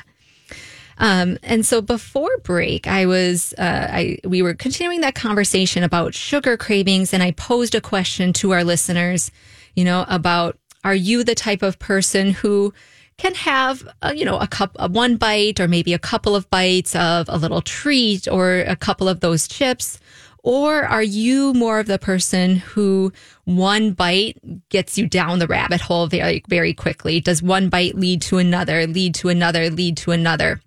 Um, 1.00 1.38
and 1.44 1.66
so 1.66 1.82
before 1.82 2.38
break, 2.44 2.88
I 2.88 3.06
was 3.06 3.54
uh, 3.58 3.88
I 3.90 4.18
we 4.24 4.42
were 4.42 4.54
continuing 4.54 5.02
that 5.02 5.16
conversation 5.16 5.84
about 5.84 6.14
sugar 6.14 6.58
cravings, 6.58 7.14
and 7.14 7.22
I 7.22 7.32
posed 7.32 7.76
a 7.76 7.82
question 7.82 8.34
to 8.34 8.52
our 8.52 8.64
listeners, 8.64 9.32
you 9.76 9.84
know, 9.84 10.06
about 10.08 10.58
are 10.84 10.96
you 10.96 11.24
the 11.24 11.36
type 11.36 11.62
of 11.62 11.80
person 11.80 12.32
who 12.32 12.74
can 13.18 13.36
have 13.36 13.88
uh, 14.02 14.14
you 14.16 14.26
know 14.26 14.40
a 14.40 14.48
cup 14.48 14.72
of 14.78 14.92
one 14.92 15.18
bite 15.18 15.60
or 15.60 15.68
maybe 15.68 15.94
a 15.94 16.00
couple 16.00 16.36
of 16.36 16.50
bites 16.50 16.96
of 16.96 17.28
a 17.30 17.38
little 17.38 17.62
treat 17.62 18.28
or 18.28 18.60
a 18.62 18.76
couple 18.76 19.08
of 19.08 19.20
those 19.20 19.48
chips? 19.48 20.00
Or 20.44 20.86
are 20.86 21.04
you 21.04 21.54
more 21.56 21.78
of 21.80 21.88
the 21.88 22.00
person 22.00 22.56
who 22.56 23.12
one 23.44 23.92
bite 23.92 24.38
gets 24.70 24.98
you 24.98 25.06
down 25.06 25.40
the 25.40 25.48
rabbit 25.48 25.82
hole 25.82 26.08
very 26.08 26.44
very 26.48 26.74
quickly? 26.74 27.20
Does 27.20 27.44
one 27.44 27.70
bite 27.70 27.96
lead 27.96 28.22
to 28.24 28.38
another 28.38 28.88
lead 28.88 29.14
to 29.16 29.30
another 29.30 29.70
lead 29.70 29.98
to 29.98 30.12
another 30.12 30.62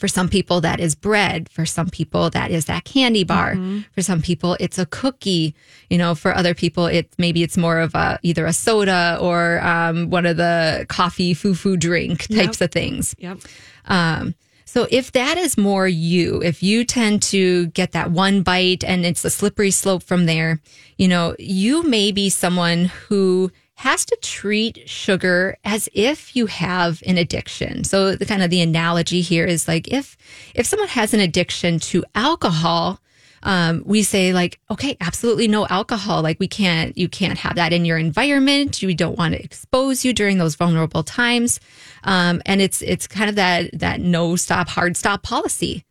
for 0.00 0.08
some 0.08 0.28
people, 0.28 0.60
that 0.62 0.80
is 0.80 0.94
bread. 0.94 1.48
For 1.50 1.66
some 1.66 1.88
people, 1.88 2.30
that 2.30 2.50
is 2.50 2.64
that 2.64 2.84
candy 2.84 3.24
bar. 3.24 3.56
For 3.92 4.02
some 4.02 4.22
people, 4.22 4.56
it's 4.58 4.78
a 4.78 4.86
cookie. 4.86 5.54
You 5.88 5.98
know, 5.98 6.14
for 6.14 6.34
other 6.34 6.54
people, 6.54 6.86
it 6.86 7.12
maybe 7.18 7.42
it's 7.42 7.56
more 7.56 7.78
of 7.78 7.94
a 7.94 8.18
either 8.22 8.46
a 8.46 8.52
soda 8.52 9.18
or 9.20 9.60
um, 9.60 10.10
one 10.10 10.26
of 10.26 10.36
the 10.36 10.86
coffee 10.88 11.34
foo 11.34 11.54
foo 11.54 11.76
drink 11.76 12.26
types 12.28 12.60
of 12.60 12.72
things. 12.72 13.14
Yep. 13.18 13.38
Um, 13.86 14.34
so 14.64 14.86
if 14.88 15.10
that 15.12 15.36
is 15.36 15.58
more 15.58 15.88
you, 15.88 16.40
if 16.44 16.62
you 16.62 16.84
tend 16.84 17.22
to 17.24 17.66
get 17.68 17.90
that 17.90 18.12
one 18.12 18.42
bite 18.42 18.84
and 18.84 19.04
it's 19.04 19.24
a 19.24 19.30
slippery 19.30 19.72
slope 19.72 20.04
from 20.04 20.26
there, 20.26 20.60
you 20.96 21.08
know, 21.08 21.34
you 21.40 21.82
may 21.82 22.12
be 22.12 22.30
someone 22.30 22.84
who 22.84 23.50
has 23.80 24.04
to 24.04 24.16
treat 24.20 24.86
sugar 24.86 25.56
as 25.64 25.88
if 25.94 26.36
you 26.36 26.44
have 26.44 27.02
an 27.06 27.16
addiction. 27.16 27.82
So 27.82 28.14
the 28.14 28.26
kind 28.26 28.42
of 28.42 28.50
the 28.50 28.60
analogy 28.60 29.22
here 29.22 29.46
is 29.46 29.66
like 29.66 29.88
if 29.88 30.18
if 30.54 30.66
someone 30.66 30.88
has 30.88 31.14
an 31.14 31.20
addiction 31.20 31.78
to 31.78 32.04
alcohol, 32.14 33.00
um, 33.42 33.82
we 33.86 34.02
say 34.02 34.34
like, 34.34 34.60
okay, 34.70 34.98
absolutely 35.00 35.48
no 35.48 35.66
alcohol. 35.66 36.20
Like 36.20 36.38
we 36.38 36.46
can't, 36.46 36.96
you 36.98 37.08
can't 37.08 37.38
have 37.38 37.54
that 37.54 37.72
in 37.72 37.86
your 37.86 37.96
environment. 37.96 38.82
We 38.82 38.92
don't 38.92 39.16
want 39.16 39.32
to 39.32 39.42
expose 39.42 40.04
you 40.04 40.12
during 40.12 40.36
those 40.36 40.56
vulnerable 40.56 41.02
times. 41.02 41.58
Um, 42.04 42.42
and 42.44 42.60
it's, 42.60 42.82
it's 42.82 43.06
kind 43.06 43.30
of 43.30 43.36
that, 43.36 43.78
that 43.78 44.00
no 44.00 44.36
stop, 44.36 44.68
hard 44.68 44.94
stop 44.94 45.22
policy. 45.22 45.84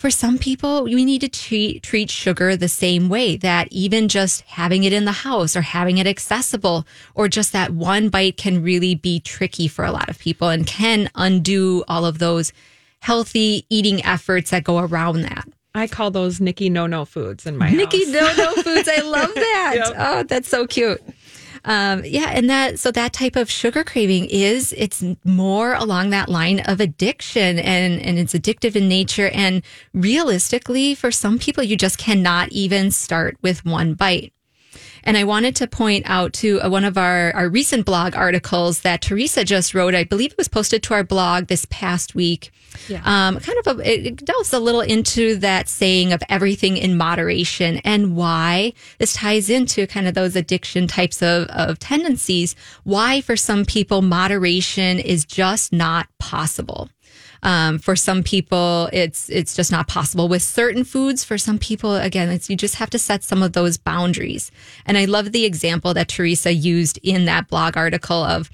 For 0.00 0.10
some 0.10 0.38
people, 0.38 0.84
we 0.84 1.04
need 1.04 1.20
to 1.20 1.28
treat, 1.28 1.82
treat 1.82 2.08
sugar 2.08 2.56
the 2.56 2.68
same 2.68 3.10
way 3.10 3.36
that 3.36 3.68
even 3.70 4.08
just 4.08 4.40
having 4.46 4.84
it 4.84 4.94
in 4.94 5.04
the 5.04 5.12
house 5.12 5.54
or 5.54 5.60
having 5.60 5.98
it 5.98 6.06
accessible 6.06 6.86
or 7.14 7.28
just 7.28 7.52
that 7.52 7.72
one 7.72 8.08
bite 8.08 8.38
can 8.38 8.62
really 8.62 8.94
be 8.94 9.20
tricky 9.20 9.68
for 9.68 9.84
a 9.84 9.92
lot 9.92 10.08
of 10.08 10.18
people 10.18 10.48
and 10.48 10.66
can 10.66 11.10
undo 11.16 11.84
all 11.86 12.06
of 12.06 12.18
those 12.18 12.50
healthy 13.00 13.66
eating 13.68 14.02
efforts 14.02 14.52
that 14.52 14.64
go 14.64 14.78
around 14.78 15.20
that. 15.20 15.46
I 15.74 15.86
call 15.86 16.10
those 16.10 16.40
Nikki 16.40 16.70
no 16.70 16.86
no 16.86 17.04
foods 17.04 17.44
in 17.44 17.58
my 17.58 17.70
Nikki 17.70 18.06
house. 18.06 18.36
No 18.38 18.44
No 18.54 18.54
Foods. 18.62 18.88
I 18.88 19.02
love 19.02 19.34
that. 19.34 19.72
Yep. 19.76 19.94
Oh, 19.98 20.22
that's 20.22 20.48
so 20.48 20.66
cute. 20.66 21.02
Um, 21.64 22.02
yeah, 22.04 22.30
and 22.30 22.48
that 22.48 22.78
so 22.78 22.90
that 22.92 23.12
type 23.12 23.36
of 23.36 23.50
sugar 23.50 23.84
craving 23.84 24.26
is 24.26 24.74
it's 24.76 25.04
more 25.24 25.74
along 25.74 26.10
that 26.10 26.28
line 26.28 26.60
of 26.60 26.80
addiction 26.80 27.58
and 27.58 28.00
and 28.00 28.18
it's 28.18 28.32
addictive 28.32 28.76
in 28.76 28.88
nature 28.88 29.28
and 29.34 29.62
realistically 29.92 30.94
for 30.94 31.10
some 31.10 31.38
people 31.38 31.62
you 31.62 31.76
just 31.76 31.98
cannot 31.98 32.50
even 32.50 32.90
start 32.90 33.36
with 33.42 33.64
one 33.64 33.94
bite. 33.94 34.32
And 35.04 35.16
I 35.16 35.24
wanted 35.24 35.56
to 35.56 35.66
point 35.66 36.04
out 36.06 36.32
to 36.34 36.60
uh, 36.60 36.68
one 36.68 36.84
of 36.84 36.98
our, 36.98 37.32
our 37.34 37.48
recent 37.48 37.86
blog 37.86 38.14
articles 38.14 38.80
that 38.80 39.02
Teresa 39.02 39.44
just 39.44 39.74
wrote. 39.74 39.94
I 39.94 40.04
believe 40.04 40.32
it 40.32 40.38
was 40.38 40.48
posted 40.48 40.82
to 40.84 40.94
our 40.94 41.04
blog 41.04 41.46
this 41.46 41.66
past 41.70 42.14
week. 42.14 42.52
Yeah. 42.88 43.02
Um, 43.04 43.40
kind 43.40 43.58
of 43.66 43.78
a, 43.78 43.92
it 43.92 44.06
it 44.06 44.24
delves 44.24 44.52
a 44.52 44.60
little 44.60 44.80
into 44.80 45.36
that 45.36 45.68
saying 45.68 46.12
of 46.12 46.22
everything 46.28 46.76
in 46.76 46.96
moderation 46.96 47.78
and 47.78 48.14
why 48.16 48.72
this 48.98 49.12
ties 49.12 49.50
into 49.50 49.86
kind 49.86 50.06
of 50.06 50.14
those 50.14 50.36
addiction 50.36 50.86
types 50.86 51.22
of, 51.22 51.48
of 51.48 51.78
tendencies. 51.78 52.54
Why 52.84 53.20
for 53.20 53.36
some 53.36 53.64
people, 53.64 54.02
moderation 54.02 54.98
is 54.98 55.24
just 55.24 55.72
not 55.72 56.06
possible. 56.18 56.88
Um, 57.42 57.78
for 57.78 57.96
some 57.96 58.22
people, 58.22 58.88
it's 58.92 59.28
it's 59.30 59.56
just 59.56 59.72
not 59.72 59.88
possible 59.88 60.28
with 60.28 60.42
certain 60.42 60.84
foods. 60.84 61.24
For 61.24 61.38
some 61.38 61.58
people, 61.58 61.96
again, 61.96 62.28
it's 62.28 62.50
you 62.50 62.56
just 62.56 62.74
have 62.76 62.90
to 62.90 62.98
set 62.98 63.24
some 63.24 63.42
of 63.42 63.52
those 63.52 63.78
boundaries. 63.78 64.50
And 64.86 64.98
I 64.98 65.06
love 65.06 65.32
the 65.32 65.44
example 65.44 65.94
that 65.94 66.08
Teresa 66.08 66.52
used 66.52 66.98
in 67.02 67.24
that 67.24 67.48
blog 67.48 67.76
article 67.76 68.22
of. 68.22 68.50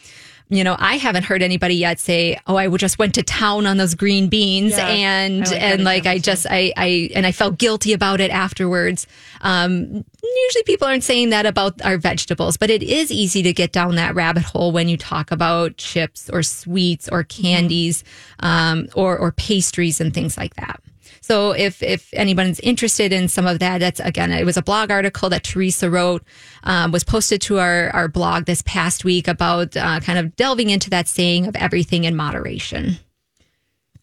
You 0.49 0.63
know, 0.63 0.77
I 0.79 0.97
haven't 0.97 1.25
heard 1.25 1.43
anybody 1.43 1.75
yet 1.75 1.99
say, 1.99 2.39
"Oh, 2.47 2.57
I 2.57 2.69
just 2.77 3.01
went 3.01 3.15
to 3.15 3.23
town 3.25 3.67
on 3.67 3.79
those 3.79 3.95
green 3.95 4.29
beans," 4.29 4.77
Yeah, 4.77 4.87
and 4.87 5.41
like 5.41 5.61
and 5.63 5.85
like 5.85 6.07
I 6.07 6.19
just 6.19 6.47
I 6.49 6.73
I 6.77 7.11
and 7.17 7.27
I 7.27 7.33
felt 7.33 7.59
guilty 7.59 7.93
about 7.93 8.21
it 8.21 8.31
afterwards. 8.31 9.09
Um, 9.41 10.05
usually, 10.23 10.63
people 10.65 10.87
aren't 10.87 11.03
saying 11.03 11.31
that 11.31 11.47
about 11.47 11.85
our 11.85 11.99
vegetables, 11.99 12.57
but 12.57 12.71
it 12.71 12.85
is 12.85 13.11
easy 13.11 13.43
to 13.43 13.53
get 13.53 13.73
down 13.73 13.97
that 13.97 14.15
rabbit 14.15 14.45
hole 14.45 14.71
when 14.71 14.89
you 14.89 14.97
talk 14.97 15.33
about 15.33 15.79
chips 15.79 16.31
or 16.31 16.45
sweets 16.45 17.09
or 17.11 17.25
candies 17.25 18.05
um, 18.39 18.87
or 18.95 19.19
or 19.19 19.33
pastries 19.33 20.01
and 20.01 20.15
things 20.15 20.37
like 20.37 20.55
that. 20.55 20.81
So 21.27 21.51
if 21.51 21.83
if 21.83 22.09
anyone's 22.13 22.61
interested 22.61 23.13
in 23.13 23.27
some 23.27 23.49
of 23.49 23.59
that, 23.59 23.79
that's 23.79 23.99
again, 23.99 24.31
it 24.31 24.45
was 24.45 24.57
a 24.57 24.63
blog 24.63 24.93
article 24.93 25.29
that 25.31 25.43
Teresa 25.43 25.91
wrote, 25.91 26.23
um, 26.63 26.93
was 26.93 27.03
posted 27.03 27.41
to 27.43 27.59
our 27.59 27.91
our 27.91 28.07
blog 28.07 28.45
this 28.45 28.63
past 28.63 29.05
week 29.05 29.27
about 29.27 29.77
uh, 29.77 29.99
kind 29.99 30.21
of 30.21 30.37
delving 30.37 30.71
into 30.71 30.89
that 30.91 31.09
saying 31.09 31.49
of 31.49 31.57
everything 31.57 32.05
in 32.05 32.15
moderation. 32.15 32.99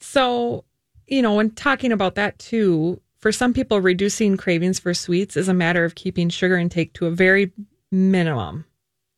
So, 0.02 0.66
you 1.08 1.22
know, 1.22 1.36
when 1.36 1.52
talking 1.52 1.94
about 1.94 2.16
that 2.16 2.40
too, 2.40 3.00
for 3.20 3.32
some 3.32 3.54
people, 3.54 3.80
reducing 3.80 4.36
cravings 4.36 4.80
for 4.80 4.94
sweets 4.94 5.38
is 5.38 5.48
a 5.48 5.54
matter 5.54 5.86
of 5.86 5.96
keeping 5.96 6.28
sugar 6.28 6.58
intake 6.58 6.92
to 6.96 7.06
a 7.06 7.12
very 7.12 7.54
minimum 7.90 8.66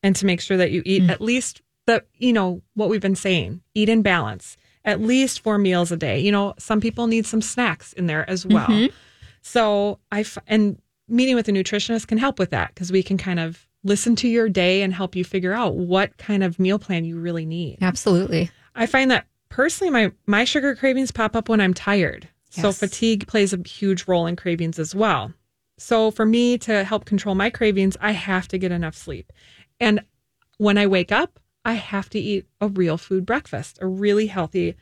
and 0.04 0.16
to 0.18 0.28
make 0.28 0.42
sure 0.42 0.58
that 0.58 0.70
you 0.70 0.84
eat 0.86 1.10
at 1.10 1.22
least 1.22 1.64
the, 1.88 2.04
you 2.14 2.34
know, 2.34 2.62
what 2.76 2.90
we've 2.90 3.02
been 3.02 3.16
saying 3.16 3.62
eat 3.74 3.90
in 3.90 4.04
balance, 4.04 4.58
at 4.86 5.02
least 5.02 5.42
four 5.42 5.58
meals 5.58 5.92
a 5.92 5.98
day. 5.98 6.20
You 6.20 6.32
know, 6.32 6.54
some 6.58 6.80
people 6.80 7.08
need 7.08 7.26
some 7.26 7.42
snacks 7.42 7.92
in 7.94 8.08
there 8.08 8.30
as 8.30 8.46
well. 8.46 8.68
Mm-hmm. 8.68 8.96
So, 9.42 10.00
I, 10.12 10.22
f- 10.22 10.38
and 10.48 10.82
meeting 11.08 11.36
with 11.36 11.48
a 11.48 11.52
nutritionist 11.52 12.08
can 12.08 12.18
help 12.18 12.40
with 12.40 12.52
that 12.52 12.74
because 12.74 12.92
we 12.92 13.04
can 13.04 13.18
kind 13.18 13.40
of 13.40 13.68
listen 13.84 14.16
to 14.16 14.28
your 14.28 14.50
day 14.50 14.82
and 14.82 14.94
help 14.94 15.16
you 15.16 15.24
figure 15.24 15.54
out 15.54 15.76
what 15.76 16.18
kind 16.18 16.44
of 16.44 16.60
meal 16.60 16.80
plan 16.80 17.06
you 17.06 17.20
really 17.20 17.46
need. 17.46 17.78
Absolutely. 17.82 18.50
I 18.74 18.86
find 18.86 19.12
that 19.12 19.28
personally, 19.50 19.92
my 19.92 20.12
my 20.26 20.44
sugar 20.44 20.76
cravings 20.76 21.12
pop 21.12 21.36
up 21.36 21.50
when 21.50 21.62
I'm 21.62 21.74
tired. 21.74 22.28
So 22.50 22.72
fatigue 22.72 23.28
plays 23.28 23.52
a 23.52 23.60
huge 23.68 24.08
role 24.08 24.28
in 24.28 24.38
cravings 24.38 24.80
as 24.80 24.96
well. 24.96 25.34
So 25.78 26.10
for 26.10 26.26
me 26.26 26.58
to 26.60 26.86
help 26.86 27.04
control 27.04 27.36
my 27.36 27.50
cravings, 27.50 27.98
I 28.00 28.12
have 28.12 28.48
to 28.48 28.58
get 28.58 28.72
enough 28.72 28.96
sleep. 28.96 29.34
And 29.82 30.00
when 30.58 30.78
I 30.78 30.88
wake 30.88 31.12
up, 31.12 31.38
I 31.66 31.74
have 31.74 32.10
to 32.12 32.20
eat 32.20 32.46
a 32.62 32.68
real 32.68 32.98
food 32.98 33.26
breakfast, 33.26 33.80
a 33.82 33.88
really 33.88 34.28
healthy 34.28 34.76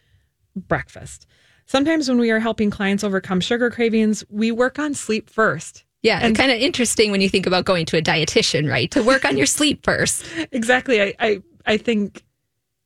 breakfast. 0.56 1.26
Sometimes 1.66 2.10
when 2.10 2.20
we 2.20 2.30
are 2.30 2.40
helping 2.40 2.70
clients 2.70 3.04
overcome 3.04 3.40
sugar 3.40 3.72
cravings, 3.72 4.24
we 4.30 4.52
work 4.52 4.78
on 4.78 4.94
sleep 4.94 5.30
first. 5.30 5.86
Yeah, 6.02 6.20
And- 6.22 6.36
kind 6.36 6.52
of 6.52 6.58
interesting 6.58 7.10
when 7.12 7.22
you 7.22 7.30
think 7.30 7.48
about 7.48 7.64
going 7.64 7.86
to 7.88 7.98
a 7.98 8.02
dietitian, 8.02 8.70
right? 8.70 8.92
To 8.92 9.02
work 9.02 9.24
on 9.24 9.38
your 9.38 9.46
sleep 9.46 9.84
first. 9.84 10.26
Exactly. 10.52 11.02
I, 11.02 11.14
I, 11.20 11.42
I 11.66 11.78
think 11.78 12.24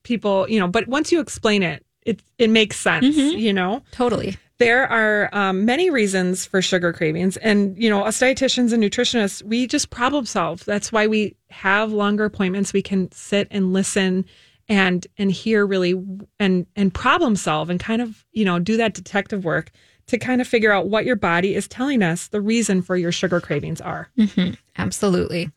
people, 0.03 0.47
you 0.47 0.59
know, 0.59 0.67
but 0.67 0.87
once 0.87 1.11
you 1.11 1.19
explain 1.19 1.63
it, 1.63 1.83
it, 2.03 2.21
it 2.37 2.49
makes 2.49 2.79
sense, 2.79 3.17
mm-hmm. 3.17 3.37
you 3.37 3.51
know? 3.51 3.81
Totally. 3.91 4.37
There 4.59 4.87
are 4.87 5.29
um, 5.33 5.65
many 5.65 5.89
reasons 5.89 6.45
for 6.45 6.61
sugar 6.61 6.91
cravings. 6.93 7.37
And 7.37 7.77
you 7.81 7.89
know 7.89 8.03
us 8.03 8.19
dietitians 8.19 8.73
and 8.73 8.83
nutritionists 8.83 9.43
we 9.43 9.67
just 9.67 9.89
problem 9.89 10.25
solve. 10.25 10.65
That's 10.65 10.91
why 10.91 11.07
we 11.07 11.35
have 11.49 11.91
longer 11.91 12.25
appointments. 12.25 12.73
We 12.73 12.81
can 12.81 13.11
sit 13.11 13.47
and 13.51 13.73
listen 13.73 14.25
and 14.69 15.05
and 15.17 15.31
hear 15.31 15.65
really 15.65 15.95
and 16.39 16.65
and 16.75 16.93
problem 16.93 17.35
solve 17.35 17.69
and 17.69 17.79
kind 17.79 18.01
of 18.01 18.25
you 18.31 18.45
know 18.45 18.59
do 18.59 18.77
that 18.77 18.93
detective 18.93 19.45
work 19.45 19.71
to 20.07 20.17
kind 20.17 20.41
of 20.41 20.47
figure 20.47 20.71
out 20.71 20.87
what 20.87 21.05
your 21.05 21.17
body 21.17 21.53
is 21.53 21.67
telling 21.67 22.01
us 22.01 22.27
the 22.29 22.41
reason 22.41 22.81
for 22.81 22.95
your 22.95 23.11
sugar 23.11 23.41
cravings 23.41 23.81
are. 23.81 24.09
Absolutely. 24.77 25.51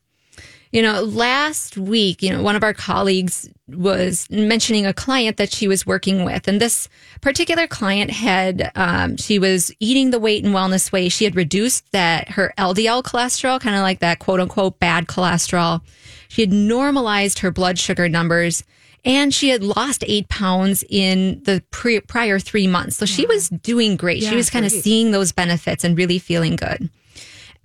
You 0.73 0.83
know, 0.83 1.03
last 1.03 1.77
week, 1.77 2.23
you 2.23 2.31
know, 2.31 2.43
one 2.43 2.55
of 2.55 2.63
our 2.63 2.73
colleagues 2.75 3.49
was 3.67 4.29
mentioning 4.31 4.87
a 4.87 4.95
client 4.95 5.37
that 5.37 5.53
she 5.53 5.67
was 5.67 5.85
working 5.85 6.25
with. 6.25 6.47
And 6.47 6.61
this 6.61 6.89
particular 7.21 7.67
client 7.67 8.11
had, 8.11 8.71
um, 8.77 9.17
she 9.17 9.41
was 9.41 9.73
eating 9.81 10.11
the 10.11 10.21
weight 10.21 10.45
and 10.45 10.55
wellness 10.55 10.93
way. 10.93 11.09
She 11.09 11.25
had 11.25 11.35
reduced 11.35 11.91
that, 11.91 12.29
her 12.31 12.53
LDL 12.57 13.03
cholesterol, 13.03 13.61
kind 13.61 13.75
of 13.75 13.83
like 13.83 13.99
that 13.99 14.21
quote 14.21 14.39
unquote 14.39 14.79
bad 14.79 15.07
cholesterol. 15.07 15.81
She 16.29 16.43
had 16.43 16.53
normalized 16.53 17.41
her 17.41 17.51
blood 17.51 17.77
sugar 17.79 18.09
numbers 18.09 18.63
and 19.05 19.33
she 19.35 19.49
had 19.49 19.65
lost 19.65 20.05
eight 20.07 20.29
pounds 20.29 20.85
in 20.89 21.43
the 21.45 21.63
pre- 21.71 22.01
prior 22.01 22.39
three 22.39 22.67
months. 22.67 22.97
So 22.97 23.07
she 23.07 23.27
was 23.27 23.49
doing 23.49 23.97
great. 23.97 24.23
she 24.23 24.37
was 24.37 24.51
kind 24.51 24.65
of 24.67 24.71
seeing 24.85 25.11
those 25.11 25.33
benefits 25.33 25.83
and 25.85 25.97
really 25.97 26.19
feeling 26.19 26.55
good. 26.57 26.91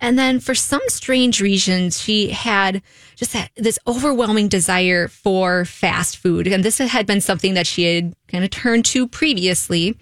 And 0.00 0.18
then 0.18 0.40
for 0.40 0.54
some 0.54 0.82
strange 0.88 1.40
reason, 1.40 1.90
she 1.90 2.30
had 2.30 2.82
just 3.14 3.32
that, 3.32 3.50
this 3.56 3.78
overwhelming 3.86 4.48
desire 4.48 5.08
for 5.08 5.64
fast 5.64 6.18
food. 6.18 6.46
And 6.46 6.62
this 6.62 6.78
had 6.78 7.06
been 7.06 7.20
something 7.20 7.54
that 7.54 7.66
she 7.66 7.94
had 7.94 8.14
kind 8.28 8.44
of 8.44 8.50
turned 8.50 8.84
to 8.86 9.08
previously. 9.08 9.96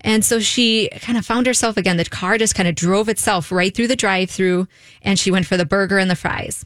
And 0.00 0.24
so 0.24 0.40
she 0.40 0.88
kind 1.00 1.18
of 1.18 1.26
found 1.26 1.46
herself 1.46 1.76
again, 1.76 1.96
the 1.96 2.04
car 2.04 2.38
just 2.38 2.54
kind 2.54 2.68
of 2.68 2.74
drove 2.74 3.08
itself 3.08 3.50
right 3.52 3.74
through 3.74 3.88
the 3.88 3.96
drive 3.96 4.30
through 4.30 4.68
and 5.02 5.18
she 5.18 5.30
went 5.30 5.46
for 5.46 5.56
the 5.56 5.66
burger 5.66 5.98
and 5.98 6.10
the 6.10 6.16
fries. 6.16 6.64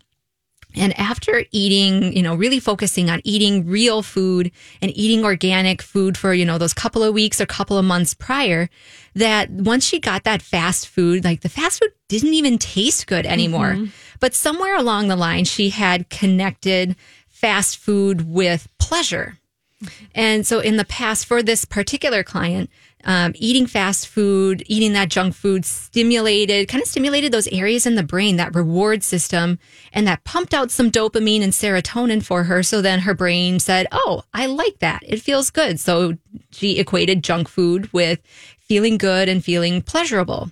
And 0.78 0.98
after 0.98 1.44
eating, 1.50 2.16
you 2.16 2.22
know, 2.22 2.34
really 2.34 2.60
focusing 2.60 3.10
on 3.10 3.20
eating 3.24 3.66
real 3.66 4.02
food 4.02 4.50
and 4.80 4.96
eating 4.96 5.24
organic 5.24 5.82
food 5.82 6.16
for, 6.16 6.32
you 6.32 6.44
know, 6.44 6.58
those 6.58 6.72
couple 6.72 7.02
of 7.02 7.14
weeks 7.14 7.40
or 7.40 7.46
couple 7.46 7.76
of 7.76 7.84
months 7.84 8.14
prior, 8.14 8.68
that 9.14 9.50
once 9.50 9.84
she 9.84 9.98
got 9.98 10.24
that 10.24 10.42
fast 10.42 10.88
food, 10.88 11.24
like 11.24 11.40
the 11.40 11.48
fast 11.48 11.80
food 11.80 11.90
didn't 12.08 12.34
even 12.34 12.58
taste 12.58 13.06
good 13.06 13.26
anymore. 13.26 13.72
Mm-hmm. 13.72 13.86
But 14.20 14.34
somewhere 14.34 14.76
along 14.76 15.08
the 15.08 15.16
line, 15.16 15.44
she 15.44 15.70
had 15.70 16.08
connected 16.08 16.96
fast 17.28 17.76
food 17.76 18.28
with 18.28 18.68
pleasure. 18.78 19.38
Mm-hmm. 19.82 20.04
And 20.14 20.46
so 20.46 20.60
in 20.60 20.76
the 20.76 20.84
past, 20.84 21.26
for 21.26 21.42
this 21.42 21.64
particular 21.64 22.22
client, 22.22 22.70
um, 23.04 23.32
eating 23.36 23.66
fast 23.66 24.08
food, 24.08 24.62
eating 24.66 24.92
that 24.92 25.08
junk 25.08 25.34
food 25.34 25.64
stimulated, 25.64 26.68
kind 26.68 26.82
of 26.82 26.88
stimulated 26.88 27.32
those 27.32 27.46
areas 27.48 27.86
in 27.86 27.94
the 27.94 28.02
brain, 28.02 28.36
that 28.36 28.54
reward 28.54 29.02
system, 29.02 29.58
and 29.92 30.06
that 30.06 30.24
pumped 30.24 30.52
out 30.52 30.70
some 30.70 30.90
dopamine 30.90 31.42
and 31.42 31.52
serotonin 31.52 32.22
for 32.22 32.44
her. 32.44 32.62
So 32.62 32.82
then 32.82 33.00
her 33.00 33.14
brain 33.14 33.60
said, 33.60 33.86
Oh, 33.92 34.22
I 34.34 34.46
like 34.46 34.80
that. 34.80 35.02
It 35.06 35.22
feels 35.22 35.50
good. 35.50 35.80
So 35.80 36.16
she 36.50 36.78
equated 36.78 37.22
junk 37.22 37.48
food 37.48 37.92
with 37.92 38.20
feeling 38.58 38.98
good 38.98 39.28
and 39.28 39.44
feeling 39.44 39.80
pleasurable. 39.82 40.50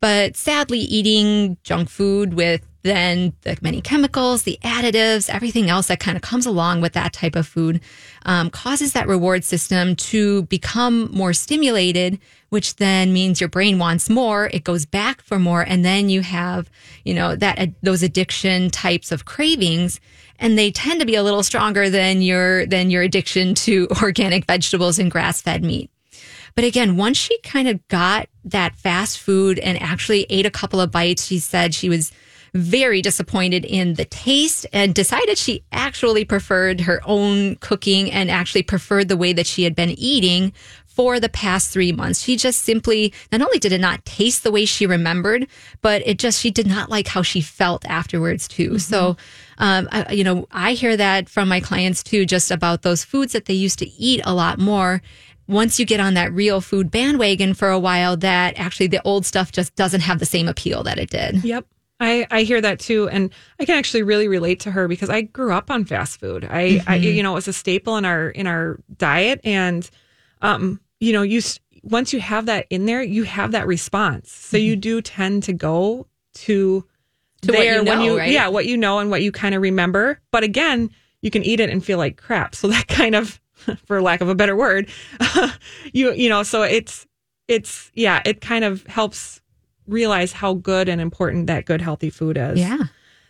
But 0.00 0.36
sadly, 0.36 0.78
eating 0.78 1.56
junk 1.64 1.88
food 1.88 2.34
with 2.34 2.64
then 2.88 3.34
the 3.42 3.56
many 3.60 3.80
chemicals, 3.80 4.42
the 4.42 4.58
additives, 4.62 5.28
everything 5.28 5.68
else 5.68 5.88
that 5.88 6.00
kind 6.00 6.16
of 6.16 6.22
comes 6.22 6.46
along 6.46 6.80
with 6.80 6.94
that 6.94 7.12
type 7.12 7.36
of 7.36 7.46
food 7.46 7.80
um, 8.24 8.50
causes 8.50 8.92
that 8.92 9.06
reward 9.06 9.44
system 9.44 9.94
to 9.96 10.42
become 10.44 11.10
more 11.12 11.32
stimulated, 11.32 12.18
which 12.48 12.76
then 12.76 13.12
means 13.12 13.40
your 13.40 13.48
brain 13.48 13.78
wants 13.78 14.10
more. 14.10 14.50
It 14.52 14.64
goes 14.64 14.86
back 14.86 15.22
for 15.22 15.38
more, 15.38 15.62
and 15.62 15.84
then 15.84 16.08
you 16.08 16.22
have, 16.22 16.70
you 17.04 17.14
know, 17.14 17.36
that 17.36 17.70
those 17.82 18.02
addiction 18.02 18.70
types 18.70 19.12
of 19.12 19.24
cravings, 19.24 20.00
and 20.38 20.58
they 20.58 20.70
tend 20.70 21.00
to 21.00 21.06
be 21.06 21.14
a 21.14 21.22
little 21.22 21.42
stronger 21.42 21.90
than 21.90 22.22
your 22.22 22.66
than 22.66 22.90
your 22.90 23.02
addiction 23.02 23.54
to 23.54 23.88
organic 24.02 24.46
vegetables 24.46 24.98
and 24.98 25.10
grass 25.10 25.40
fed 25.40 25.64
meat. 25.64 25.90
But 26.54 26.64
again, 26.64 26.96
once 26.96 27.16
she 27.16 27.38
kind 27.42 27.68
of 27.68 27.86
got 27.86 28.28
that 28.44 28.74
fast 28.76 29.20
food 29.20 29.60
and 29.60 29.80
actually 29.80 30.26
ate 30.28 30.44
a 30.44 30.50
couple 30.50 30.80
of 30.80 30.90
bites, 30.90 31.26
she 31.26 31.38
said 31.38 31.72
she 31.72 31.88
was 31.88 32.10
very 32.58 33.02
disappointed 33.02 33.64
in 33.64 33.94
the 33.94 34.04
taste 34.04 34.66
and 34.72 34.94
decided 34.94 35.38
she 35.38 35.62
actually 35.72 36.24
preferred 36.24 36.82
her 36.82 37.00
own 37.04 37.56
cooking 37.56 38.10
and 38.10 38.30
actually 38.30 38.62
preferred 38.62 39.08
the 39.08 39.16
way 39.16 39.32
that 39.32 39.46
she 39.46 39.64
had 39.64 39.74
been 39.74 39.90
eating 39.90 40.52
for 40.86 41.20
the 41.20 41.28
past 41.28 41.70
three 41.70 41.92
months. 41.92 42.22
She 42.22 42.36
just 42.36 42.64
simply, 42.64 43.12
not 43.30 43.40
only 43.40 43.60
did 43.60 43.70
it 43.70 43.80
not 43.80 44.04
taste 44.04 44.42
the 44.42 44.50
way 44.50 44.64
she 44.64 44.84
remembered, 44.84 45.46
but 45.80 46.02
it 46.04 46.18
just, 46.18 46.40
she 46.40 46.50
did 46.50 46.66
not 46.66 46.90
like 46.90 47.06
how 47.06 47.22
she 47.22 47.40
felt 47.40 47.84
afterwards 47.84 48.48
too. 48.48 48.80
So, 48.80 49.16
um, 49.58 49.88
I, 49.92 50.12
you 50.12 50.24
know, 50.24 50.48
I 50.50 50.72
hear 50.72 50.96
that 50.96 51.28
from 51.28 51.48
my 51.48 51.60
clients 51.60 52.02
too, 52.02 52.26
just 52.26 52.50
about 52.50 52.82
those 52.82 53.04
foods 53.04 53.32
that 53.32 53.44
they 53.44 53.54
used 53.54 53.78
to 53.78 53.88
eat 53.92 54.20
a 54.24 54.34
lot 54.34 54.58
more 54.58 55.00
once 55.46 55.78
you 55.78 55.86
get 55.86 56.00
on 56.00 56.14
that 56.14 56.32
real 56.32 56.60
food 56.60 56.90
bandwagon 56.90 57.54
for 57.54 57.70
a 57.70 57.78
while, 57.78 58.16
that 58.18 58.58
actually 58.58 58.88
the 58.88 59.02
old 59.04 59.24
stuff 59.24 59.50
just 59.50 59.74
doesn't 59.76 60.02
have 60.02 60.18
the 60.18 60.26
same 60.26 60.46
appeal 60.48 60.82
that 60.82 60.98
it 60.98 61.10
did. 61.10 61.44
Yep. 61.44 61.64
I, 62.00 62.26
I 62.30 62.42
hear 62.42 62.60
that 62.60 62.78
too. 62.78 63.08
And 63.08 63.30
I 63.58 63.64
can 63.64 63.76
actually 63.76 64.02
really 64.02 64.28
relate 64.28 64.60
to 64.60 64.70
her 64.70 64.86
because 64.88 65.10
I 65.10 65.22
grew 65.22 65.52
up 65.52 65.70
on 65.70 65.84
fast 65.84 66.20
food. 66.20 66.46
I, 66.48 66.82
I 66.86 66.96
you 66.96 67.22
know, 67.22 67.32
it 67.32 67.34
was 67.36 67.48
a 67.48 67.52
staple 67.52 67.96
in 67.96 68.04
our, 68.04 68.30
in 68.30 68.46
our 68.46 68.78
diet. 68.96 69.40
And, 69.44 69.88
um, 70.42 70.80
you 71.00 71.12
know, 71.12 71.22
you, 71.22 71.40
once 71.82 72.12
you 72.12 72.20
have 72.20 72.46
that 72.46 72.66
in 72.70 72.86
there, 72.86 73.02
you 73.02 73.24
have 73.24 73.52
that 73.52 73.66
response. 73.66 74.30
So 74.30 74.56
you 74.56 74.76
do 74.76 75.02
tend 75.02 75.42
to 75.44 75.52
go 75.52 76.06
to, 76.34 76.84
To 77.42 77.52
what 77.52 77.66
you 77.66 77.74
when 77.76 77.84
know, 77.84 78.04
you, 78.04 78.18
right? 78.18 78.30
yeah, 78.30 78.48
what 78.48 78.66
you 78.66 78.76
know 78.76 78.98
and 79.00 79.10
what 79.10 79.22
you 79.22 79.32
kind 79.32 79.54
of 79.54 79.62
remember. 79.62 80.20
But 80.30 80.44
again, 80.44 80.90
you 81.20 81.30
can 81.30 81.42
eat 81.42 81.58
it 81.58 81.68
and 81.70 81.84
feel 81.84 81.98
like 81.98 82.16
crap. 82.16 82.54
So 82.54 82.68
that 82.68 82.86
kind 82.86 83.14
of, 83.16 83.40
for 83.86 84.00
lack 84.00 84.20
of 84.20 84.28
a 84.28 84.34
better 84.36 84.54
word, 84.56 84.88
you, 85.92 86.12
you 86.12 86.28
know, 86.28 86.44
so 86.44 86.62
it's, 86.62 87.06
it's, 87.48 87.90
yeah, 87.94 88.22
it 88.24 88.40
kind 88.40 88.64
of 88.64 88.86
helps 88.86 89.40
realize 89.88 90.32
how 90.32 90.54
good 90.54 90.88
and 90.88 91.00
important 91.00 91.46
that 91.48 91.64
good 91.64 91.80
healthy 91.80 92.10
food 92.10 92.36
is. 92.36 92.58
Yeah. 92.58 92.84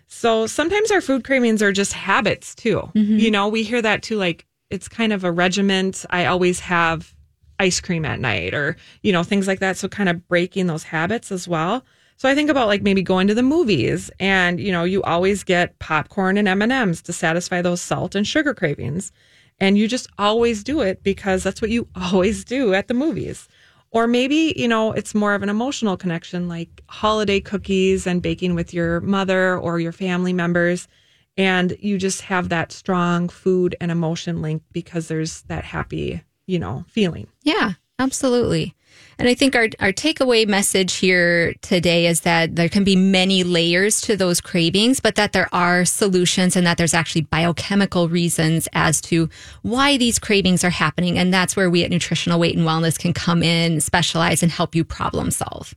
So 0.08 0.46
sometimes 0.46 0.90
our 0.90 1.00
food 1.00 1.24
cravings 1.24 1.62
are 1.62 1.72
just 1.72 1.92
habits 1.92 2.54
too. 2.54 2.90
Mm-hmm. 2.94 3.18
You 3.18 3.30
know, 3.30 3.48
we 3.48 3.62
hear 3.62 3.82
that 3.82 4.02
too 4.02 4.16
like 4.16 4.46
it's 4.70 4.88
kind 4.88 5.12
of 5.12 5.24
a 5.24 5.32
regiment. 5.32 6.04
I 6.10 6.26
always 6.26 6.60
have 6.60 7.14
ice 7.58 7.80
cream 7.80 8.04
at 8.04 8.20
night 8.20 8.54
or, 8.54 8.76
you 9.02 9.12
know, 9.12 9.22
things 9.22 9.46
like 9.46 9.60
that. 9.60 9.76
So 9.76 9.88
kind 9.88 10.08
of 10.08 10.26
breaking 10.28 10.66
those 10.66 10.84
habits 10.84 11.32
as 11.32 11.48
well. 11.48 11.84
So 12.16 12.28
I 12.28 12.34
think 12.34 12.50
about 12.50 12.66
like 12.66 12.82
maybe 12.82 13.02
going 13.02 13.28
to 13.28 13.34
the 13.34 13.42
movies 13.42 14.10
and, 14.18 14.58
you 14.58 14.72
know, 14.72 14.84
you 14.84 15.02
always 15.02 15.44
get 15.44 15.78
popcorn 15.78 16.36
and 16.36 16.48
M&Ms 16.48 17.02
to 17.02 17.12
satisfy 17.12 17.62
those 17.62 17.80
salt 17.80 18.14
and 18.14 18.26
sugar 18.26 18.54
cravings. 18.54 19.12
And 19.60 19.76
you 19.76 19.88
just 19.88 20.08
always 20.18 20.62
do 20.62 20.80
it 20.80 21.02
because 21.02 21.42
that's 21.42 21.60
what 21.60 21.70
you 21.70 21.88
always 21.94 22.44
do 22.44 22.74
at 22.74 22.88
the 22.88 22.94
movies. 22.94 23.48
Or 23.90 24.06
maybe, 24.06 24.52
you 24.56 24.68
know, 24.68 24.92
it's 24.92 25.14
more 25.14 25.34
of 25.34 25.42
an 25.42 25.48
emotional 25.48 25.96
connection 25.96 26.48
like 26.48 26.82
holiday 26.88 27.40
cookies 27.40 28.06
and 28.06 28.20
baking 28.20 28.54
with 28.54 28.74
your 28.74 29.00
mother 29.00 29.56
or 29.58 29.80
your 29.80 29.92
family 29.92 30.32
members. 30.32 30.88
And 31.36 31.76
you 31.80 31.98
just 31.98 32.22
have 32.22 32.48
that 32.48 32.72
strong 32.72 33.28
food 33.28 33.76
and 33.80 33.90
emotion 33.90 34.42
link 34.42 34.62
because 34.72 35.08
there's 35.08 35.42
that 35.42 35.64
happy, 35.64 36.22
you 36.46 36.58
know, 36.58 36.84
feeling. 36.88 37.28
Yeah, 37.44 37.74
absolutely. 37.98 38.74
And 39.18 39.28
I 39.28 39.34
think 39.34 39.56
our, 39.56 39.68
our 39.80 39.92
takeaway 39.92 40.46
message 40.46 40.94
here 40.94 41.54
today 41.54 42.06
is 42.06 42.20
that 42.20 42.54
there 42.54 42.68
can 42.68 42.84
be 42.84 42.94
many 42.94 43.42
layers 43.42 44.00
to 44.02 44.16
those 44.16 44.40
cravings, 44.40 45.00
but 45.00 45.16
that 45.16 45.32
there 45.32 45.48
are 45.52 45.84
solutions 45.84 46.54
and 46.54 46.64
that 46.66 46.78
there's 46.78 46.94
actually 46.94 47.22
biochemical 47.22 48.08
reasons 48.08 48.68
as 48.74 49.00
to 49.02 49.28
why 49.62 49.96
these 49.96 50.20
cravings 50.20 50.62
are 50.62 50.70
happening. 50.70 51.18
And 51.18 51.34
that's 51.34 51.56
where 51.56 51.68
we 51.68 51.82
at 51.82 51.90
Nutritional 51.90 52.38
Weight 52.38 52.56
and 52.56 52.64
Wellness 52.64 52.96
can 52.96 53.12
come 53.12 53.42
in, 53.42 53.80
specialize, 53.80 54.44
and 54.44 54.52
help 54.52 54.76
you 54.76 54.84
problem 54.84 55.32
solve. 55.32 55.74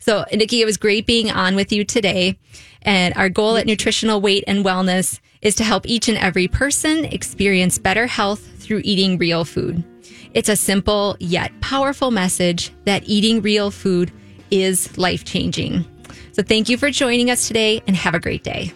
So, 0.00 0.24
Nikki, 0.32 0.60
it 0.60 0.66
was 0.66 0.76
great 0.76 1.06
being 1.06 1.30
on 1.30 1.54
with 1.54 1.72
you 1.72 1.84
today. 1.84 2.38
And 2.82 3.14
our 3.14 3.28
goal 3.28 3.56
at 3.56 3.66
Nutritional 3.66 4.20
Weight 4.20 4.44
and 4.48 4.64
Wellness 4.64 5.20
is 5.42 5.54
to 5.56 5.64
help 5.64 5.86
each 5.86 6.08
and 6.08 6.18
every 6.18 6.48
person 6.48 7.04
experience 7.04 7.78
better 7.78 8.08
health 8.08 8.40
through 8.58 8.82
eating 8.84 9.16
real 9.16 9.44
food. 9.44 9.84
It's 10.34 10.48
a 10.48 10.56
simple 10.56 11.16
yet 11.20 11.52
powerful 11.60 12.10
message 12.10 12.72
that 12.84 13.04
eating 13.06 13.40
real 13.40 13.70
food 13.70 14.12
is 14.50 14.98
life 14.98 15.24
changing. 15.24 15.84
So, 16.32 16.42
thank 16.42 16.68
you 16.68 16.76
for 16.76 16.90
joining 16.90 17.30
us 17.30 17.46
today 17.46 17.82
and 17.86 17.96
have 17.96 18.14
a 18.14 18.20
great 18.20 18.42
day. 18.42 18.72